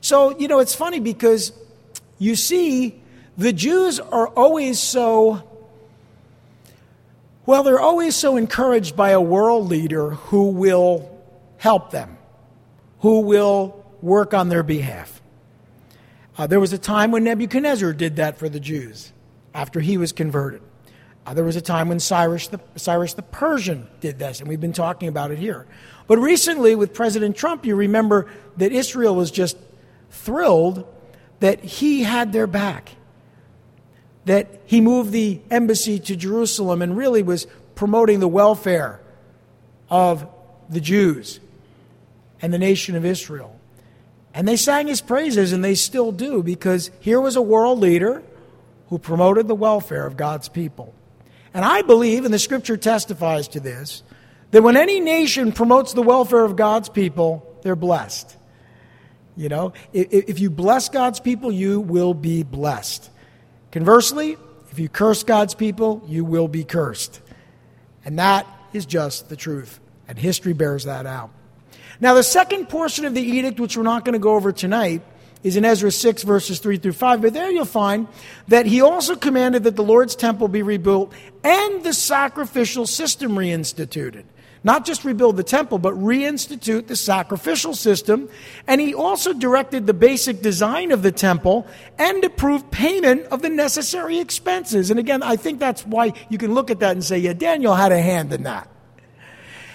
So, 0.00 0.38
you 0.38 0.48
know, 0.48 0.60
it's 0.60 0.74
funny 0.74 1.00
because 1.00 1.52
you 2.18 2.36
see, 2.36 3.00
the 3.36 3.52
Jews 3.52 4.00
are 4.00 4.28
always 4.28 4.78
so, 4.78 5.42
well, 7.46 7.62
they're 7.62 7.80
always 7.80 8.14
so 8.14 8.36
encouraged 8.36 8.96
by 8.96 9.10
a 9.10 9.20
world 9.20 9.68
leader 9.68 10.10
who 10.10 10.50
will 10.50 11.10
help 11.58 11.90
them, 11.90 12.16
who 13.00 13.20
will 13.20 13.84
work 14.00 14.34
on 14.34 14.48
their 14.48 14.62
behalf. 14.62 15.13
Uh, 16.36 16.46
there 16.46 16.60
was 16.60 16.72
a 16.72 16.78
time 16.78 17.10
when 17.10 17.24
Nebuchadnezzar 17.24 17.92
did 17.92 18.16
that 18.16 18.38
for 18.38 18.48
the 18.48 18.60
Jews 18.60 19.12
after 19.54 19.80
he 19.80 19.96
was 19.96 20.12
converted. 20.12 20.62
Uh, 21.26 21.32
there 21.32 21.44
was 21.44 21.56
a 21.56 21.60
time 21.60 21.88
when 21.88 22.00
Cyrus 22.00 22.48
the, 22.48 22.60
Cyrus 22.76 23.14
the 23.14 23.22
Persian 23.22 23.86
did 24.00 24.18
this, 24.18 24.40
and 24.40 24.48
we've 24.48 24.60
been 24.60 24.72
talking 24.72 25.08
about 25.08 25.30
it 25.30 25.38
here. 25.38 25.66
But 26.06 26.18
recently, 26.18 26.74
with 26.74 26.92
President 26.92 27.36
Trump, 27.36 27.64
you 27.64 27.76
remember 27.76 28.30
that 28.56 28.72
Israel 28.72 29.14
was 29.14 29.30
just 29.30 29.56
thrilled 30.10 30.86
that 31.40 31.62
he 31.64 32.02
had 32.02 32.32
their 32.32 32.46
back, 32.46 32.90
that 34.24 34.60
he 34.66 34.80
moved 34.80 35.12
the 35.12 35.40
embassy 35.50 35.98
to 36.00 36.16
Jerusalem 36.16 36.82
and 36.82 36.96
really 36.96 37.22
was 37.22 37.46
promoting 37.74 38.20
the 38.20 38.28
welfare 38.28 39.00
of 39.88 40.26
the 40.68 40.80
Jews 40.80 41.40
and 42.42 42.52
the 42.52 42.58
nation 42.58 42.96
of 42.96 43.04
Israel. 43.04 43.53
And 44.34 44.48
they 44.48 44.56
sang 44.56 44.88
his 44.88 45.00
praises, 45.00 45.52
and 45.52 45.64
they 45.64 45.76
still 45.76 46.10
do, 46.10 46.42
because 46.42 46.90
here 46.98 47.20
was 47.20 47.36
a 47.36 47.42
world 47.42 47.78
leader 47.78 48.22
who 48.88 48.98
promoted 48.98 49.46
the 49.46 49.54
welfare 49.54 50.06
of 50.06 50.16
God's 50.16 50.48
people. 50.48 50.92
And 51.54 51.64
I 51.64 51.82
believe, 51.82 52.24
and 52.24 52.34
the 52.34 52.38
scripture 52.40 52.76
testifies 52.76 53.46
to 53.48 53.60
this, 53.60 54.02
that 54.50 54.62
when 54.62 54.76
any 54.76 54.98
nation 54.98 55.52
promotes 55.52 55.92
the 55.92 56.02
welfare 56.02 56.44
of 56.44 56.56
God's 56.56 56.88
people, 56.88 57.58
they're 57.62 57.76
blessed. 57.76 58.36
You 59.36 59.48
know, 59.48 59.72
if 59.92 60.38
you 60.40 60.50
bless 60.50 60.88
God's 60.88 61.20
people, 61.20 61.50
you 61.50 61.80
will 61.80 62.14
be 62.14 62.42
blessed. 62.42 63.10
Conversely, 63.70 64.36
if 64.70 64.78
you 64.78 64.88
curse 64.88 65.22
God's 65.22 65.54
people, 65.54 66.02
you 66.06 66.24
will 66.24 66.48
be 66.48 66.64
cursed. 66.64 67.20
And 68.04 68.18
that 68.18 68.46
is 68.72 68.84
just 68.86 69.28
the 69.28 69.36
truth. 69.36 69.80
And 70.06 70.18
history 70.18 70.52
bears 70.52 70.84
that 70.84 71.06
out. 71.06 71.30
Now, 72.00 72.14
the 72.14 72.22
second 72.22 72.68
portion 72.68 73.04
of 73.04 73.14
the 73.14 73.22
edict, 73.22 73.60
which 73.60 73.76
we're 73.76 73.82
not 73.82 74.04
going 74.04 74.14
to 74.14 74.18
go 74.18 74.34
over 74.34 74.52
tonight, 74.52 75.02
is 75.44 75.56
in 75.56 75.64
Ezra 75.64 75.92
6, 75.92 76.22
verses 76.22 76.58
3 76.58 76.78
through 76.78 76.92
5. 76.92 77.22
But 77.22 77.34
there 77.34 77.50
you'll 77.50 77.66
find 77.66 78.08
that 78.48 78.66
he 78.66 78.80
also 78.80 79.14
commanded 79.14 79.64
that 79.64 79.76
the 79.76 79.84
Lord's 79.84 80.16
temple 80.16 80.48
be 80.48 80.62
rebuilt 80.62 81.12
and 81.44 81.84
the 81.84 81.92
sacrificial 81.92 82.86
system 82.86 83.32
reinstituted. 83.32 84.24
Not 84.66 84.86
just 84.86 85.04
rebuild 85.04 85.36
the 85.36 85.44
temple, 85.44 85.78
but 85.78 85.92
reinstitute 85.92 86.86
the 86.86 86.96
sacrificial 86.96 87.74
system. 87.74 88.30
And 88.66 88.80
he 88.80 88.94
also 88.94 89.34
directed 89.34 89.86
the 89.86 89.92
basic 89.92 90.40
design 90.40 90.90
of 90.90 91.02
the 91.02 91.12
temple 91.12 91.66
and 91.98 92.24
approved 92.24 92.70
payment 92.70 93.26
of 93.26 93.42
the 93.42 93.50
necessary 93.50 94.18
expenses. 94.18 94.90
And 94.90 94.98
again, 94.98 95.22
I 95.22 95.36
think 95.36 95.60
that's 95.60 95.84
why 95.84 96.14
you 96.30 96.38
can 96.38 96.54
look 96.54 96.70
at 96.70 96.80
that 96.80 96.92
and 96.92 97.04
say, 97.04 97.18
yeah, 97.18 97.34
Daniel 97.34 97.74
had 97.74 97.92
a 97.92 98.00
hand 98.00 98.32
in 98.32 98.44
that. 98.44 98.66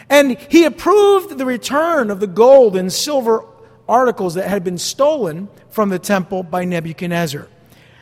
And 0.09 0.37
he 0.37 0.65
approved 0.65 1.37
the 1.37 1.45
return 1.45 2.09
of 2.09 2.19
the 2.19 2.27
gold 2.27 2.75
and 2.75 2.91
silver 2.91 3.43
articles 3.87 4.35
that 4.35 4.47
had 4.47 4.63
been 4.63 4.77
stolen 4.77 5.49
from 5.69 5.89
the 5.89 5.99
temple 5.99 6.43
by 6.43 6.65
Nebuchadnezzar. 6.65 7.47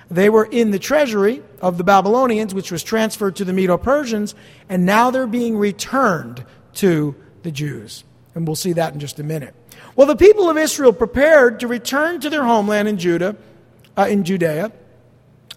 They 0.10 0.30
were 0.30 0.46
in 0.46 0.72
the 0.72 0.80
treasury 0.80 1.44
of 1.62 1.78
the 1.78 1.84
Babylonians, 1.84 2.54
which 2.54 2.72
was 2.72 2.82
transferred 2.82 3.36
to 3.38 3.46
the 3.46 3.52
Medo 3.52 3.78
Persians, 3.78 4.36
and 4.70 4.86
now 4.86 5.12
they're 5.12 5.28
being 5.28 5.58
returned 5.58 6.46
to 6.76 7.16
the 7.44 7.52
Jews. 7.52 8.04
And 8.34 8.48
we'll 8.48 8.56
see 8.56 8.74
that 8.74 8.94
in 8.94 9.00
just 9.00 9.20
a 9.20 9.24
minute. 9.24 9.54
Well, 9.96 10.08
the 10.08 10.16
people 10.16 10.50
of 10.50 10.58
Israel 10.58 10.94
prepared 10.94 11.60
to 11.62 11.68
return 11.68 12.22
to 12.22 12.30
their 12.30 12.44
homeland 12.44 12.88
in 12.88 12.98
Judah, 12.98 13.36
uh, 13.98 14.08
in 14.10 14.24
Judea, 14.24 14.72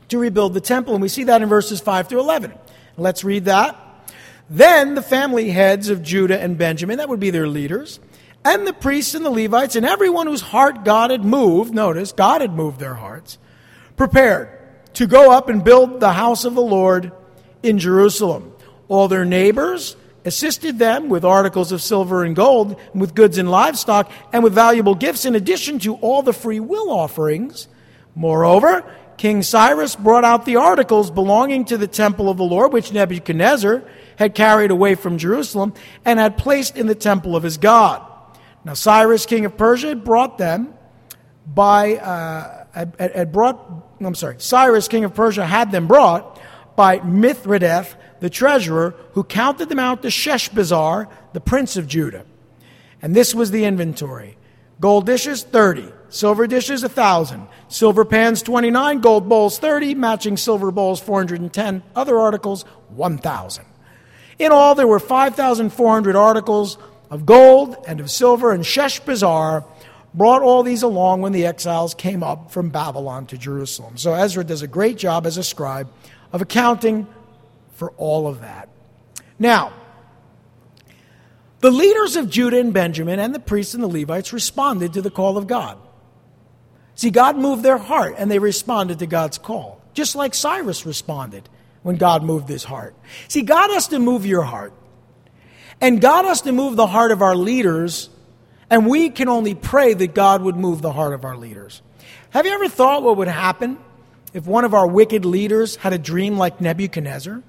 to 0.08 0.18
rebuild 0.18 0.54
the 0.54 0.60
temple, 0.60 0.94
and 0.94 1.02
we 1.02 1.08
see 1.08 1.24
that 1.24 1.42
in 1.42 1.48
verses 1.48 1.80
5 1.80 2.08
through 2.08 2.20
11. 2.20 2.52
Let's 2.96 3.22
read 3.22 3.44
that. 3.44 3.78
Then 4.50 4.96
the 4.96 5.02
family 5.02 5.50
heads 5.50 5.88
of 5.90 6.02
Judah 6.02 6.40
and 6.40 6.58
Benjamin, 6.58 6.98
that 6.98 7.08
would 7.08 7.20
be 7.20 7.30
their 7.30 7.46
leaders, 7.46 8.00
and 8.44 8.66
the 8.66 8.72
priests 8.72 9.14
and 9.14 9.24
the 9.24 9.30
Levites 9.30 9.76
and 9.76 9.86
everyone 9.86 10.26
whose 10.26 10.40
heart 10.40 10.84
God 10.84 11.12
had 11.12 11.24
moved, 11.24 11.72
notice, 11.72 12.10
God 12.10 12.40
had 12.40 12.52
moved 12.52 12.80
their 12.80 12.94
hearts, 12.94 13.38
prepared 13.96 14.48
to 14.94 15.06
go 15.06 15.30
up 15.30 15.48
and 15.48 15.62
build 15.62 16.00
the 16.00 16.12
house 16.12 16.44
of 16.44 16.56
the 16.56 16.60
Lord 16.60 17.12
in 17.62 17.78
Jerusalem. 17.78 18.52
All 18.88 19.06
their 19.06 19.24
neighbors 19.24 19.94
assisted 20.24 20.80
them 20.80 21.08
with 21.08 21.24
articles 21.24 21.70
of 21.70 21.80
silver 21.80 22.24
and 22.24 22.34
gold, 22.34 22.76
and 22.92 23.00
with 23.00 23.14
goods 23.14 23.38
and 23.38 23.48
livestock, 23.48 24.10
and 24.32 24.42
with 24.42 24.52
valuable 24.52 24.96
gifts, 24.96 25.24
in 25.24 25.36
addition 25.36 25.78
to 25.78 25.94
all 25.96 26.22
the 26.22 26.32
free 26.32 26.60
will 26.60 26.90
offerings. 26.90 27.68
Moreover, 28.16 28.84
King 29.16 29.42
Cyrus 29.42 29.94
brought 29.94 30.24
out 30.24 30.44
the 30.44 30.56
articles 30.56 31.10
belonging 31.10 31.66
to 31.66 31.78
the 31.78 31.86
temple 31.86 32.28
of 32.28 32.36
the 32.36 32.44
Lord, 32.44 32.72
which 32.72 32.92
Nebuchadnezzar 32.92 33.84
had 34.20 34.34
carried 34.34 34.70
away 34.70 34.94
from 34.94 35.16
Jerusalem 35.16 35.72
and 36.04 36.18
had 36.18 36.36
placed 36.36 36.76
in 36.76 36.86
the 36.86 36.94
temple 36.94 37.34
of 37.34 37.42
his 37.42 37.56
God. 37.56 38.02
Now, 38.64 38.74
Cyrus, 38.74 39.24
king 39.24 39.46
of 39.46 39.56
Persia, 39.56 39.88
had 39.88 40.04
brought 40.04 40.36
them 40.36 40.74
by, 41.46 41.96
uh, 41.96 42.66
had, 42.72 42.94
had 42.98 43.32
brought, 43.32 43.58
I'm 43.98 44.14
sorry, 44.14 44.36
Cyrus, 44.38 44.88
king 44.88 45.04
of 45.04 45.14
Persia, 45.14 45.46
had 45.46 45.72
them 45.72 45.88
brought 45.88 46.38
by 46.76 46.98
Mithredath, 46.98 47.94
the 48.20 48.28
treasurer, 48.28 48.94
who 49.12 49.24
counted 49.24 49.70
them 49.70 49.78
out 49.78 50.02
to 50.02 50.08
Sheshbazzar, 50.08 51.08
the 51.32 51.40
prince 51.40 51.78
of 51.78 51.88
Judah. 51.88 52.26
And 53.00 53.16
this 53.16 53.34
was 53.34 53.50
the 53.50 53.64
inventory 53.64 54.36
gold 54.80 55.06
dishes, 55.06 55.42
30. 55.44 55.92
Silver 56.10 56.46
dishes, 56.46 56.82
1,000. 56.82 57.46
Silver 57.68 58.04
pans, 58.04 58.42
29. 58.42 59.00
Gold 59.00 59.28
bowls, 59.28 59.58
30. 59.58 59.94
Matching 59.94 60.36
silver 60.36 60.70
bowls, 60.70 61.00
410. 61.00 61.82
Other 61.94 62.18
articles, 62.18 62.64
1,000. 62.88 63.64
In 64.40 64.52
all, 64.52 64.74
there 64.74 64.86
were 64.86 64.98
5,400 64.98 66.16
articles 66.16 66.78
of 67.10 67.26
gold 67.26 67.76
and 67.86 68.00
of 68.00 68.10
silver, 68.10 68.52
and 68.52 68.64
Sheshbazzar 68.64 69.64
brought 70.14 70.40
all 70.40 70.62
these 70.62 70.82
along 70.82 71.20
when 71.20 71.32
the 71.32 71.44
exiles 71.44 71.92
came 71.92 72.22
up 72.22 72.50
from 72.50 72.70
Babylon 72.70 73.26
to 73.26 73.36
Jerusalem. 73.36 73.98
So 73.98 74.14
Ezra 74.14 74.42
does 74.42 74.62
a 74.62 74.66
great 74.66 74.96
job 74.96 75.26
as 75.26 75.36
a 75.36 75.44
scribe 75.44 75.92
of 76.32 76.40
accounting 76.40 77.06
for 77.74 77.90
all 77.98 78.26
of 78.26 78.40
that. 78.40 78.70
Now, 79.38 79.74
the 81.60 81.70
leaders 81.70 82.16
of 82.16 82.30
Judah 82.30 82.60
and 82.60 82.72
Benjamin 82.72 83.18
and 83.18 83.34
the 83.34 83.40
priests 83.40 83.74
and 83.74 83.82
the 83.82 83.88
Levites 83.88 84.32
responded 84.32 84.94
to 84.94 85.02
the 85.02 85.10
call 85.10 85.36
of 85.36 85.48
God. 85.48 85.76
See, 86.94 87.10
God 87.10 87.36
moved 87.36 87.62
their 87.62 87.76
heart 87.76 88.14
and 88.16 88.30
they 88.30 88.38
responded 88.38 89.00
to 89.00 89.06
God's 89.06 89.36
call, 89.36 89.82
just 89.92 90.16
like 90.16 90.34
Cyrus 90.34 90.86
responded 90.86 91.46
when 91.82 91.96
God 91.96 92.22
moved 92.22 92.48
his 92.48 92.64
heart. 92.64 92.94
See, 93.28 93.42
God 93.42 93.70
has 93.70 93.88
to 93.88 93.98
move 93.98 94.26
your 94.26 94.42
heart. 94.42 94.72
And 95.80 96.00
God 96.00 96.26
has 96.26 96.42
to 96.42 96.52
move 96.52 96.76
the 96.76 96.86
heart 96.86 97.10
of 97.10 97.22
our 97.22 97.34
leaders, 97.34 98.10
and 98.68 98.86
we 98.86 99.08
can 99.08 99.28
only 99.28 99.54
pray 99.54 99.94
that 99.94 100.14
God 100.14 100.42
would 100.42 100.56
move 100.56 100.82
the 100.82 100.92
heart 100.92 101.14
of 101.14 101.24
our 101.24 101.36
leaders. 101.36 101.80
Have 102.30 102.44
you 102.44 102.52
ever 102.52 102.68
thought 102.68 103.02
what 103.02 103.16
would 103.16 103.28
happen 103.28 103.78
if 104.34 104.46
one 104.46 104.64
of 104.64 104.74
our 104.74 104.86
wicked 104.86 105.24
leaders 105.24 105.76
had 105.76 105.92
a 105.92 105.98
dream 105.98 106.36
like 106.36 106.60
Nebuchadnezzar? 106.60 107.42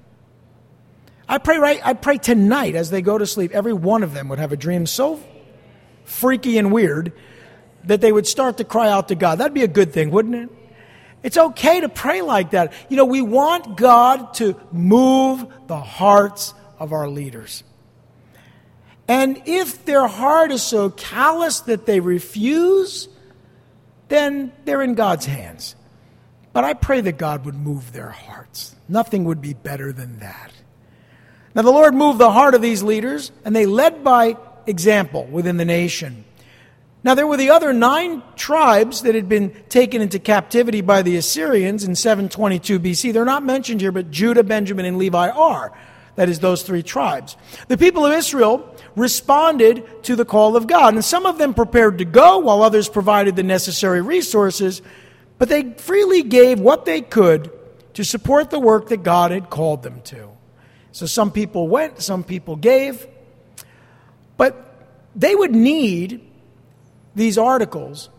I 1.28 1.38
pray 1.38 1.58
right 1.58 1.80
I 1.84 1.94
pray 1.94 2.18
tonight 2.18 2.74
as 2.74 2.90
they 2.90 3.00
go 3.00 3.16
to 3.16 3.26
sleep 3.26 3.52
every 3.52 3.72
one 3.72 4.02
of 4.02 4.12
them 4.12 4.28
would 4.28 4.38
have 4.38 4.52
a 4.52 4.56
dream 4.56 4.86
so 4.86 5.20
freaky 6.04 6.58
and 6.58 6.72
weird, 6.72 7.12
that 7.84 8.00
they 8.00 8.12
would 8.12 8.26
start 8.26 8.58
to 8.58 8.64
cry 8.64 8.88
out 8.88 9.08
to 9.08 9.14
God. 9.14 9.38
That'd 9.38 9.54
be 9.54 9.62
a 9.62 9.68
good 9.68 9.92
thing, 9.92 10.10
wouldn't 10.10 10.34
it? 10.34 10.50
It's 11.22 11.36
okay 11.36 11.80
to 11.80 11.88
pray 11.88 12.22
like 12.22 12.50
that. 12.50 12.72
You 12.88 12.96
know, 12.96 13.04
we 13.04 13.22
want 13.22 13.76
God 13.76 14.34
to 14.34 14.58
move 14.72 15.46
the 15.68 15.78
hearts 15.78 16.54
of 16.78 16.92
our 16.92 17.08
leaders. 17.08 17.62
And 19.08 19.42
if 19.46 19.84
their 19.84 20.06
heart 20.06 20.52
is 20.52 20.62
so 20.62 20.90
callous 20.90 21.60
that 21.60 21.86
they 21.86 22.00
refuse, 22.00 23.08
then 24.08 24.52
they're 24.64 24.82
in 24.82 24.94
God's 24.94 25.26
hands. 25.26 25.76
But 26.52 26.64
I 26.64 26.74
pray 26.74 27.00
that 27.02 27.18
God 27.18 27.44
would 27.44 27.54
move 27.54 27.92
their 27.92 28.10
hearts. 28.10 28.74
Nothing 28.88 29.24
would 29.24 29.40
be 29.40 29.54
better 29.54 29.92
than 29.92 30.18
that. 30.18 30.52
Now, 31.54 31.62
the 31.62 31.70
Lord 31.70 31.94
moved 31.94 32.18
the 32.18 32.30
heart 32.30 32.54
of 32.54 32.62
these 32.62 32.82
leaders, 32.82 33.30
and 33.44 33.54
they 33.54 33.66
led 33.66 34.02
by 34.02 34.36
example 34.66 35.24
within 35.26 35.56
the 35.56 35.64
nation. 35.64 36.24
Now, 37.04 37.14
there 37.14 37.26
were 37.26 37.36
the 37.36 37.50
other 37.50 37.72
nine 37.72 38.22
tribes 38.36 39.02
that 39.02 39.16
had 39.16 39.28
been 39.28 39.50
taken 39.68 40.00
into 40.00 40.20
captivity 40.20 40.82
by 40.82 41.02
the 41.02 41.16
Assyrians 41.16 41.82
in 41.82 41.96
722 41.96 42.78
BC. 42.78 43.12
They're 43.12 43.24
not 43.24 43.42
mentioned 43.42 43.80
here, 43.80 43.90
but 43.90 44.10
Judah, 44.12 44.44
Benjamin, 44.44 44.84
and 44.84 44.98
Levi 44.98 45.30
are. 45.30 45.72
That 46.14 46.28
is, 46.28 46.38
those 46.38 46.62
three 46.62 46.82
tribes. 46.82 47.36
The 47.68 47.78
people 47.78 48.06
of 48.06 48.12
Israel 48.12 48.76
responded 48.94 50.04
to 50.04 50.14
the 50.14 50.24
call 50.24 50.56
of 50.56 50.66
God, 50.66 50.94
and 50.94 51.04
some 51.04 51.26
of 51.26 51.38
them 51.38 51.54
prepared 51.54 51.98
to 51.98 52.04
go, 52.04 52.38
while 52.38 52.62
others 52.62 52.88
provided 52.88 53.34
the 53.34 53.42
necessary 53.42 54.00
resources, 54.02 54.82
but 55.38 55.48
they 55.48 55.72
freely 55.72 56.22
gave 56.22 56.60
what 56.60 56.84
they 56.84 57.00
could 57.00 57.50
to 57.94 58.04
support 58.04 58.50
the 58.50 58.60
work 58.60 58.90
that 58.90 59.02
God 59.02 59.32
had 59.32 59.50
called 59.50 59.82
them 59.82 60.02
to. 60.02 60.28
So 60.92 61.06
some 61.06 61.32
people 61.32 61.66
went, 61.66 62.00
some 62.02 62.22
people 62.22 62.56
gave, 62.56 63.06
but 64.36 64.86
they 65.16 65.34
would 65.34 65.54
need 65.54 66.20
these 67.14 67.38
articles 67.38 68.10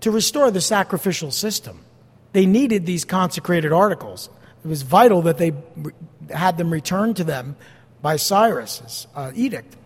to 0.00 0.10
restore 0.10 0.50
the 0.50 0.60
sacrificial 0.60 1.30
system. 1.30 1.80
They 2.32 2.46
needed 2.46 2.86
these 2.86 3.04
consecrated 3.04 3.72
articles. 3.72 4.28
It 4.64 4.68
was 4.68 4.82
vital 4.82 5.22
that 5.22 5.38
they 5.38 5.52
had 6.30 6.58
them 6.58 6.72
returned 6.72 7.16
to 7.16 7.24
them 7.24 7.56
by 8.02 8.16
Cyrus's 8.16 9.06
uh, 9.14 9.32
edict. 9.34 9.76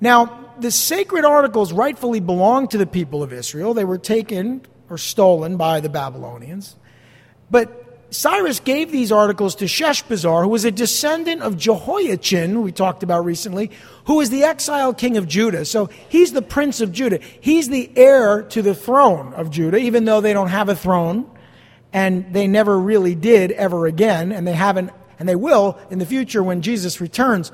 Now, 0.00 0.52
the 0.58 0.70
sacred 0.70 1.24
articles 1.24 1.72
rightfully 1.72 2.20
belonged 2.20 2.70
to 2.70 2.78
the 2.78 2.86
people 2.86 3.22
of 3.22 3.32
Israel. 3.32 3.74
They 3.74 3.84
were 3.84 3.98
taken 3.98 4.62
or 4.88 4.98
stolen 4.98 5.56
by 5.56 5.80
the 5.80 5.88
Babylonians. 5.88 6.76
But 7.50 7.79
Cyrus 8.10 8.58
gave 8.58 8.90
these 8.90 9.12
articles 9.12 9.54
to 9.56 9.66
Sheshbazzar, 9.66 10.42
who 10.42 10.48
was 10.48 10.64
a 10.64 10.72
descendant 10.72 11.42
of 11.42 11.56
Jehoiachin, 11.56 12.50
who 12.50 12.62
we 12.62 12.72
talked 12.72 13.04
about 13.04 13.24
recently, 13.24 13.70
who 14.06 14.16
was 14.16 14.30
the 14.30 14.42
exiled 14.42 14.98
king 14.98 15.16
of 15.16 15.28
Judah. 15.28 15.64
So 15.64 15.88
he's 16.08 16.32
the 16.32 16.42
prince 16.42 16.80
of 16.80 16.90
Judah. 16.90 17.20
He's 17.40 17.68
the 17.68 17.90
heir 17.94 18.42
to 18.42 18.62
the 18.62 18.74
throne 18.74 19.32
of 19.34 19.50
Judah, 19.50 19.76
even 19.76 20.06
though 20.06 20.20
they 20.20 20.32
don't 20.32 20.48
have 20.48 20.68
a 20.68 20.74
throne, 20.74 21.30
and 21.92 22.32
they 22.32 22.48
never 22.48 22.78
really 22.78 23.14
did 23.14 23.52
ever 23.52 23.86
again, 23.86 24.32
and 24.32 24.46
they 24.46 24.54
haven't, 24.54 24.90
and 25.20 25.28
they 25.28 25.36
will 25.36 25.78
in 25.90 26.00
the 26.00 26.06
future 26.06 26.42
when 26.42 26.62
Jesus 26.62 27.00
returns. 27.00 27.52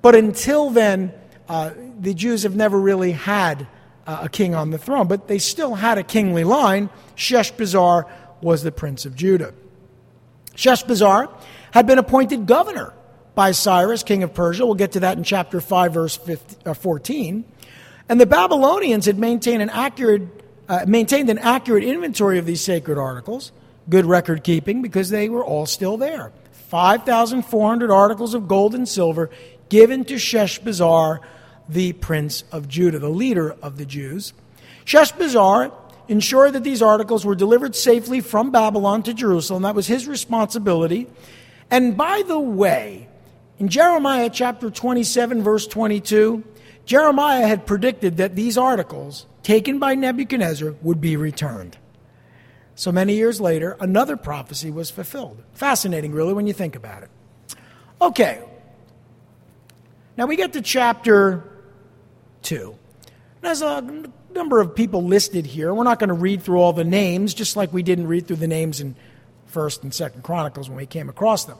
But 0.00 0.14
until 0.14 0.70
then, 0.70 1.12
uh, 1.46 1.72
the 1.98 2.14
Jews 2.14 2.44
have 2.44 2.56
never 2.56 2.80
really 2.80 3.12
had 3.12 3.66
uh, 4.06 4.20
a 4.22 4.28
king 4.30 4.54
on 4.54 4.70
the 4.70 4.78
throne, 4.78 5.08
but 5.08 5.28
they 5.28 5.38
still 5.38 5.74
had 5.74 5.98
a 5.98 6.02
kingly 6.02 6.44
line. 6.44 6.88
Sheshbazzar 7.16 8.08
was 8.40 8.62
the 8.62 8.72
prince 8.72 9.04
of 9.04 9.14
Judah. 9.14 9.52
Sheshbazzar 10.54 11.30
had 11.72 11.86
been 11.86 11.98
appointed 11.98 12.46
governor 12.46 12.92
by 13.34 13.52
Cyrus, 13.52 14.02
king 14.02 14.22
of 14.22 14.34
Persia. 14.34 14.66
We'll 14.66 14.74
get 14.74 14.92
to 14.92 15.00
that 15.00 15.16
in 15.16 15.24
chapter 15.24 15.60
5, 15.60 15.94
verse 15.94 16.16
15, 16.16 16.58
uh, 16.66 16.74
14. 16.74 17.44
And 18.08 18.20
the 18.20 18.26
Babylonians 18.26 19.06
had 19.06 19.18
maintained 19.18 19.62
an 19.62 19.70
accurate, 19.70 20.22
uh, 20.68 20.84
maintained 20.86 21.30
an 21.30 21.38
accurate 21.38 21.84
inventory 21.84 22.38
of 22.38 22.46
these 22.46 22.60
sacred 22.60 22.98
articles, 22.98 23.52
good 23.88 24.04
record 24.04 24.42
keeping, 24.42 24.82
because 24.82 25.10
they 25.10 25.28
were 25.28 25.44
all 25.44 25.66
still 25.66 25.96
there. 25.96 26.32
5,400 26.68 27.90
articles 27.90 28.34
of 28.34 28.46
gold 28.46 28.74
and 28.74 28.88
silver 28.88 29.30
given 29.68 30.04
to 30.04 30.14
Sheshbazzar, 30.14 31.20
the 31.68 31.92
prince 31.94 32.44
of 32.52 32.68
Judah, 32.68 32.98
the 32.98 33.08
leader 33.08 33.52
of 33.62 33.78
the 33.78 33.86
Jews. 33.86 34.32
Sheshbazzar 34.84 35.72
ensured 36.10 36.52
that 36.54 36.64
these 36.64 36.82
articles 36.82 37.24
were 37.24 37.36
delivered 37.36 37.76
safely 37.76 38.20
from 38.20 38.50
Babylon 38.50 39.02
to 39.04 39.14
Jerusalem. 39.14 39.62
That 39.62 39.76
was 39.76 39.86
his 39.86 40.08
responsibility. 40.08 41.06
And 41.70 41.96
by 41.96 42.22
the 42.26 42.38
way, 42.38 43.08
in 43.58 43.68
Jeremiah 43.68 44.28
chapter 44.28 44.70
27, 44.70 45.42
verse 45.42 45.68
22, 45.68 46.42
Jeremiah 46.84 47.46
had 47.46 47.64
predicted 47.64 48.16
that 48.16 48.34
these 48.34 48.58
articles, 48.58 49.26
taken 49.44 49.78
by 49.78 49.94
Nebuchadnezzar, 49.94 50.74
would 50.82 51.00
be 51.00 51.16
returned. 51.16 51.78
So 52.74 52.90
many 52.90 53.14
years 53.14 53.40
later, 53.40 53.76
another 53.78 54.16
prophecy 54.16 54.70
was 54.70 54.90
fulfilled. 54.90 55.40
Fascinating, 55.52 56.12
really, 56.12 56.32
when 56.32 56.48
you 56.48 56.52
think 56.52 56.74
about 56.74 57.04
it. 57.04 57.10
Okay. 58.02 58.42
Now 60.16 60.26
we 60.26 60.34
get 60.34 60.54
to 60.54 60.60
chapter 60.60 61.44
2. 62.42 62.74
There's 63.42 63.62
a 63.62 64.10
number 64.34 64.60
of 64.60 64.74
people 64.74 65.04
listed 65.04 65.46
here. 65.46 65.74
We're 65.74 65.84
not 65.84 65.98
going 65.98 66.08
to 66.08 66.14
read 66.14 66.42
through 66.42 66.58
all 66.58 66.72
the 66.72 66.84
names, 66.84 67.34
just 67.34 67.56
like 67.56 67.72
we 67.72 67.82
didn't 67.82 68.06
read 68.06 68.26
through 68.26 68.36
the 68.36 68.48
names 68.48 68.80
in 68.80 68.96
First 69.46 69.82
and 69.82 69.92
Second 69.92 70.22
Chronicles 70.22 70.68
when 70.68 70.76
we 70.76 70.86
came 70.86 71.08
across 71.08 71.44
them. 71.44 71.58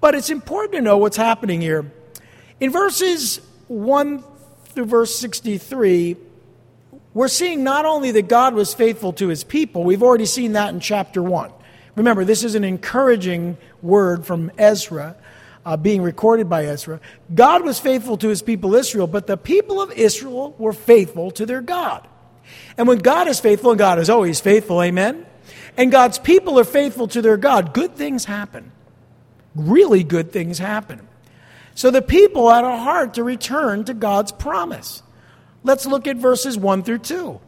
But 0.00 0.14
it's 0.14 0.30
important 0.30 0.74
to 0.74 0.80
know 0.80 0.98
what's 0.98 1.16
happening 1.16 1.60
here. 1.60 1.90
In 2.58 2.70
verses 2.70 3.40
1 3.68 4.24
through 4.66 4.84
verse 4.86 5.14
63, 5.16 6.16
we're 7.12 7.28
seeing 7.28 7.64
not 7.64 7.84
only 7.84 8.10
that 8.12 8.28
God 8.28 8.54
was 8.54 8.74
faithful 8.74 9.12
to 9.14 9.28
his 9.28 9.44
people, 9.44 9.84
we've 9.84 10.02
already 10.02 10.26
seen 10.26 10.52
that 10.52 10.72
in 10.72 10.80
chapter 10.80 11.22
1. 11.22 11.52
Remember, 11.96 12.24
this 12.24 12.44
is 12.44 12.54
an 12.54 12.64
encouraging 12.64 13.58
word 13.82 14.24
from 14.24 14.50
Ezra 14.56 15.16
uh, 15.64 15.76
being 15.76 16.02
recorded 16.02 16.48
by 16.48 16.66
Ezra. 16.66 17.00
God 17.34 17.64
was 17.64 17.78
faithful 17.78 18.16
to 18.18 18.28
his 18.28 18.42
people 18.42 18.74
Israel, 18.74 19.06
but 19.06 19.26
the 19.26 19.36
people 19.36 19.80
of 19.80 19.92
Israel 19.92 20.54
were 20.58 20.72
faithful 20.72 21.30
to 21.32 21.46
their 21.46 21.60
God. 21.60 22.06
And 22.76 22.88
when 22.88 22.98
God 22.98 23.28
is 23.28 23.40
faithful, 23.40 23.70
and 23.70 23.78
God 23.78 23.98
is 23.98 24.10
always 24.10 24.40
faithful, 24.40 24.82
amen? 24.82 25.26
And 25.76 25.90
God's 25.90 26.18
people 26.18 26.58
are 26.58 26.64
faithful 26.64 27.08
to 27.08 27.22
their 27.22 27.36
God, 27.36 27.74
good 27.74 27.94
things 27.94 28.24
happen. 28.24 28.72
Really 29.54 30.04
good 30.04 30.32
things 30.32 30.58
happen. 30.58 31.06
So 31.74 31.90
the 31.90 32.02
people 32.02 32.50
had 32.50 32.64
a 32.64 32.78
heart 32.78 33.14
to 33.14 33.24
return 33.24 33.84
to 33.84 33.94
God's 33.94 34.32
promise. 34.32 35.02
Let's 35.62 35.86
look 35.86 36.06
at 36.06 36.16
verses 36.16 36.56
1 36.56 36.82
through 36.82 36.98
2. 36.98 37.40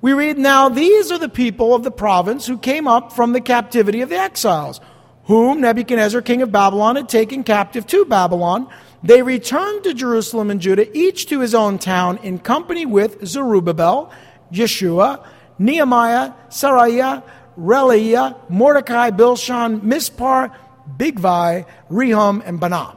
We 0.00 0.12
read, 0.12 0.38
Now 0.38 0.68
these 0.68 1.10
are 1.10 1.18
the 1.18 1.28
people 1.28 1.74
of 1.74 1.82
the 1.82 1.90
province 1.90 2.46
who 2.46 2.58
came 2.58 2.86
up 2.86 3.12
from 3.12 3.32
the 3.32 3.40
captivity 3.40 4.00
of 4.02 4.08
the 4.08 4.18
exiles 4.18 4.80
whom 5.26 5.60
Nebuchadnezzar, 5.60 6.22
king 6.22 6.42
of 6.42 6.52
Babylon, 6.52 6.96
had 6.96 7.08
taken 7.08 7.44
captive 7.44 7.86
to 7.88 8.04
Babylon. 8.04 8.68
They 9.02 9.22
returned 9.22 9.84
to 9.84 9.94
Jerusalem 9.94 10.50
and 10.50 10.60
Judah, 10.60 10.96
each 10.96 11.26
to 11.26 11.40
his 11.40 11.54
own 11.54 11.78
town, 11.78 12.18
in 12.22 12.38
company 12.38 12.86
with 12.86 13.26
Zerubbabel, 13.26 14.12
Jeshua, 14.50 15.26
Nehemiah, 15.58 16.32
Seraiah, 16.48 17.22
Reelaiah, 17.58 18.36
Mordecai, 18.48 19.10
Bilshan, 19.10 19.80
Mispar, 19.80 20.54
Bigvai, 20.96 21.66
Rehum, 21.90 22.42
and 22.44 22.60
Baanah. 22.60 22.96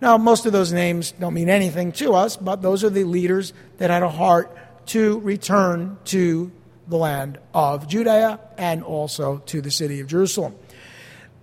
Now, 0.00 0.16
most 0.16 0.46
of 0.46 0.52
those 0.52 0.72
names 0.72 1.12
don't 1.12 1.34
mean 1.34 1.50
anything 1.50 1.92
to 1.92 2.14
us, 2.14 2.36
but 2.36 2.62
those 2.62 2.84
are 2.84 2.90
the 2.90 3.04
leaders 3.04 3.52
that 3.78 3.90
had 3.90 4.02
a 4.02 4.08
heart 4.08 4.56
to 4.86 5.20
return 5.20 5.98
to 6.06 6.50
the 6.88 6.96
land 6.96 7.38
of 7.52 7.86
Judea 7.86 8.40
and 8.56 8.82
also 8.82 9.38
to 9.46 9.60
the 9.60 9.70
city 9.70 10.00
of 10.00 10.06
Jerusalem. 10.06 10.54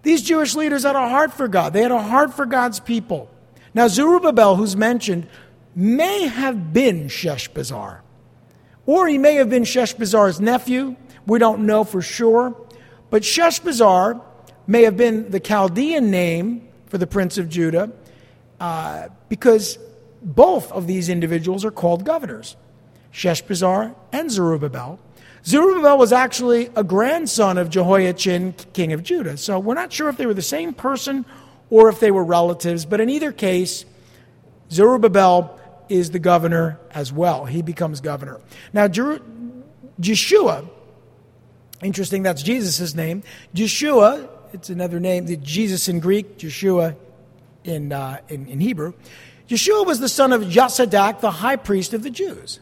These 0.07 0.21
Jewish 0.21 0.55
leaders 0.55 0.83
had 0.83 0.95
a 0.95 1.09
heart 1.09 1.33
for 1.33 1.49
God, 1.49 1.73
they 1.73 1.81
had 1.81 1.91
a 1.91 2.01
heart 2.01 2.33
for 2.33 2.45
God's 2.45 2.79
people. 2.79 3.29
Now, 3.73 3.89
Zerubbabel, 3.89 4.55
who's 4.55 4.77
mentioned, 4.77 5.27
may 5.75 6.27
have 6.27 6.71
been 6.71 7.09
Sheshbazzar, 7.09 7.99
or 8.85 9.07
he 9.09 9.17
may 9.17 9.35
have 9.35 9.49
been 9.49 9.63
Sheshbazzar's 9.63 10.39
nephew. 10.39 10.95
We 11.25 11.39
don't 11.39 11.65
know 11.65 11.83
for 11.83 12.01
sure. 12.01 12.55
But 13.09 13.23
Sheshbazzar 13.23 14.21
may 14.65 14.83
have 14.83 14.95
been 14.95 15.29
the 15.29 15.41
Chaldean 15.41 16.09
name 16.09 16.69
for 16.85 16.97
the 16.97 17.05
prince 17.05 17.37
of 17.37 17.49
Judah 17.49 17.91
uh, 18.61 19.09
because 19.27 19.77
both 20.21 20.71
of 20.71 20.87
these 20.87 21.09
individuals 21.09 21.65
are 21.65 21.71
called 21.71 22.05
governors 22.05 22.55
Sheshbazzar 23.11 23.93
and 24.13 24.31
Zerubbabel. 24.31 24.99
Zerubbabel 25.47 25.97
was 25.97 26.11
actually 26.11 26.69
a 26.75 26.83
grandson 26.83 27.57
of 27.57 27.69
Jehoiachin, 27.69 28.53
king 28.73 28.91
of 28.91 29.01
Judah. 29.01 29.37
So 29.37 29.59
we're 29.59 29.75
not 29.75 29.93
sure 29.93 30.09
if 30.09 30.17
they 30.17 30.25
were 30.25 30.33
the 30.33 30.41
same 30.41 30.73
person 30.73 31.23
or 31.69 31.87
if 31.87 32.01
they 32.01 32.11
were 32.11 32.23
relatives, 32.23 32.85
but 32.85 32.99
in 32.99 33.09
either 33.09 33.31
case, 33.31 33.85
Zerubbabel 34.69 35.57
is 35.87 36.11
the 36.11 36.19
governor 36.19 36.77
as 36.91 37.13
well. 37.13 37.45
He 37.45 37.61
becomes 37.61 38.01
governor. 38.01 38.41
Now, 38.73 38.89
Jer- 38.89 39.21
Jeshua, 40.01 40.65
interesting, 41.81 42.23
that's 42.23 42.43
Jesus' 42.43 42.93
name. 42.93 43.23
Jeshua, 43.53 44.27
it's 44.51 44.69
another 44.69 44.99
name, 44.99 45.27
Jesus 45.41 45.87
in 45.87 46.01
Greek, 46.01 46.37
Jeshua 46.37 46.97
in, 47.63 47.93
uh, 47.93 48.19
in, 48.27 48.47
in 48.47 48.59
Hebrew. 48.59 48.95
Jeshua 49.47 49.83
was 49.83 50.01
the 50.01 50.09
son 50.09 50.33
of 50.33 50.41
Jozadak, 50.41 51.21
the 51.21 51.31
high 51.31 51.55
priest 51.55 51.93
of 51.93 52.03
the 52.03 52.09
Jews. 52.09 52.59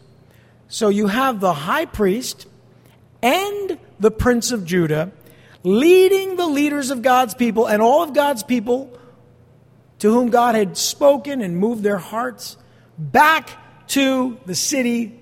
So 0.67 0.89
you 0.89 1.07
have 1.07 1.39
the 1.39 1.53
high 1.53 1.85
priest 1.85 2.45
and 3.25 3.79
the 3.99 4.11
prince 4.11 4.51
of 4.51 4.65
Judah 4.65 5.11
leading 5.63 6.35
the 6.35 6.45
leaders 6.45 6.91
of 6.91 7.01
God's 7.01 7.33
people 7.33 7.65
and 7.65 7.81
all 7.81 8.03
of 8.03 8.13
God's 8.13 8.43
people 8.43 8.95
to 9.97 10.13
whom 10.13 10.29
God 10.29 10.53
had 10.53 10.77
spoken 10.77 11.41
and 11.41 11.57
moved 11.57 11.81
their 11.81 11.97
hearts 11.97 12.55
back 12.99 13.49
to 13.87 14.37
the 14.45 14.53
city 14.53 15.19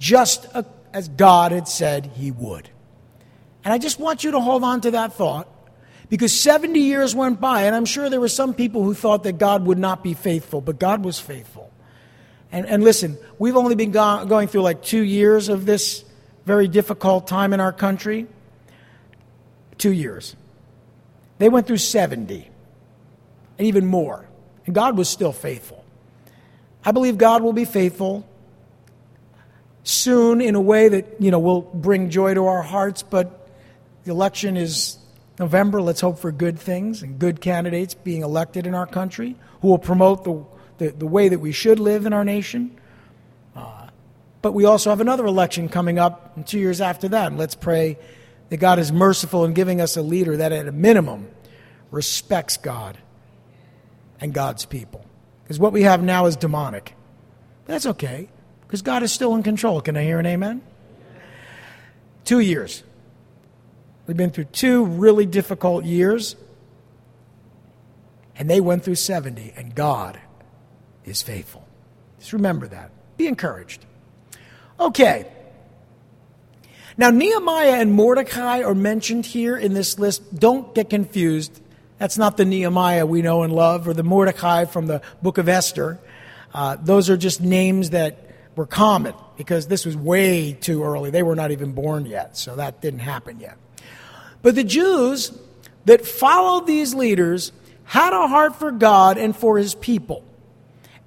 just 0.00 0.48
as 0.92 1.08
God 1.08 1.52
had 1.52 1.68
said 1.68 2.06
he 2.16 2.32
would. 2.32 2.68
And 3.62 3.72
I 3.72 3.78
just 3.78 4.00
want 4.00 4.24
you 4.24 4.32
to 4.32 4.40
hold 4.40 4.64
on 4.64 4.80
to 4.80 4.90
that 4.92 5.12
thought 5.12 5.46
because 6.08 6.32
70 6.38 6.80
years 6.80 7.14
went 7.14 7.40
by, 7.40 7.64
and 7.64 7.76
I'm 7.76 7.84
sure 7.84 8.10
there 8.10 8.20
were 8.20 8.28
some 8.28 8.52
people 8.52 8.82
who 8.82 8.94
thought 8.94 9.22
that 9.24 9.38
God 9.38 9.64
would 9.66 9.78
not 9.78 10.02
be 10.02 10.14
faithful, 10.14 10.60
but 10.60 10.80
God 10.80 11.04
was 11.04 11.20
faithful. 11.20 11.70
And, 12.50 12.66
and 12.66 12.82
listen, 12.82 13.16
we've 13.38 13.56
only 13.56 13.76
been 13.76 13.92
go- 13.92 14.24
going 14.24 14.48
through 14.48 14.62
like 14.62 14.82
two 14.82 15.02
years 15.02 15.48
of 15.48 15.66
this 15.66 16.04
very 16.48 16.66
difficult 16.66 17.28
time 17.28 17.52
in 17.52 17.60
our 17.60 17.72
country. 17.72 18.26
Two 19.76 19.92
years. 19.92 20.34
They 21.36 21.50
went 21.50 21.66
through 21.66 21.76
70 21.76 22.50
and 23.58 23.66
even 23.66 23.84
more. 23.86 24.26
And 24.64 24.74
God 24.74 24.96
was 24.96 25.10
still 25.10 25.32
faithful. 25.32 25.84
I 26.84 26.92
believe 26.92 27.18
God 27.18 27.42
will 27.42 27.52
be 27.52 27.66
faithful 27.66 28.26
soon 29.84 30.40
in 30.40 30.54
a 30.54 30.60
way 30.60 30.88
that, 30.88 31.20
you 31.20 31.30
know, 31.30 31.38
will 31.38 31.60
bring 31.60 32.08
joy 32.08 32.32
to 32.32 32.46
our 32.46 32.62
hearts, 32.62 33.02
but 33.02 33.50
the 34.04 34.10
election 34.10 34.56
is 34.56 34.96
November. 35.38 35.82
Let's 35.82 36.00
hope 36.00 36.18
for 36.18 36.32
good 36.32 36.58
things 36.58 37.02
and 37.02 37.18
good 37.18 37.42
candidates 37.42 37.92
being 37.92 38.22
elected 38.22 38.66
in 38.66 38.74
our 38.74 38.86
country 38.86 39.36
who 39.60 39.68
will 39.68 39.78
promote 39.78 40.24
the, 40.24 40.44
the, 40.78 40.92
the 40.92 41.06
way 41.06 41.28
that 41.28 41.40
we 41.40 41.52
should 41.52 41.78
live 41.78 42.06
in 42.06 42.14
our 42.14 42.24
nation. 42.24 42.78
But 44.40 44.52
we 44.52 44.64
also 44.64 44.90
have 44.90 45.00
another 45.00 45.26
election 45.26 45.68
coming 45.68 45.98
up 45.98 46.46
two 46.46 46.58
years 46.58 46.80
after 46.80 47.08
that. 47.08 47.26
And 47.28 47.38
let's 47.38 47.54
pray 47.54 47.98
that 48.50 48.58
God 48.58 48.78
is 48.78 48.92
merciful 48.92 49.44
in 49.44 49.52
giving 49.52 49.80
us 49.80 49.96
a 49.96 50.02
leader 50.02 50.36
that, 50.36 50.52
at 50.52 50.68
a 50.68 50.72
minimum, 50.72 51.28
respects 51.90 52.56
God 52.56 52.98
and 54.20 54.32
God's 54.32 54.64
people. 54.64 55.04
Because 55.42 55.58
what 55.58 55.72
we 55.72 55.82
have 55.82 56.02
now 56.02 56.26
is 56.26 56.36
demonic. 56.36 56.94
But 57.64 57.72
that's 57.72 57.86
okay, 57.86 58.28
because 58.62 58.82
God 58.82 59.02
is 59.02 59.12
still 59.12 59.34
in 59.34 59.42
control. 59.42 59.80
Can 59.80 59.96
I 59.96 60.04
hear 60.04 60.18
an 60.18 60.26
amen? 60.26 60.62
Two 62.24 62.40
years. 62.40 62.82
We've 64.06 64.16
been 64.16 64.30
through 64.30 64.44
two 64.44 64.84
really 64.84 65.26
difficult 65.26 65.84
years, 65.84 66.36
and 68.36 68.48
they 68.48 68.60
went 68.60 68.84
through 68.84 68.94
70, 68.94 69.52
and 69.56 69.74
God 69.74 70.18
is 71.04 71.22
faithful. 71.22 71.66
Just 72.18 72.32
remember 72.32 72.68
that. 72.68 72.90
Be 73.16 73.26
encouraged. 73.26 73.84
Okay. 74.78 75.26
Now, 76.96 77.10
Nehemiah 77.10 77.80
and 77.80 77.92
Mordecai 77.92 78.62
are 78.62 78.74
mentioned 78.74 79.26
here 79.26 79.56
in 79.56 79.72
this 79.74 79.98
list. 79.98 80.38
Don't 80.38 80.74
get 80.74 80.90
confused. 80.90 81.60
That's 81.98 82.18
not 82.18 82.36
the 82.36 82.44
Nehemiah 82.44 83.06
we 83.06 83.22
know 83.22 83.42
and 83.42 83.52
love 83.52 83.86
or 83.86 83.94
the 83.94 84.02
Mordecai 84.02 84.64
from 84.64 84.86
the 84.86 85.02
book 85.22 85.38
of 85.38 85.48
Esther. 85.48 85.98
Uh, 86.52 86.76
those 86.80 87.10
are 87.10 87.16
just 87.16 87.40
names 87.40 87.90
that 87.90 88.30
were 88.56 88.66
common 88.66 89.14
because 89.36 89.68
this 89.68 89.84
was 89.84 89.96
way 89.96 90.52
too 90.52 90.82
early. 90.82 91.10
They 91.10 91.22
were 91.22 91.36
not 91.36 91.50
even 91.50 91.72
born 91.72 92.06
yet, 92.06 92.36
so 92.36 92.56
that 92.56 92.80
didn't 92.80 93.00
happen 93.00 93.38
yet. 93.40 93.56
But 94.42 94.54
the 94.54 94.64
Jews 94.64 95.32
that 95.84 96.04
followed 96.04 96.66
these 96.66 96.94
leaders 96.94 97.52
had 97.84 98.12
a 98.12 98.28
heart 98.28 98.56
for 98.56 98.70
God 98.70 99.18
and 99.18 99.34
for 99.34 99.58
his 99.58 99.74
people. 99.74 100.24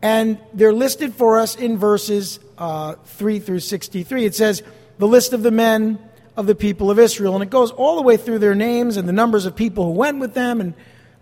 And 0.02 0.40
they're 0.54 0.74
listed 0.74 1.14
for 1.14 1.40
us 1.40 1.56
in 1.56 1.78
verses 1.78 2.40
uh, 2.62 2.94
3 3.04 3.40
through 3.40 3.60
63. 3.60 4.24
It 4.24 4.36
says, 4.36 4.62
the 5.00 5.08
list 5.08 5.34
of 5.34 5.42
the 5.42 5.50
men 5.50 5.98
of 6.38 6.46
the 6.46 6.54
people 6.54 6.92
of 6.92 7.00
Israel. 7.00 7.34
And 7.34 7.42
it 7.42 7.50
goes 7.50 7.72
all 7.72 7.96
the 7.96 8.04
way 8.04 8.18
through 8.18 8.38
their 8.38 8.54
names 8.54 8.98
and 8.98 9.10
the 9.10 9.14
numbers 9.14 9.48
of 9.48 9.56
people 9.56 9.86
who 9.86 9.92
went 9.92 10.20
with 10.20 10.36
them, 10.36 10.62
and 10.62 10.76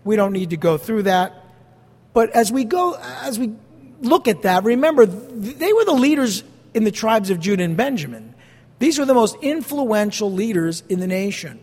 we 0.04 0.16
don't 0.16 0.32
need 0.32 0.50
to 0.50 0.58
go 0.58 0.76
through 0.76 1.04
that. 1.04 1.32
But 2.12 2.30
as 2.30 2.52
we 2.52 2.64
go, 2.64 2.94
as 3.22 3.38
we 3.38 3.54
look 4.02 4.28
at 4.28 4.42
that, 4.42 4.64
remember, 4.64 5.06
they 5.06 5.72
were 5.72 5.84
the 5.86 5.94
leaders 5.94 6.44
in 6.74 6.84
the 6.84 6.90
tribes 6.90 7.30
of 7.30 7.40
Judah 7.40 7.64
and 7.64 7.76
Benjamin. 7.76 8.34
These 8.78 8.98
were 8.98 9.06
the 9.06 9.14
most 9.14 9.36
influential 9.40 10.30
leaders 10.30 10.82
in 10.90 11.00
the 11.00 11.06
nation. 11.06 11.58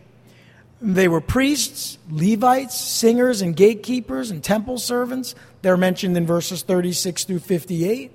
They 0.82 1.06
were 1.06 1.20
priests, 1.20 1.98
Levites, 2.10 2.76
singers, 2.76 3.42
and 3.42 3.54
gatekeepers, 3.54 4.32
and 4.32 4.42
temple 4.42 4.78
servants. 4.78 5.36
They're 5.62 5.76
mentioned 5.76 6.16
in 6.16 6.26
verses 6.26 6.62
36 6.62 7.24
through 7.24 7.40
58. 7.40 8.12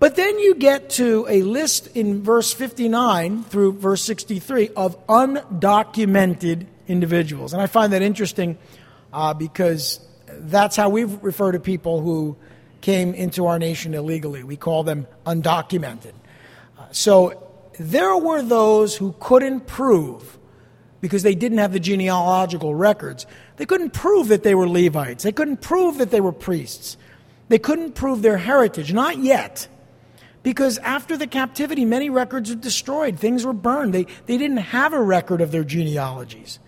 But 0.00 0.16
then 0.16 0.38
you 0.38 0.54
get 0.54 0.90
to 0.90 1.26
a 1.28 1.42
list 1.42 1.94
in 1.94 2.22
verse 2.22 2.54
59 2.54 3.44
through 3.44 3.74
verse 3.74 4.02
63 4.02 4.70
of 4.70 5.06
undocumented 5.06 6.66
individuals. 6.88 7.52
And 7.52 7.60
I 7.60 7.66
find 7.66 7.92
that 7.92 8.00
interesting 8.00 8.56
uh, 9.12 9.34
because 9.34 10.00
that's 10.26 10.74
how 10.74 10.88
we 10.88 11.04
refer 11.04 11.52
to 11.52 11.60
people 11.60 12.00
who 12.00 12.38
came 12.80 13.12
into 13.12 13.46
our 13.46 13.58
nation 13.58 13.92
illegally. 13.92 14.42
We 14.42 14.56
call 14.56 14.84
them 14.84 15.06
undocumented. 15.26 16.12
Uh, 16.78 16.86
so 16.92 17.46
there 17.78 18.16
were 18.16 18.40
those 18.40 18.96
who 18.96 19.14
couldn't 19.20 19.66
prove, 19.66 20.38
because 21.02 21.22
they 21.22 21.34
didn't 21.34 21.58
have 21.58 21.74
the 21.74 21.80
genealogical 21.80 22.74
records, 22.74 23.26
they 23.58 23.66
couldn't 23.66 23.90
prove 23.90 24.28
that 24.28 24.44
they 24.44 24.54
were 24.54 24.66
Levites. 24.66 25.24
They 25.24 25.32
couldn't 25.32 25.60
prove 25.60 25.98
that 25.98 26.10
they 26.10 26.22
were 26.22 26.32
priests. 26.32 26.96
They 27.50 27.58
couldn't 27.58 27.92
prove 27.94 28.22
their 28.22 28.38
heritage, 28.38 28.94
not 28.94 29.18
yet. 29.18 29.68
Because 30.42 30.78
after 30.78 31.16
the 31.16 31.26
captivity, 31.26 31.84
many 31.84 32.08
records 32.08 32.50
were 32.50 32.56
destroyed, 32.56 33.18
things 33.18 33.44
were 33.44 33.52
burned. 33.52 33.92
They, 33.92 34.06
they 34.26 34.38
didn't 34.38 34.58
have 34.58 34.92
a 34.92 35.00
record 35.00 35.40
of 35.40 35.52
their 35.52 35.64
genealogies. 35.64 36.58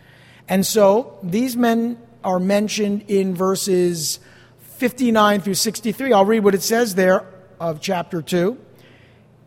And 0.48 0.66
so 0.66 1.18
these 1.22 1.56
men 1.56 1.98
are 2.22 2.38
mentioned 2.38 3.04
in 3.08 3.34
verses 3.34 4.20
59 4.58 5.40
through 5.40 5.54
63. 5.54 6.12
I'll 6.12 6.24
read 6.24 6.44
what 6.44 6.54
it 6.54 6.62
says 6.62 6.94
there 6.94 7.26
of 7.58 7.80
chapter 7.80 8.20
2. 8.20 8.58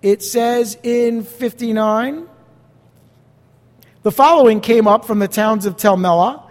It 0.01 0.23
says 0.23 0.77
in 0.83 1.23
59 1.23 2.27
The 4.03 4.11
following 4.11 4.61
came 4.61 4.87
up 4.87 5.05
from 5.05 5.19
the 5.19 5.27
towns 5.27 5.65
of 5.65 5.77
Tel 5.77 5.97
Melah, 5.97 6.43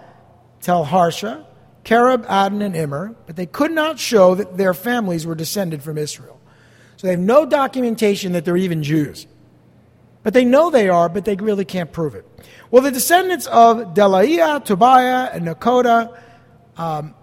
Tel 0.61 0.85
Harsha, 0.85 1.47
Kerub, 1.85 2.25
Adin, 2.29 2.63
and 2.63 2.77
Immer, 2.77 3.15
but 3.27 3.37
they 3.37 3.47
could 3.47 3.73
not 3.73 3.99
show 3.99 4.35
that 4.35 4.57
their 4.57 4.75
families 4.75 5.27
were 5.27 5.35
descended 5.35 5.83
from 5.83 5.99
Israel. 5.99 6.41
So 7.05 7.09
they 7.09 7.17
have 7.17 7.21
no 7.21 7.45
documentation 7.45 8.33
that 8.33 8.47
they're 8.47 8.57
even 8.57 8.83
Jews. 8.83 9.27
But 10.23 10.33
they 10.33 10.47
know 10.47 10.71
they 10.71 10.89
are, 10.89 11.11
but 11.11 11.27
they 11.27 11.35
really 11.35 11.67
can't 11.67 11.93
prove 11.93 12.15
it. 12.15 12.27
Well, 12.71 12.81
the 12.81 12.91
descendants 12.91 13.47
of 13.47 13.93
Delaiah, 13.93 14.65
Tobiah, 14.65 15.29
and 15.31 15.47
Nekoda, 15.47 16.19
um, 16.79 17.15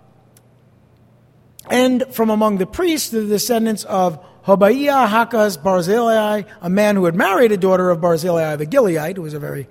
and 1.67 2.03
from 2.11 2.29
among 2.29 2.59
the 2.59 2.67
priests, 2.67 3.09
the 3.09 3.25
descendants 3.25 3.83
of 3.85 4.23
Hobaiah, 4.45 5.07
Hakkoz, 5.07 5.57
Barzillai, 5.57 6.43
a 6.61 6.69
man 6.69 6.95
who 6.95 7.05
had 7.05 7.15
married 7.15 7.51
a 7.51 7.57
daughter 7.57 7.89
of 7.89 7.99
Barzillai 7.99 8.57
the 8.57 8.67
Gileadite, 8.67 9.15
who 9.15 9.23
was 9.23 9.33
a 9.33 9.39
very 9.39 9.67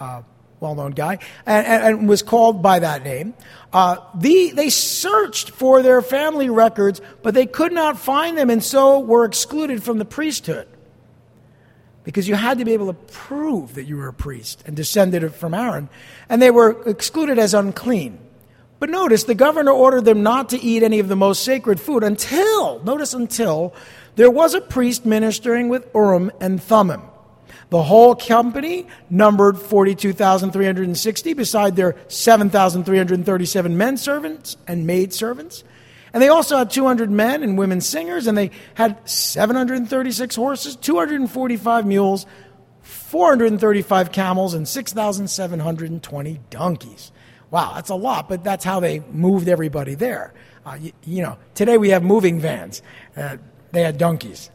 uh, 0.00 0.22
well 0.62 0.76
known 0.76 0.92
guy, 0.92 1.18
and, 1.44 1.66
and, 1.66 1.84
and, 1.84 2.08
was 2.08 2.22
called 2.22 2.62
by 2.62 2.78
that 2.78 3.02
name. 3.02 3.34
Uh, 3.72 3.96
the, 4.14 4.52
they 4.52 4.70
searched 4.70 5.50
for 5.50 5.82
their 5.82 6.00
family 6.00 6.48
records, 6.48 7.00
but 7.22 7.34
they 7.34 7.46
could 7.46 7.72
not 7.72 7.98
find 7.98 8.38
them, 8.38 8.48
and 8.48 8.62
so 8.62 9.00
were 9.00 9.24
excluded 9.24 9.82
from 9.82 9.98
the 9.98 10.04
priesthood. 10.04 10.68
Because 12.04 12.28
you 12.28 12.34
had 12.36 12.58
to 12.58 12.64
be 12.64 12.72
able 12.72 12.86
to 12.86 12.98
prove 13.12 13.74
that 13.74 13.84
you 13.84 13.96
were 13.96 14.08
a 14.08 14.12
priest 14.12 14.62
and 14.64 14.74
descended 14.76 15.34
from 15.34 15.52
Aaron, 15.52 15.88
and 16.28 16.40
they 16.40 16.50
were 16.50 16.80
excluded 16.88 17.38
as 17.38 17.54
unclean. 17.54 18.18
But 18.78 18.90
notice, 18.90 19.24
the 19.24 19.34
governor 19.34 19.72
ordered 19.72 20.04
them 20.04 20.22
not 20.22 20.48
to 20.50 20.60
eat 20.60 20.82
any 20.82 20.98
of 20.98 21.08
the 21.08 21.16
most 21.16 21.44
sacred 21.44 21.80
food 21.80 22.02
until, 22.02 22.82
notice, 22.82 23.14
until 23.14 23.74
there 24.16 24.30
was 24.30 24.54
a 24.54 24.60
priest 24.60 25.04
ministering 25.06 25.68
with 25.68 25.88
Urim 25.94 26.30
and 26.40 26.62
Thummim. 26.62 27.02
The 27.70 27.82
whole 27.82 28.14
company 28.14 28.86
numbered 29.10 29.58
42,360 29.58 31.34
beside 31.34 31.76
their 31.76 31.96
7,337 32.08 33.76
men 33.76 33.96
servants 33.96 34.56
and 34.66 34.86
maid 34.86 35.12
servants. 35.12 35.64
And 36.12 36.22
they 36.22 36.28
also 36.28 36.58
had 36.58 36.70
200 36.70 37.10
men 37.10 37.42
and 37.42 37.56
women 37.56 37.80
singers, 37.80 38.26
and 38.26 38.36
they 38.36 38.50
had 38.74 39.08
736 39.08 40.36
horses, 40.36 40.76
245 40.76 41.86
mules, 41.86 42.26
435 42.82 44.12
camels, 44.12 44.54
and 44.54 44.68
6,720 44.68 46.40
donkeys. 46.50 47.12
Wow, 47.50 47.72
that's 47.74 47.90
a 47.90 47.94
lot, 47.94 48.28
but 48.28 48.44
that's 48.44 48.64
how 48.64 48.80
they 48.80 49.00
moved 49.10 49.48
everybody 49.48 49.94
there. 49.94 50.34
Uh, 50.64 50.78
you, 50.80 50.92
you, 51.04 51.22
know, 51.22 51.38
today 51.54 51.76
we 51.76 51.90
have 51.90 52.02
moving 52.02 52.40
vans. 52.40 52.82
Uh, 53.16 53.36
they 53.72 53.82
had 53.82 53.98
donkeys 53.98 54.50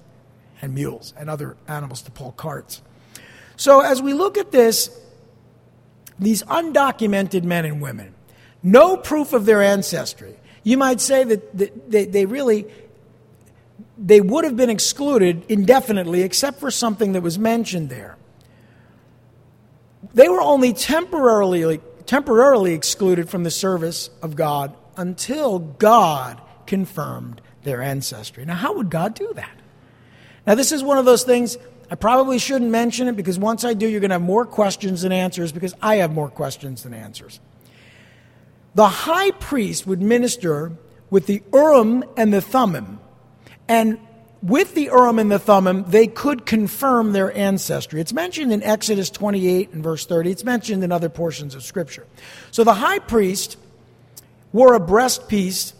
and 0.61 0.73
mules 0.73 1.13
and 1.17 1.29
other 1.29 1.57
animals 1.67 2.01
to 2.03 2.11
pull 2.11 2.31
carts. 2.31 2.81
So 3.57 3.81
as 3.81 4.01
we 4.01 4.13
look 4.13 4.37
at 4.37 4.51
this, 4.51 4.89
these 6.17 6.43
undocumented 6.43 7.43
men 7.43 7.65
and 7.65 7.81
women, 7.81 8.15
no 8.63 8.97
proof 8.97 9.33
of 9.33 9.45
their 9.45 9.61
ancestry. 9.61 10.35
You 10.63 10.77
might 10.77 11.01
say 11.01 11.23
that 11.23 11.89
they, 11.89 12.05
they 12.05 12.25
really 12.25 12.67
they 13.97 14.21
would 14.21 14.43
have 14.43 14.55
been 14.55 14.69
excluded 14.69 15.43
indefinitely 15.49 16.21
except 16.21 16.59
for 16.59 16.69
something 16.69 17.13
that 17.13 17.21
was 17.21 17.39
mentioned 17.39 17.89
there. 17.89 18.17
They 20.13 20.29
were 20.29 20.41
only 20.41 20.73
temporarily, 20.73 21.79
temporarily 22.05 22.73
excluded 22.73 23.29
from 23.29 23.43
the 23.43 23.51
service 23.51 24.09
of 24.21 24.35
God 24.35 24.75
until 24.95 25.59
God 25.59 26.41
confirmed 26.65 27.41
their 27.63 27.81
ancestry. 27.81 28.45
Now, 28.45 28.55
how 28.55 28.75
would 28.75 28.89
God 28.89 29.15
do 29.15 29.31
that? 29.35 29.55
Now, 30.45 30.55
this 30.55 30.71
is 30.71 30.83
one 30.83 30.97
of 30.97 31.05
those 31.05 31.23
things 31.23 31.57
I 31.89 31.95
probably 31.95 32.37
shouldn't 32.39 32.69
mention 32.69 33.07
it 33.07 33.15
because 33.15 33.39
once 33.39 33.63
I 33.63 33.73
do, 33.73 33.87
you're 33.87 34.01
going 34.01 34.09
to 34.09 34.15
have 34.15 34.21
more 34.21 34.45
questions 34.45 35.03
than 35.03 35.11
answers 35.11 35.51
because 35.51 35.73
I 35.81 35.97
have 35.97 36.11
more 36.11 36.29
questions 36.29 36.83
than 36.83 36.93
answers. 36.93 37.39
The 38.75 38.87
high 38.87 39.31
priest 39.31 39.87
would 39.87 40.01
minister 40.01 40.73
with 41.09 41.27
the 41.27 41.41
Urim 41.53 42.03
and 42.17 42.33
the 42.33 42.41
Thummim. 42.41 42.99
And 43.67 43.99
with 44.43 44.75
the 44.75 44.83
Urim 44.83 45.17
and 45.17 45.31
the 45.31 45.39
Thummim, 45.39 45.85
they 45.87 46.07
could 46.07 46.45
confirm 46.45 47.13
their 47.13 47.35
ancestry. 47.35 48.01
It's 48.01 48.13
mentioned 48.13 48.51
in 48.51 48.61
Exodus 48.61 49.09
28 49.09 49.71
and 49.71 49.83
verse 49.83 50.05
30. 50.05 50.31
It's 50.31 50.43
mentioned 50.43 50.83
in 50.83 50.91
other 50.91 51.09
portions 51.09 51.55
of 51.55 51.63
Scripture. 51.63 52.05
So 52.51 52.63
the 52.63 52.75
high 52.75 52.99
priest 52.99 53.57
wore 54.51 54.75
a 54.75 54.79
breastpiece 54.79 55.73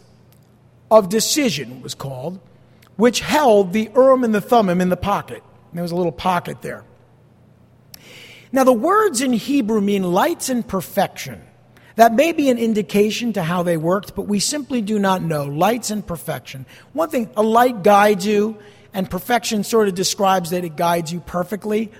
of 0.90 1.10
decision, 1.10 1.74
it 1.74 1.84
was 1.84 1.94
called, 1.94 2.40
which 2.96 3.20
held 3.20 3.74
the 3.74 3.92
Urim 3.94 4.24
and 4.24 4.34
the 4.34 4.42
Thummim 4.42 4.82
in 4.82 4.90
the 4.90 4.98
pocket. 4.98 5.44
There 5.74 5.84
was 5.84 5.92
a 5.92 5.96
little 5.96 6.12
pocket 6.12 6.62
there. 6.62 6.84
Now, 8.52 8.64
the 8.64 8.74
words 8.74 9.22
in 9.22 9.34
Hebrew 9.34 9.82
mean 9.82 10.04
lights 10.04 10.50
and 10.50 10.68
perfection. 10.68 11.42
That 11.96 12.14
may 12.14 12.32
be 12.32 12.50
an 12.50 12.58
indication 12.58 13.34
to 13.34 13.44
how 13.44 13.64
they 13.64 13.76
worked, 13.76 14.16
but 14.16 14.28
we 14.28 14.40
simply 14.40 14.82
do 14.82 15.00
not 15.00 15.22
know. 15.22 15.46
Lights 15.46 15.90
and 15.90 16.06
perfection. 16.06 16.66
One 16.94 17.10
thing, 17.10 17.30
a 17.36 17.44
light 17.44 17.84
guides 17.84 18.26
you, 18.26 18.58
and 18.94 19.10
perfection 19.10 19.64
sort 19.64 19.88
of 19.88 19.96
describes 19.96 20.52
that 20.52 20.64
it 20.64 20.76
guides 20.76 21.12
you 21.12 21.20
perfectly. 21.20 21.92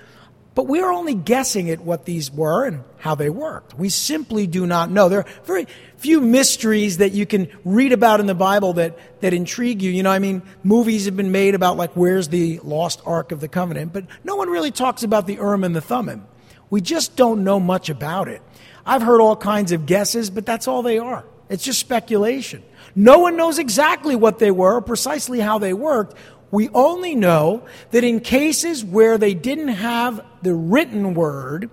But 0.58 0.66
we 0.66 0.80
are 0.80 0.90
only 0.90 1.14
guessing 1.14 1.70
at 1.70 1.82
what 1.82 2.04
these 2.04 2.32
were 2.32 2.66
and 2.66 2.82
how 2.96 3.14
they 3.14 3.30
worked. 3.30 3.78
We 3.78 3.90
simply 3.90 4.48
do 4.48 4.66
not 4.66 4.90
know. 4.90 5.08
There 5.08 5.20
are 5.20 5.26
very 5.44 5.68
few 5.98 6.20
mysteries 6.20 6.96
that 6.96 7.12
you 7.12 7.26
can 7.26 7.46
read 7.64 7.92
about 7.92 8.18
in 8.18 8.26
the 8.26 8.34
Bible 8.34 8.72
that, 8.72 8.98
that 9.20 9.32
intrigue 9.32 9.82
you. 9.82 9.92
You 9.92 10.02
know, 10.02 10.10
I 10.10 10.18
mean, 10.18 10.42
movies 10.64 11.04
have 11.04 11.16
been 11.16 11.30
made 11.30 11.54
about 11.54 11.76
like 11.76 11.92
where's 11.92 12.26
the 12.26 12.58
lost 12.64 13.00
Ark 13.06 13.30
of 13.30 13.38
the 13.38 13.46
Covenant, 13.46 13.92
but 13.92 14.06
no 14.24 14.34
one 14.34 14.50
really 14.50 14.72
talks 14.72 15.04
about 15.04 15.28
the 15.28 15.34
Urim 15.34 15.62
and 15.62 15.76
the 15.76 15.80
Thummim. 15.80 16.26
We 16.70 16.80
just 16.80 17.14
don't 17.14 17.44
know 17.44 17.60
much 17.60 17.88
about 17.88 18.26
it. 18.26 18.42
I've 18.84 19.02
heard 19.02 19.20
all 19.20 19.36
kinds 19.36 19.70
of 19.70 19.86
guesses, 19.86 20.28
but 20.28 20.44
that's 20.44 20.66
all 20.66 20.82
they 20.82 20.98
are. 20.98 21.24
It's 21.48 21.62
just 21.62 21.78
speculation. 21.78 22.64
No 22.96 23.20
one 23.20 23.36
knows 23.36 23.60
exactly 23.60 24.16
what 24.16 24.40
they 24.40 24.50
were, 24.50 24.74
or 24.74 24.82
precisely 24.82 25.38
how 25.38 25.60
they 25.60 25.72
worked. 25.72 26.16
We 26.50 26.68
only 26.70 27.14
know 27.14 27.66
that 27.90 28.04
in 28.04 28.20
cases 28.20 28.84
where 28.84 29.18
they 29.18 29.34
didn't 29.34 29.68
have 29.68 30.24
the 30.42 30.54
written 30.54 31.14
word, 31.14 31.70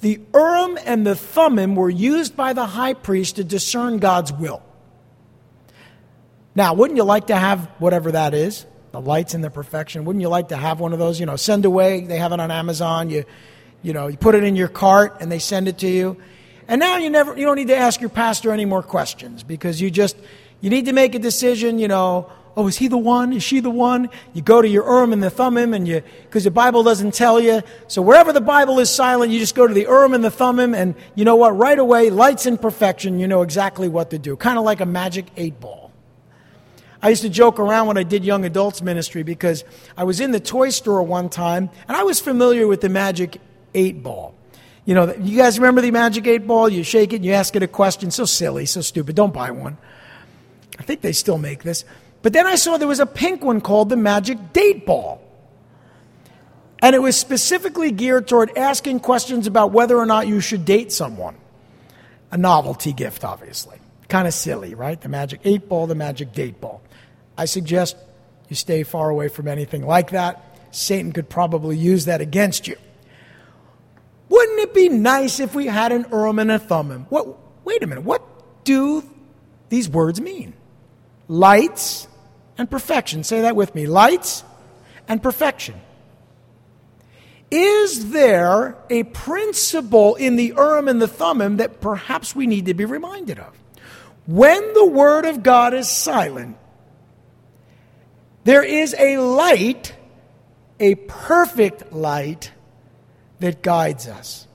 the 0.00 0.20
Urim 0.34 0.78
and 0.84 1.06
the 1.06 1.14
Thummim 1.14 1.74
were 1.74 1.88
used 1.88 2.36
by 2.36 2.52
the 2.52 2.66
high 2.66 2.94
priest 2.94 3.36
to 3.36 3.44
discern 3.44 3.98
God's 3.98 4.32
will. 4.32 4.62
Now, 6.54 6.74
wouldn't 6.74 6.96
you 6.96 7.04
like 7.04 7.28
to 7.28 7.36
have 7.36 7.66
whatever 7.78 8.12
that 8.12 8.34
is? 8.34 8.66
The 8.92 9.00
lights 9.00 9.34
and 9.34 9.42
the 9.42 9.50
perfection. 9.50 10.04
Wouldn't 10.04 10.20
you 10.20 10.28
like 10.28 10.48
to 10.48 10.56
have 10.56 10.78
one 10.78 10.92
of 10.92 10.98
those? 10.98 11.18
You 11.18 11.26
know, 11.26 11.36
send 11.36 11.64
away. 11.64 12.02
They 12.02 12.18
have 12.18 12.32
it 12.32 12.38
on 12.38 12.50
Amazon. 12.50 13.10
You, 13.10 13.24
you 13.82 13.92
know, 13.92 14.06
you 14.06 14.16
put 14.16 14.34
it 14.34 14.44
in 14.44 14.54
your 14.54 14.68
cart 14.68 15.16
and 15.20 15.32
they 15.32 15.40
send 15.40 15.66
it 15.66 15.78
to 15.78 15.88
you. 15.88 16.16
And 16.68 16.78
now 16.78 16.98
you 16.98 17.10
never 17.10 17.36
you 17.36 17.44
don't 17.44 17.56
need 17.56 17.68
to 17.68 17.76
ask 17.76 18.00
your 18.00 18.10
pastor 18.10 18.52
any 18.52 18.64
more 18.64 18.82
questions 18.82 19.42
because 19.42 19.80
you 19.80 19.90
just 19.90 20.16
you 20.60 20.70
need 20.70 20.86
to 20.86 20.92
make 20.92 21.14
a 21.14 21.18
decision, 21.18 21.78
you 21.78 21.88
know, 21.88 22.30
oh, 22.56 22.66
is 22.66 22.76
he 22.76 22.88
the 22.88 22.98
one? 22.98 23.32
Is 23.32 23.42
she 23.42 23.60
the 23.60 23.70
one? 23.70 24.08
You 24.32 24.42
go 24.42 24.62
to 24.62 24.68
your 24.68 24.84
Urim 24.84 25.12
and 25.12 25.22
the 25.22 25.30
Thummim 25.30 25.74
and 25.74 25.86
you 25.86 26.02
because 26.22 26.44
the 26.44 26.50
Bible 26.50 26.82
doesn't 26.82 27.14
tell 27.14 27.40
you. 27.40 27.62
So 27.88 28.02
wherever 28.02 28.32
the 28.32 28.40
Bible 28.40 28.78
is 28.78 28.90
silent, 28.90 29.32
you 29.32 29.38
just 29.38 29.54
go 29.54 29.66
to 29.66 29.74
the 29.74 29.82
Urim 29.82 30.14
and 30.14 30.24
the 30.24 30.30
Thummim 30.30 30.74
and 30.74 30.94
you 31.14 31.24
know 31.24 31.36
what? 31.36 31.56
Right 31.56 31.78
away, 31.78 32.10
lights 32.10 32.46
in 32.46 32.58
perfection, 32.58 33.18
you 33.18 33.28
know 33.28 33.42
exactly 33.42 33.88
what 33.88 34.10
to 34.10 34.18
do. 34.18 34.36
Kind 34.36 34.58
of 34.58 34.64
like 34.64 34.80
a 34.80 34.86
magic 34.86 35.26
eight 35.36 35.60
ball. 35.60 35.92
I 37.02 37.10
used 37.10 37.22
to 37.22 37.28
joke 37.28 37.58
around 37.58 37.86
when 37.88 37.98
I 37.98 38.02
did 38.02 38.24
young 38.24 38.44
adults 38.46 38.80
ministry 38.80 39.22
because 39.22 39.64
I 39.96 40.04
was 40.04 40.20
in 40.20 40.30
the 40.30 40.40
toy 40.40 40.70
store 40.70 41.02
one 41.02 41.28
time 41.28 41.68
and 41.86 41.96
I 41.96 42.02
was 42.02 42.18
familiar 42.18 42.66
with 42.66 42.80
the 42.80 42.88
magic 42.88 43.40
eight 43.74 44.02
ball. 44.02 44.34
You 44.86 44.94
know, 44.94 45.14
you 45.14 45.38
guys 45.38 45.58
remember 45.58 45.80
the 45.80 45.90
Magic 45.90 46.26
8 46.26 46.46
Ball? 46.46 46.68
You 46.68 46.82
shake 46.82 47.12
it 47.14 47.16
and 47.16 47.24
you 47.24 47.32
ask 47.32 47.56
it 47.56 47.62
a 47.62 47.68
question. 47.68 48.10
So 48.10 48.26
silly, 48.26 48.66
so 48.66 48.82
stupid. 48.82 49.16
Don't 49.16 49.32
buy 49.32 49.50
one. 49.50 49.78
I 50.78 50.82
think 50.82 51.00
they 51.00 51.12
still 51.12 51.38
make 51.38 51.62
this. 51.62 51.84
But 52.24 52.32
then 52.32 52.46
I 52.46 52.54
saw 52.54 52.78
there 52.78 52.88
was 52.88 53.00
a 53.00 53.06
pink 53.06 53.44
one 53.44 53.60
called 53.60 53.90
the 53.90 53.98
Magic 53.98 54.54
Date 54.54 54.86
Ball. 54.86 55.20
And 56.78 56.96
it 56.96 56.98
was 56.98 57.18
specifically 57.18 57.90
geared 57.90 58.26
toward 58.26 58.56
asking 58.56 59.00
questions 59.00 59.46
about 59.46 59.72
whether 59.72 59.98
or 59.98 60.06
not 60.06 60.26
you 60.26 60.40
should 60.40 60.64
date 60.64 60.90
someone. 60.90 61.36
A 62.30 62.38
novelty 62.38 62.94
gift, 62.94 63.26
obviously. 63.26 63.76
Kind 64.08 64.26
of 64.26 64.32
silly, 64.32 64.74
right? 64.74 64.98
The 64.98 65.10
Magic 65.10 65.42
8 65.44 65.68
Ball, 65.68 65.86
the 65.86 65.94
Magic 65.94 66.32
Date 66.32 66.62
Ball. 66.62 66.80
I 67.36 67.44
suggest 67.44 67.94
you 68.48 68.56
stay 68.56 68.84
far 68.84 69.10
away 69.10 69.28
from 69.28 69.46
anything 69.46 69.86
like 69.86 70.12
that. 70.12 70.42
Satan 70.70 71.12
could 71.12 71.28
probably 71.28 71.76
use 71.76 72.06
that 72.06 72.22
against 72.22 72.66
you. 72.66 72.76
Wouldn't 74.30 74.60
it 74.60 74.72
be 74.72 74.88
nice 74.88 75.40
if 75.40 75.54
we 75.54 75.66
had 75.66 75.92
an 75.92 76.06
Urim 76.10 76.38
and 76.38 76.52
a 76.52 76.58
Thummim? 76.58 77.04
What, 77.10 77.36
wait 77.66 77.82
a 77.82 77.86
minute, 77.86 78.04
what 78.04 78.64
do 78.64 79.04
these 79.68 79.90
words 79.90 80.22
mean? 80.22 80.54
Lights 81.28 82.08
and 82.56 82.70
perfection. 82.70 83.24
Say 83.24 83.42
that 83.42 83.56
with 83.56 83.74
me. 83.74 83.86
Lights 83.86 84.44
and 85.08 85.22
perfection. 85.22 85.80
Is 87.50 88.10
there 88.10 88.76
a 88.90 89.04
principle 89.04 90.14
in 90.16 90.36
the 90.36 90.54
Urim 90.56 90.88
and 90.88 91.00
the 91.00 91.08
Thummim 91.08 91.58
that 91.58 91.80
perhaps 91.80 92.34
we 92.34 92.46
need 92.46 92.66
to 92.66 92.74
be 92.74 92.84
reminded 92.84 93.38
of? 93.38 93.56
When 94.26 94.72
the 94.72 94.86
Word 94.86 95.24
of 95.26 95.42
God 95.42 95.74
is 95.74 95.88
silent, 95.88 96.56
there 98.44 98.62
is 98.62 98.94
a 98.98 99.18
light, 99.18 99.94
a 100.80 100.94
perfect 100.94 101.92
light, 101.92 102.50
that 103.40 103.62
guides 103.62 104.08
us. 104.08 104.46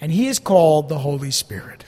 And 0.00 0.10
he 0.10 0.28
is 0.28 0.38
called 0.38 0.88
the 0.88 0.98
Holy 0.98 1.30
Spirit. 1.30 1.84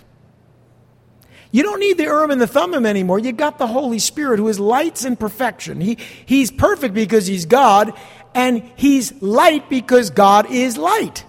You 1.53 1.63
don't 1.63 1.81
need 1.81 1.97
the 1.97 2.05
Urim 2.05 2.31
and 2.31 2.41
the 2.41 2.47
Thummim 2.47 2.87
anymore. 2.87 3.19
You 3.19 3.33
got 3.33 3.59
the 3.59 3.67
Holy 3.67 3.99
Spirit 3.99 4.39
who 4.39 4.49
is 4.49 4.61
lights 4.61 5.05
and 5.05 5.19
perfection. 5.19 5.81
He, 5.81 5.99
he's 6.25 6.51
perfect 6.51 6.95
because 6.95 7.27
he's 7.27 7.47
God, 7.47 7.93
and 8.35 8.63
he's 8.77 9.21
light 9.21 9.69
because 9.69 10.11
God 10.11 10.51
is 10.51 10.77
light. 10.77 11.25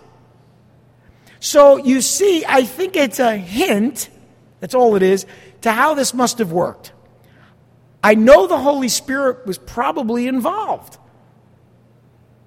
So 1.40 1.78
you 1.78 2.02
see, 2.02 2.46
I 2.48 2.64
think 2.66 2.96
it's 2.96 3.18
a 3.20 3.36
hint, 3.36 4.10
that's 4.60 4.76
all 4.76 4.96
it 4.96 5.02
is, 5.02 5.26
to 5.62 5.72
how 5.72 5.96
this 5.96 6.14
must 6.14 6.38
have 6.38 6.52
worked. 6.52 6.92
I 8.04 8.14
know 8.16 8.46
the 8.46 8.60
Holy 8.60 8.90
Spirit 8.90 9.46
was 9.46 9.58
probably 9.58 10.28
involved. 10.28 10.98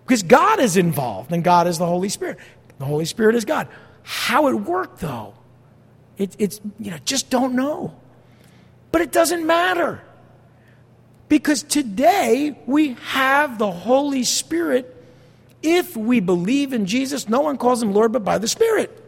Because 0.04 0.22
God 0.22 0.60
is 0.60 0.76
involved, 0.76 1.32
and 1.32 1.42
God 1.42 1.66
is 1.66 1.78
the 1.78 1.86
Holy 1.86 2.08
Spirit. 2.08 2.38
The 2.78 2.84
Holy 2.84 3.04
Spirit 3.04 3.34
is 3.34 3.44
God. 3.44 3.68
How 4.02 4.48
it 4.48 4.54
worked, 4.54 5.00
though, 5.00 5.34
it, 6.18 6.34
it's, 6.38 6.60
you 6.78 6.90
know, 6.90 6.98
just 7.04 7.30
don't 7.30 7.54
know. 7.54 7.94
But 8.92 9.02
it 9.02 9.12
doesn't 9.12 9.46
matter. 9.46 10.02
Because 11.28 11.62
today 11.62 12.56
we 12.66 12.94
have 13.08 13.58
the 13.58 13.70
Holy 13.70 14.24
Spirit. 14.24 14.90
If 15.62 15.96
we 15.96 16.20
believe 16.20 16.72
in 16.72 16.86
Jesus, 16.86 17.28
no 17.28 17.40
one 17.40 17.56
calls 17.56 17.82
him 17.82 17.92
Lord 17.92 18.12
but 18.12 18.24
by 18.24 18.38
the 18.38 18.48
Spirit. 18.48 19.00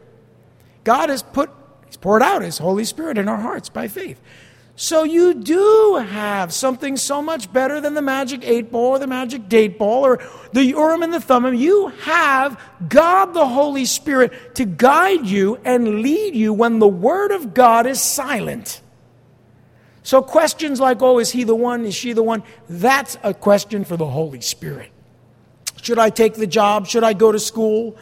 God 0.82 1.11
has 1.11 1.22
put, 1.22 1.50
He's 1.86 1.96
poured 1.96 2.22
out 2.22 2.42
His 2.42 2.59
Holy 2.59 2.84
Spirit 2.84 3.18
in 3.18 3.28
our 3.28 3.36
hearts 3.36 3.68
by 3.68 3.88
faith. 3.88 4.20
So 4.79 5.05
you 5.05 5.33
do 5.33 6.05
have 6.07 6.53
something 6.53 6.99
so 6.99 7.22
much 7.22 7.51
better 7.51 7.81
than 7.81 7.95
the 7.95 8.03
magic 8.03 8.45
eight 8.45 8.70
ball 8.70 8.91
or 8.91 8.99
the 8.99 9.07
magic 9.07 9.49
date 9.49 9.79
ball 9.79 10.05
or 10.05 10.22
the 10.53 10.64
Urim 10.64 11.03
and 11.03 11.14
the 11.14 11.20
Thummim. 11.20 11.55
You 11.55 11.89
have 12.03 12.61
God 12.87 13.33
the 13.33 13.47
Holy 13.47 13.87
Spirit 13.87 14.55
to 14.57 14.66
guide 14.66 15.27
you 15.27 15.59
and 15.64 16.03
lead 16.03 16.37
you 16.37 16.53
when 16.53 16.79
the 16.79 16.87
Word 16.87 17.33
of 17.33 17.55
God 17.55 17.87
is 17.87 18.03
silent. 18.03 18.83
So 20.03 20.20
questions 20.20 20.79
like, 20.79 21.01
oh, 21.01 21.18
is 21.20 21.33
he 21.33 21.45
the 21.45 21.57
one? 21.57 21.87
Is 21.87 21.95
she 21.95 22.12
the 22.12 22.22
one? 22.22 22.43
That's 22.68 23.16
a 23.22 23.33
question 23.33 23.83
for 23.83 23.97
the 23.97 24.07
Holy 24.07 24.43
Spirit. 24.43 24.91
Should 25.81 25.99
I 25.99 26.11
take 26.11 26.35
the 26.35 26.47
job? 26.47 26.87
Should 26.87 27.03
I 27.03 27.14
go 27.14 27.33
to 27.33 27.41
school? 27.41 27.97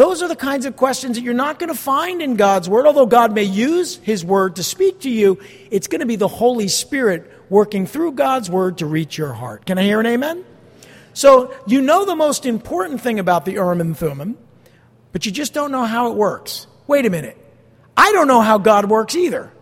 Those 0.00 0.22
are 0.22 0.28
the 0.28 0.34
kinds 0.34 0.64
of 0.64 0.76
questions 0.76 1.18
that 1.18 1.22
you're 1.22 1.34
not 1.34 1.58
going 1.58 1.68
to 1.68 1.78
find 1.78 2.22
in 2.22 2.36
God's 2.36 2.70
Word. 2.70 2.86
Although 2.86 3.04
God 3.04 3.34
may 3.34 3.42
use 3.42 3.98
His 3.98 4.24
Word 4.24 4.56
to 4.56 4.62
speak 4.62 5.00
to 5.00 5.10
you, 5.10 5.38
it's 5.70 5.88
going 5.88 6.00
to 6.00 6.06
be 6.06 6.16
the 6.16 6.26
Holy 6.26 6.68
Spirit 6.68 7.30
working 7.50 7.84
through 7.84 8.12
God's 8.12 8.48
Word 8.48 8.78
to 8.78 8.86
reach 8.86 9.18
your 9.18 9.34
heart. 9.34 9.66
Can 9.66 9.76
I 9.76 9.82
hear 9.82 10.00
an 10.00 10.06
amen? 10.06 10.42
So 11.12 11.54
you 11.66 11.82
know 11.82 12.06
the 12.06 12.16
most 12.16 12.46
important 12.46 13.02
thing 13.02 13.18
about 13.18 13.44
the 13.44 13.52
Urim 13.52 13.82
and 13.82 13.94
Thummim, 13.94 14.38
but 15.12 15.26
you 15.26 15.32
just 15.32 15.52
don't 15.52 15.70
know 15.70 15.84
how 15.84 16.10
it 16.10 16.16
works. 16.16 16.66
Wait 16.86 17.04
a 17.04 17.10
minute. 17.10 17.36
I 17.94 18.10
don't 18.12 18.26
know 18.26 18.40
how 18.40 18.56
God 18.56 18.88
works 18.88 19.14
either. 19.14 19.52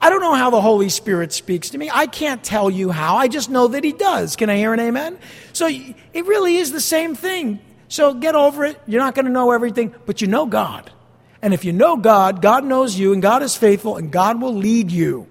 I 0.00 0.08
don't 0.08 0.22
know 0.22 0.32
how 0.32 0.48
the 0.48 0.62
Holy 0.62 0.88
Spirit 0.88 1.34
speaks 1.34 1.68
to 1.68 1.76
me. 1.76 1.90
I 1.92 2.06
can't 2.06 2.42
tell 2.42 2.70
you 2.70 2.90
how. 2.90 3.18
I 3.18 3.28
just 3.28 3.50
know 3.50 3.68
that 3.68 3.84
He 3.84 3.92
does. 3.92 4.36
Can 4.36 4.48
I 4.48 4.56
hear 4.56 4.72
an 4.72 4.80
amen? 4.80 5.18
So 5.52 5.66
it 5.66 6.24
really 6.24 6.56
is 6.56 6.72
the 6.72 6.80
same 6.80 7.14
thing. 7.14 7.60
So 7.92 8.14
get 8.14 8.34
over 8.34 8.64
it. 8.64 8.80
You're 8.86 9.02
not 9.02 9.14
going 9.14 9.26
to 9.26 9.30
know 9.30 9.50
everything, 9.50 9.94
but 10.06 10.22
you 10.22 10.26
know 10.26 10.46
God. 10.46 10.90
And 11.42 11.52
if 11.52 11.62
you 11.62 11.74
know 11.74 11.98
God, 11.98 12.40
God 12.40 12.64
knows 12.64 12.98
you, 12.98 13.12
and 13.12 13.20
God 13.20 13.42
is 13.42 13.54
faithful, 13.54 13.98
and 13.98 14.10
God 14.10 14.40
will 14.40 14.54
lead 14.54 14.90
you 14.90 15.28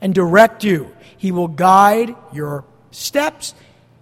and 0.00 0.12
direct 0.12 0.64
you. 0.64 0.92
He 1.16 1.30
will 1.30 1.46
guide 1.46 2.16
your 2.32 2.64
steps, 2.90 3.54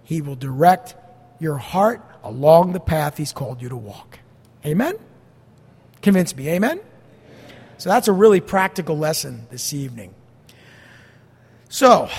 He 0.03 0.19
will 0.19 0.35
direct 0.35 0.95
your 1.39 1.57
heart 1.57 2.01
along 2.23 2.73
the 2.73 2.79
path 2.79 3.17
He's 3.17 3.33
called 3.33 3.61
you 3.61 3.69
to 3.69 3.77
walk. 3.77 4.17
Amen? 4.65 4.95
Convince 6.01 6.35
me. 6.35 6.49
Amen? 6.49 6.79
So 7.77 7.89
that's 7.89 8.07
a 8.07 8.13
really 8.13 8.41
practical 8.41 8.97
lesson 8.97 9.45
this 9.51 9.73
evening. 9.73 10.15
So, 11.69 12.09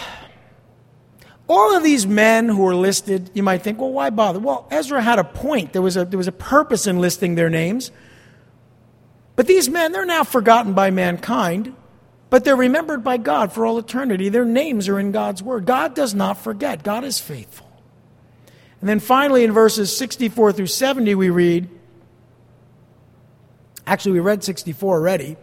all 1.53 1.77
of 1.77 1.83
these 1.83 2.07
men 2.07 2.49
who 2.49 2.67
are 2.67 2.75
listed, 2.75 3.31
you 3.35 3.43
might 3.43 3.63
think, 3.63 3.79
well, 3.79 3.93
why 3.93 4.09
bother? 4.09 4.39
Well, 4.39 4.67
Ezra 4.71 5.03
had 5.03 5.19
a 5.19 5.25
point. 5.25 5.73
There 5.75 5.83
was 5.83 5.97
a, 5.97 6.05
there 6.05 6.17
was 6.17 6.29
a 6.29 6.33
purpose 6.33 6.87
in 6.87 6.99
listing 6.99 7.35
their 7.35 7.51
names. 7.51 7.91
But 9.37 9.47
these 9.47 9.69
men, 9.69 9.93
they're 9.93 10.07
now 10.07 10.25
forgotten 10.25 10.73
by 10.73 10.91
mankind, 10.91 11.75
but 12.31 12.45
they're 12.45 12.57
remembered 12.57 13.05
by 13.05 13.19
God 13.19 13.53
for 13.53 13.67
all 13.67 13.79
eternity. 13.79 14.31
Their 14.31 14.47
names 14.47 14.89
are 14.89 14.99
in 14.99 15.13
God's 15.13 15.43
Word. 15.43 15.67
God 15.67 15.95
does 15.95 16.15
not 16.15 16.39
forget, 16.39 16.83
God 16.83 17.05
is 17.05 17.19
faithful. 17.19 17.71
And 18.81 18.89
then 18.89 18.99
finally, 18.99 19.45
in 19.45 19.53
verses 19.53 19.95
64 19.97 20.53
through 20.53 20.67
70, 20.67 21.15
we 21.15 21.31
read 21.31 21.69
actually, 23.87 24.13
we 24.13 24.21
read 24.21 24.43
64 24.43 24.95
already. 24.95 25.37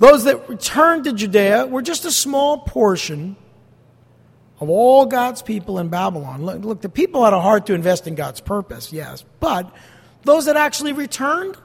Those 0.00 0.24
that 0.24 0.48
returned 0.48 1.04
to 1.04 1.12
Judea 1.12 1.66
were 1.66 1.82
just 1.82 2.06
a 2.06 2.10
small 2.10 2.56
portion 2.58 3.36
of 4.58 4.70
all 4.70 5.04
God's 5.04 5.42
people 5.42 5.78
in 5.78 5.90
Babylon. 5.90 6.42
Look, 6.42 6.64
look, 6.64 6.80
the 6.80 6.88
people 6.88 7.22
had 7.22 7.34
a 7.34 7.40
heart 7.40 7.66
to 7.66 7.74
invest 7.74 8.06
in 8.06 8.14
God's 8.14 8.40
purpose, 8.40 8.94
yes, 8.94 9.26
but 9.40 9.70
those 10.24 10.46
that 10.46 10.56
actually 10.56 10.94
returned, 10.94 11.58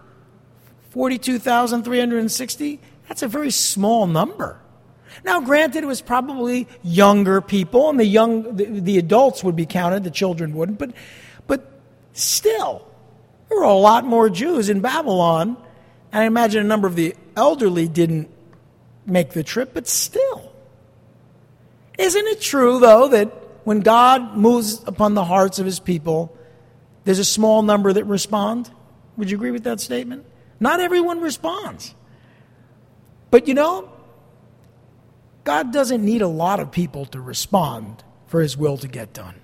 42,360, 0.90 2.82
that's 3.08 3.22
a 3.22 3.28
very 3.30 3.52
small 3.52 4.06
number. 4.06 4.60
Now, 5.24 5.40
granted, 5.40 5.86
it 5.86 5.88
was 5.88 6.02
probably 6.02 6.68
younger 6.84 7.40
people, 7.40 7.90
and 7.90 7.98
the 7.98 8.06
young, 8.06 8.58
the, 8.58 8.66
the 8.66 8.98
adults 8.98 9.46
would 9.46 9.56
be 9.56 9.66
counted, 9.66 10.04
the 10.04 10.12
children 10.12 10.54
wouldn't, 10.56 10.78
but, 10.78 10.92
but 11.48 11.72
still, 12.12 12.86
there 13.48 13.60
were 13.60 13.64
a 13.64 13.74
lot 13.74 14.04
more 14.04 14.30
Jews 14.30 14.68
in 14.68 14.82
Babylon 14.82 15.56
and 16.16 16.24
I 16.24 16.28
imagine 16.28 16.62
a 16.62 16.68
number 16.68 16.88
of 16.88 16.96
the 16.96 17.14
elderly 17.36 17.88
didn't 17.88 18.30
make 19.06 19.32
the 19.32 19.44
trip, 19.44 19.74
but 19.74 19.88
still. 19.88 20.52
Isn't 21.98 22.28
it 22.28 22.42
true, 22.42 22.80
though, 22.80 23.08
that 23.10 23.28
when 23.64 23.80
God 23.80 24.36
moves 24.36 24.84
upon 24.86 25.14
the 25.14 25.24
hearts 25.24 25.60
of 25.60 25.66
his 25.66 25.80
people, 25.80 26.36
there's 27.04 27.20
a 27.20 27.26
small 27.26 27.62
number 27.62 27.94
that 27.94 28.06
respond? 28.06 28.70
Would 29.18 29.32
you 29.32 29.38
agree 29.38 29.52
with 29.52 29.64
that 29.64 29.80
statement? 29.80 30.26
Not 30.60 30.80
everyone 30.80 31.22
responds. 31.22 31.94
But 33.32 33.48
you 33.48 33.54
know, 33.54 33.90
God 35.44 35.72
doesn't 35.72 36.04
need 36.04 36.22
a 36.22 36.28
lot 36.28 36.60
of 36.60 36.72
people 36.72 37.06
to 37.08 37.22
respond 37.22 38.04
for 38.28 38.42
his 38.42 38.58
will 38.58 38.78
to 38.78 38.88
get 38.88 39.14
done. 39.14 39.36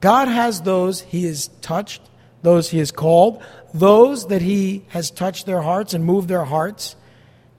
God 0.00 0.28
has 0.28 0.62
those 0.62 1.00
he 1.00 1.24
has 1.26 1.48
touched, 1.60 2.02
those 2.42 2.70
he 2.70 2.78
has 2.78 2.90
called, 2.90 3.42
those 3.72 4.26
that 4.26 4.42
he 4.42 4.84
has 4.88 5.10
touched 5.10 5.46
their 5.46 5.62
hearts 5.62 5.94
and 5.94 6.04
moved 6.04 6.28
their 6.28 6.44
hearts 6.44 6.96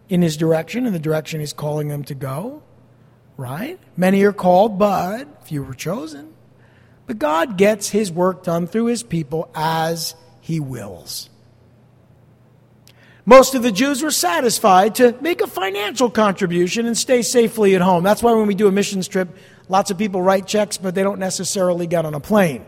in 0.10 0.22
his 0.22 0.38
direction, 0.38 0.86
in 0.86 0.94
the 0.94 1.00
direction 1.00 1.40
he's 1.40 1.54
calling 1.54 1.88
them 1.88 2.04
to 2.04 2.16
go, 2.16 2.62
right? 3.38 3.80
Many 3.98 4.24
are 4.24 4.34
called, 4.34 4.78
but 4.78 5.48
few 5.48 5.64
were 5.64 5.74
chosen. 5.74 6.34
But 7.08 7.20
God 7.20 7.58
gets 7.58 7.90
his 7.90 8.12
work 8.12 8.44
done 8.44 8.68
through 8.68 8.86
his 8.86 9.04
people 9.04 9.50
as 9.56 10.16
he 10.42 10.60
wills. 10.60 11.30
Most 13.26 13.56
of 13.56 13.64
the 13.64 13.72
Jews 13.72 14.04
were 14.04 14.12
satisfied 14.12 14.96
to 14.96 15.16
make 15.22 15.42
a 15.42 15.48
financial 15.48 16.10
contribution 16.10 16.86
and 16.86 16.98
stay 16.98 17.22
safely 17.22 17.74
at 17.74 17.82
home. 17.82 18.04
That's 18.04 18.22
why 18.22 18.34
when 18.34 18.48
we 18.48 18.56
do 18.56 18.68
a 18.68 18.72
missions 18.72 19.08
trip, 19.08 19.30
lots 19.70 19.92
of 19.92 19.98
people 19.98 20.22
write 20.22 20.46
checks, 20.46 20.78
but 20.78 20.94
they 20.94 21.04
don't 21.04 21.20
necessarily 21.20 21.88
get 21.88 22.06
on 22.06 22.14
a 22.14 22.20
plane. 22.20 22.66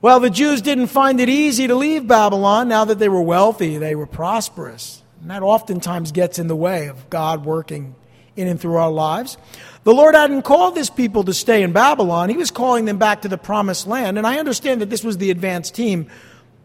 Well, 0.00 0.20
the 0.20 0.30
Jews 0.30 0.62
didn't 0.62 0.86
find 0.88 1.18
it 1.18 1.28
easy 1.28 1.66
to 1.66 1.74
leave 1.74 2.06
Babylon 2.06 2.68
now 2.68 2.84
that 2.84 3.00
they 3.00 3.08
were 3.08 3.22
wealthy, 3.22 3.78
they 3.78 3.96
were 3.96 4.06
prosperous. 4.06 5.02
And 5.20 5.30
that 5.30 5.42
oftentimes 5.42 6.12
gets 6.12 6.38
in 6.38 6.46
the 6.46 6.54
way 6.54 6.86
of 6.86 7.10
God 7.10 7.44
working 7.44 7.96
in 8.36 8.46
and 8.46 8.60
through 8.60 8.76
our 8.76 8.92
lives. 8.92 9.36
The 9.82 9.92
Lord 9.92 10.14
hadn't 10.14 10.42
called 10.42 10.76
this 10.76 10.90
people 10.90 11.24
to 11.24 11.34
stay 11.34 11.64
in 11.64 11.72
Babylon, 11.72 12.30
He 12.30 12.36
was 12.36 12.52
calling 12.52 12.84
them 12.84 12.98
back 12.98 13.22
to 13.22 13.28
the 13.28 13.38
promised 13.38 13.88
land. 13.88 14.18
And 14.18 14.26
I 14.26 14.38
understand 14.38 14.80
that 14.82 14.90
this 14.90 15.02
was 15.02 15.18
the 15.18 15.32
advanced 15.32 15.74
team, 15.74 16.06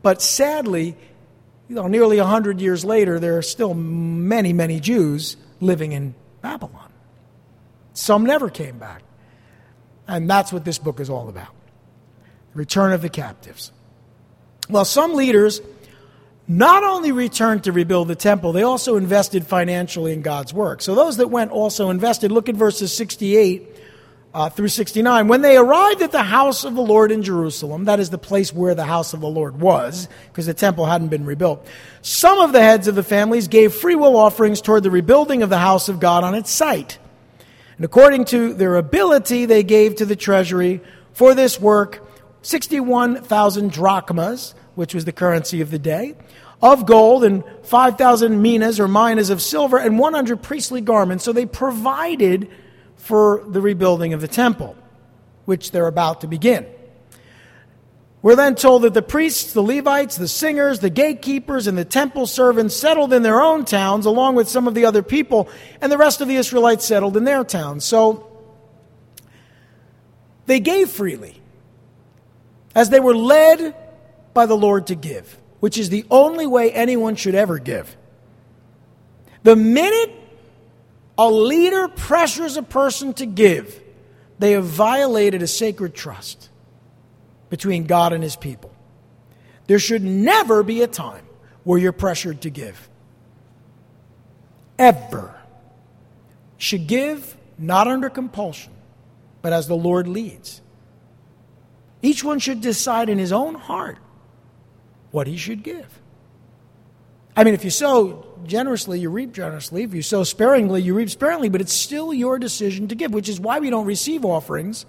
but 0.03 0.21
sadly, 0.21 0.95
you 1.67 1.75
know, 1.75 1.87
nearly 1.87 2.19
100 2.19 2.61
years 2.61 2.85
later, 2.85 3.19
there 3.19 3.37
are 3.37 3.41
still 3.41 3.73
many, 3.73 4.53
many 4.53 4.79
Jews 4.79 5.37
living 5.59 5.93
in 5.93 6.13
Babylon. 6.41 6.91
Some 7.93 8.25
never 8.25 8.51
came 8.51 8.77
back. 8.77 9.01
And 10.07 10.29
that's 10.29 10.53
what 10.53 10.65
this 10.65 10.77
book 10.77 10.99
is 10.99 11.09
all 11.09 11.29
about 11.29 11.55
return 12.53 12.93
of 12.93 13.01
the 13.01 13.09
captives. 13.09 13.71
Well, 14.69 14.85
some 14.85 15.15
leaders 15.15 15.61
not 16.47 16.83
only 16.83 17.11
returned 17.11 17.63
to 17.65 17.71
rebuild 17.71 18.07
the 18.07 18.15
temple, 18.15 18.51
they 18.51 18.63
also 18.63 18.97
invested 18.97 19.47
financially 19.47 20.13
in 20.13 20.21
God's 20.21 20.53
work. 20.53 20.81
So 20.81 20.95
those 20.95 21.17
that 21.17 21.29
went 21.29 21.51
also 21.51 21.89
invested. 21.89 22.31
Look 22.31 22.49
at 22.49 22.55
verses 22.55 22.95
68 22.95 23.69
uh, 24.33 24.49
through 24.49 24.67
69. 24.67 25.27
When 25.27 25.41
they 25.41 25.55
arrived 25.55 26.01
at 26.01 26.11
the 26.11 26.23
house 26.23 26.65
of 26.65 26.75
the 26.75 26.81
Lord 26.81 27.11
in 27.11 27.23
Jerusalem, 27.23 27.85
that 27.85 27.99
is 27.99 28.09
the 28.09 28.17
place 28.17 28.51
where 28.51 28.75
the 28.75 28.83
house 28.83 29.13
of 29.13 29.21
the 29.21 29.27
Lord 29.27 29.61
was, 29.61 30.09
because 30.27 30.45
the 30.45 30.53
temple 30.53 30.85
hadn't 30.85 31.09
been 31.09 31.25
rebuilt, 31.25 31.65
some 32.01 32.39
of 32.39 32.51
the 32.51 32.61
heads 32.61 32.87
of 32.87 32.95
the 32.95 33.03
families 33.03 33.47
gave 33.47 33.73
freewill 33.73 34.17
offerings 34.17 34.59
toward 34.59 34.83
the 34.83 34.91
rebuilding 34.91 35.43
of 35.43 35.49
the 35.49 35.59
house 35.59 35.87
of 35.87 35.99
God 35.99 36.23
on 36.23 36.35
its 36.35 36.49
site. 36.49 36.97
And 37.77 37.85
according 37.85 38.25
to 38.25 38.53
their 38.53 38.75
ability, 38.75 39.45
they 39.45 39.63
gave 39.63 39.95
to 39.95 40.05
the 40.05 40.15
treasury 40.15 40.81
for 41.13 41.33
this 41.33 41.59
work 41.59 42.05
61,000 42.43 43.71
drachmas, 43.71 44.53
which 44.75 44.93
was 44.93 45.05
the 45.05 45.11
currency 45.11 45.61
of 45.61 45.71
the 45.71 45.79
day, 45.79 46.15
of 46.61 46.85
gold, 46.85 47.23
and 47.23 47.43
5,000 47.63 48.41
minas 48.41 48.79
or 48.79 48.87
minas 48.87 49.29
of 49.29 49.41
silver, 49.41 49.77
and 49.77 49.97
100 49.97 50.41
priestly 50.41 50.81
garments. 50.81 51.23
So 51.23 51.33
they 51.33 51.45
provided 51.45 52.49
for 52.95 53.43
the 53.47 53.61
rebuilding 53.61 54.13
of 54.13 54.21
the 54.21 54.27
temple, 54.27 54.75
which 55.45 55.71
they're 55.71 55.87
about 55.87 56.21
to 56.21 56.27
begin. 56.27 56.65
We're 58.21 58.37
then 58.37 58.55
told 58.55 58.83
that 58.83 58.93
the 58.93 59.01
priests, 59.01 59.51
the 59.51 59.61
Levites, 59.61 60.15
the 60.15 60.29
singers, 60.29 60.79
the 60.79 60.89
gatekeepers, 60.89 61.67
and 61.67 61.77
the 61.77 61.83
temple 61.83 62.25
servants 62.25 62.73
settled 62.73 63.11
in 63.11 63.21
their 63.21 63.41
own 63.41 63.65
towns 63.65 64.05
along 64.05 64.35
with 64.35 64.47
some 64.47 64.65
of 64.65 64.73
the 64.73 64.85
other 64.85 65.03
people, 65.03 65.49
and 65.81 65.91
the 65.91 65.97
rest 65.97 66.21
of 66.21 66.29
the 66.29 66.35
Israelites 66.35 66.85
settled 66.85 67.17
in 67.17 67.25
their 67.25 67.43
towns. 67.43 67.83
So 67.83 68.29
they 70.45 70.61
gave 70.61 70.89
freely 70.89 71.41
as 72.75 72.89
they 72.89 72.99
were 72.99 73.15
led 73.15 73.75
by 74.33 74.45
the 74.45 74.55
Lord 74.55 74.87
to 74.87 74.95
give, 74.95 75.39
which 75.59 75.77
is 75.77 75.89
the 75.89 76.05
only 76.09 76.47
way 76.47 76.71
anyone 76.71 77.15
should 77.15 77.35
ever 77.35 77.59
give. 77.59 77.95
The 79.43 79.55
minute 79.55 80.11
a 81.17 81.29
leader 81.29 81.87
pressures 81.87 82.57
a 82.57 82.63
person 82.63 83.13
to 83.15 83.25
give, 83.25 83.79
they 84.39 84.51
have 84.53 84.65
violated 84.65 85.41
a 85.41 85.47
sacred 85.47 85.93
trust 85.93 86.49
between 87.49 87.85
God 87.85 88.13
and 88.13 88.23
his 88.23 88.35
people. 88.35 88.71
There 89.67 89.79
should 89.79 90.03
never 90.03 90.63
be 90.63 90.81
a 90.81 90.87
time 90.87 91.25
where 91.63 91.79
you're 91.79 91.91
pressured 91.91 92.41
to 92.41 92.49
give. 92.49 92.89
Ever. 94.79 95.35
Should 96.57 96.87
give 96.87 97.37
not 97.57 97.87
under 97.87 98.09
compulsion, 98.09 98.73
but 99.41 99.53
as 99.53 99.67
the 99.67 99.75
Lord 99.75 100.07
leads. 100.07 100.61
Each 102.03 102.23
one 102.23 102.37
should 102.37 102.61
decide 102.61 103.09
in 103.09 103.17
his 103.17 103.31
own 103.31 103.55
heart 103.55 103.97
what 105.09 105.25
he 105.25 105.37
should 105.37 105.63
give. 105.63 105.87
I 107.35 107.43
mean, 107.43 107.53
if 107.53 107.63
you 107.63 107.71
sow 107.71 108.27
generously, 108.45 108.99
you 108.99 109.09
reap 109.09 109.31
generously. 109.31 109.83
If 109.83 109.93
you 109.93 110.01
sow 110.01 110.23
sparingly, 110.23 110.81
you 110.81 110.93
reap 110.93 111.09
sparingly, 111.09 111.49
but 111.49 111.61
it's 111.61 111.73
still 111.73 112.13
your 112.13 112.37
decision 112.37 112.89
to 112.89 112.95
give, 112.95 113.13
which 113.13 113.29
is 113.29 113.39
why 113.39 113.59
we 113.59 113.69
don't 113.69 113.85
receive 113.85 114.25
offerings 114.25 114.85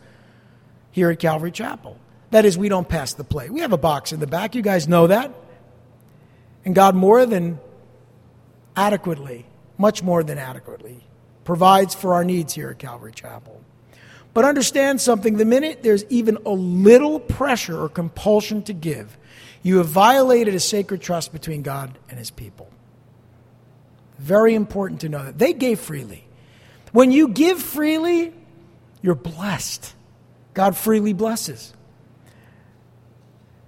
here 0.90 1.08
at 1.08 1.20
Calvary 1.20 1.52
Chapel. 1.52 1.98
That 2.32 2.44
is, 2.44 2.58
we 2.58 2.68
don't 2.68 2.88
pass 2.88 3.14
the 3.14 3.22
plate. 3.22 3.52
We 3.52 3.60
have 3.60 3.72
a 3.72 3.78
box 3.78 4.12
in 4.12 4.18
the 4.18 4.26
back. 4.26 4.56
You 4.56 4.62
guys 4.62 4.88
know 4.88 5.06
that. 5.06 5.32
And 6.64 6.74
God, 6.74 6.96
more 6.96 7.24
than 7.26 7.60
adequately, 8.74 9.46
much 9.78 10.02
more 10.02 10.24
than 10.24 10.36
adequately, 10.36 11.06
provides 11.44 11.94
for 11.94 12.14
our 12.14 12.24
needs 12.24 12.54
here 12.54 12.70
at 12.70 12.78
Calvary 12.80 13.12
Chapel. 13.14 13.62
But 14.34 14.44
understand 14.44 15.00
something 15.00 15.36
the 15.36 15.44
minute 15.44 15.82
there's 15.82 16.04
even 16.10 16.38
a 16.44 16.50
little 16.50 17.20
pressure 17.20 17.80
or 17.80 17.88
compulsion 17.88 18.62
to 18.64 18.72
give, 18.72 19.16
you 19.62 19.78
have 19.78 19.86
violated 19.86 20.54
a 20.54 20.60
sacred 20.60 21.00
trust 21.00 21.32
between 21.32 21.62
God 21.62 21.96
and 22.10 22.18
his 22.18 22.30
people. 22.30 22.68
Very 24.18 24.54
important 24.54 25.00
to 25.00 25.08
know 25.08 25.24
that. 25.24 25.38
They 25.38 25.52
gave 25.52 25.80
freely. 25.80 26.24
When 26.92 27.10
you 27.10 27.28
give 27.28 27.62
freely, 27.62 28.34
you're 29.00 29.14
blessed. 29.14 29.94
God 30.52 30.76
freely 30.76 31.12
blesses. 31.12 31.72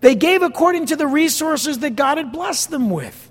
They 0.00 0.14
gave 0.14 0.42
according 0.42 0.86
to 0.86 0.96
the 0.96 1.06
resources 1.06 1.78
that 1.78 1.96
God 1.96 2.18
had 2.18 2.32
blessed 2.32 2.70
them 2.70 2.90
with. 2.90 3.30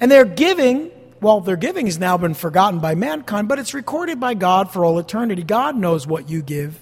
And 0.00 0.10
their 0.10 0.24
giving, 0.24 0.90
well, 1.22 1.40
their 1.40 1.56
giving 1.56 1.86
has 1.86 1.98
now 1.98 2.18
been 2.18 2.34
forgotten 2.34 2.80
by 2.80 2.94
mankind, 2.94 3.48
but 3.48 3.58
it's 3.58 3.74
recorded 3.74 4.18
by 4.18 4.34
God 4.34 4.70
for 4.72 4.84
all 4.84 4.98
eternity. 4.98 5.42
God 5.44 5.76
knows 5.76 6.06
what 6.06 6.28
you 6.28 6.42
give 6.42 6.78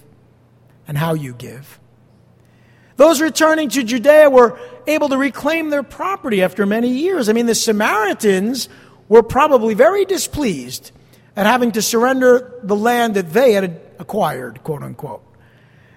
and 0.87 0.97
how 0.97 1.13
you 1.13 1.33
give. 1.33 1.79
Those 2.97 3.21
returning 3.21 3.69
to 3.69 3.83
Judea 3.83 4.29
were 4.29 4.59
able 4.87 5.09
to 5.09 5.17
reclaim 5.17 5.69
their 5.69 5.83
property 5.83 6.41
after 6.41 6.65
many 6.65 6.89
years. 6.89 7.29
I 7.29 7.33
mean, 7.33 7.45
the 7.45 7.55
Samaritans 7.55 8.67
were 9.07 9.23
probably 9.23 9.75
very 9.75 10.05
displeased 10.05 10.91
at 11.35 11.45
having 11.45 11.71
to 11.73 11.81
surrender 11.81 12.59
the 12.63 12.75
land 12.75 13.15
that 13.15 13.31
they 13.33 13.53
had 13.53 13.79
acquired, 13.99 14.63
quote 14.63 14.83
unquote. 14.83 15.23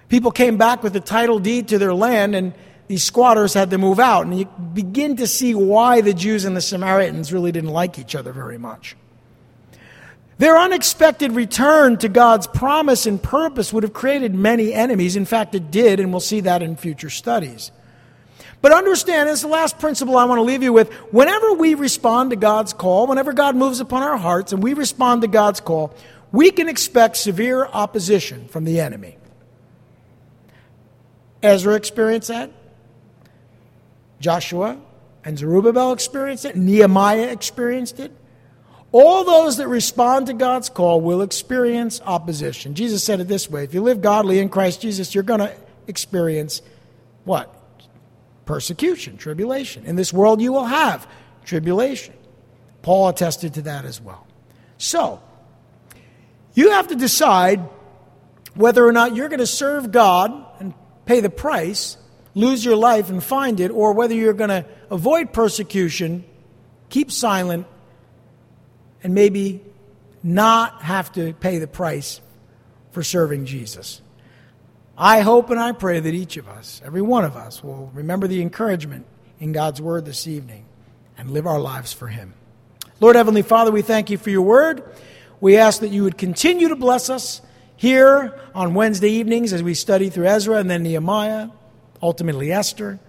People 0.07 0.31
came 0.31 0.57
back 0.57 0.83
with 0.83 0.93
the 0.93 0.99
title 0.99 1.39
deed 1.39 1.69
to 1.69 1.79
their 1.79 1.93
land, 1.93 2.35
and 2.35 2.53
these 2.87 3.03
squatters 3.03 3.53
had 3.53 3.71
to 3.71 3.77
move 3.77 3.99
out. 3.99 4.25
And 4.25 4.39
you 4.39 4.45
begin 4.45 5.17
to 5.17 5.27
see 5.27 5.55
why 5.55 6.01
the 6.01 6.13
Jews 6.13 6.45
and 6.45 6.55
the 6.55 6.61
Samaritans 6.61 7.33
really 7.33 7.51
didn't 7.51 7.71
like 7.71 7.97
each 7.97 8.15
other 8.15 8.31
very 8.31 8.57
much. 8.57 8.95
Their 10.37 10.57
unexpected 10.57 11.31
return 11.31 11.97
to 11.97 12.09
God's 12.09 12.45
promise 12.45 13.05
and 13.05 13.21
purpose 13.21 13.71
would 13.71 13.83
have 13.83 13.93
created 13.93 14.35
many 14.35 14.73
enemies. 14.73 15.15
In 15.15 15.25
fact, 15.25 15.55
it 15.55 15.71
did, 15.71 15.99
and 15.99 16.11
we'll 16.11 16.19
see 16.19 16.41
that 16.41 16.61
in 16.61 16.75
future 16.75 17.09
studies. 17.09 17.71
But 18.61 18.73
understand, 18.73 19.29
it's 19.29 19.41
the 19.41 19.47
last 19.47 19.79
principle 19.79 20.17
I 20.17 20.25
want 20.25 20.39
to 20.39 20.43
leave 20.43 20.63
you 20.63 20.73
with. 20.73 20.91
Whenever 21.11 21.53
we 21.53 21.75
respond 21.75 22.31
to 22.31 22.35
God's 22.35 22.73
call, 22.73 23.07
whenever 23.07 23.31
God 23.31 23.55
moves 23.55 23.79
upon 23.79 24.03
our 24.03 24.17
hearts 24.17 24.51
and 24.51 24.61
we 24.61 24.73
respond 24.73 25.21
to 25.21 25.27
God's 25.27 25.61
call, 25.61 25.93
we 26.31 26.51
can 26.51 26.67
expect 26.67 27.15
severe 27.15 27.65
opposition 27.65 28.47
from 28.47 28.65
the 28.65 28.81
enemy. 28.81 29.17
Ezra 31.41 31.75
experienced 31.75 32.27
that. 32.27 32.51
Joshua 34.19 34.79
and 35.23 35.37
Zerubbabel 35.37 35.91
experienced 35.91 36.45
it. 36.45 36.55
Nehemiah 36.55 37.31
experienced 37.31 37.99
it. 37.99 38.11
All 38.91 39.25
those 39.25 39.57
that 39.57 39.67
respond 39.67 40.27
to 40.27 40.33
God's 40.33 40.69
call 40.69 41.01
will 41.01 41.21
experience 41.21 41.99
opposition. 42.05 42.75
Jesus 42.75 43.03
said 43.03 43.19
it 43.19 43.27
this 43.27 43.49
way 43.49 43.63
if 43.63 43.73
you 43.73 43.81
live 43.81 44.01
godly 44.01 44.39
in 44.39 44.49
Christ 44.49 44.81
Jesus, 44.81 45.13
you're 45.13 45.23
going 45.23 45.41
to 45.41 45.53
experience 45.87 46.61
what? 47.25 47.53
Persecution, 48.45 49.17
tribulation. 49.17 49.85
In 49.85 49.95
this 49.95 50.13
world, 50.13 50.41
you 50.41 50.53
will 50.53 50.65
have 50.65 51.07
tribulation. 51.43 52.13
Paul 52.83 53.09
attested 53.09 53.55
to 53.55 53.63
that 53.63 53.83
as 53.83 53.99
well. 53.99 54.25
So, 54.77 55.21
you 56.53 56.71
have 56.71 56.87
to 56.87 56.95
decide 56.95 57.59
whether 58.53 58.85
or 58.85 58.91
not 58.91 59.15
you're 59.15 59.29
going 59.29 59.39
to 59.39 59.47
serve 59.47 59.91
God 59.91 60.31
and 60.59 60.73
pay 61.05 61.19
the 61.19 61.29
price, 61.29 61.97
lose 62.35 62.63
your 62.63 62.75
life 62.75 63.09
and 63.09 63.23
find 63.23 63.59
it, 63.59 63.71
or 63.71 63.93
whether 63.93 64.13
you're 64.13 64.33
going 64.33 64.49
to 64.49 64.65
avoid 64.91 65.33
persecution, 65.33 66.23
keep 66.89 67.11
silent, 67.11 67.65
and 69.01 69.15
maybe 69.15 69.63
not 70.21 70.81
have 70.81 71.11
to 71.13 71.33
pay 71.33 71.57
the 71.57 71.67
price 71.67 72.21
for 72.91 73.01
serving 73.01 73.45
Jesus. 73.45 74.01
I 74.97 75.21
hope 75.21 75.49
and 75.49 75.59
I 75.59 75.71
pray 75.71 75.99
that 75.99 76.13
each 76.13 76.37
of 76.37 76.47
us, 76.47 76.81
every 76.85 77.01
one 77.01 77.25
of 77.25 77.35
us, 77.35 77.63
will 77.63 77.91
remember 77.93 78.27
the 78.27 78.41
encouragement 78.41 79.05
in 79.39 79.51
God's 79.51 79.81
Word 79.81 80.05
this 80.05 80.27
evening 80.27 80.65
and 81.17 81.31
live 81.31 81.45
our 81.45 81.59
lives 81.59 81.93
for 81.93 82.07
Him. 82.07 82.33
Lord 83.01 83.15
Heavenly 83.15 83.41
Father, 83.41 83.71
we 83.71 83.81
thank 83.81 84.09
you 84.09 84.17
for 84.17 84.29
your 84.29 84.41
Word. 84.41 84.83
We 85.41 85.57
ask 85.57 85.81
that 85.81 85.89
you 85.89 86.03
would 86.03 86.17
continue 86.17 86.69
to 86.69 86.75
bless 86.75 87.09
us 87.09 87.41
here 87.75 88.39
on 88.53 88.73
Wednesday 88.73 89.11
evenings 89.11 89.51
as 89.51 89.61
we 89.61 89.73
study 89.73 90.09
through 90.09 90.27
Ezra 90.27 90.57
and 90.57 90.69
then 90.69 90.83
Nehemiah, 90.83 91.49
ultimately 92.01 92.51
Esther. 92.51 92.99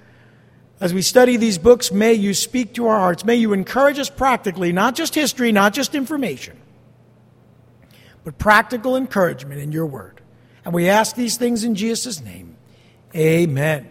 As 0.80 0.92
we 0.92 1.02
study 1.02 1.36
these 1.36 1.58
books, 1.58 1.90
may 1.90 2.12
you 2.12 2.34
speak 2.34 2.74
to 2.74 2.86
our 2.86 2.98
hearts. 2.98 3.24
May 3.24 3.36
you 3.36 3.52
encourage 3.52 3.98
us 3.98 4.10
practically, 4.10 4.72
not 4.72 4.94
just 4.94 5.14
history, 5.14 5.52
not 5.52 5.72
just 5.72 5.94
information, 5.94 6.56
but 8.24 8.36
practical 8.36 8.96
encouragement 8.96 9.60
in 9.60 9.72
your 9.72 9.86
word. 9.86 10.20
And 10.64 10.74
we 10.74 10.88
ask 10.88 11.16
these 11.16 11.36
things 11.36 11.64
in 11.64 11.74
Jesus' 11.74 12.20
name. 12.20 12.56
Amen. 13.14 13.88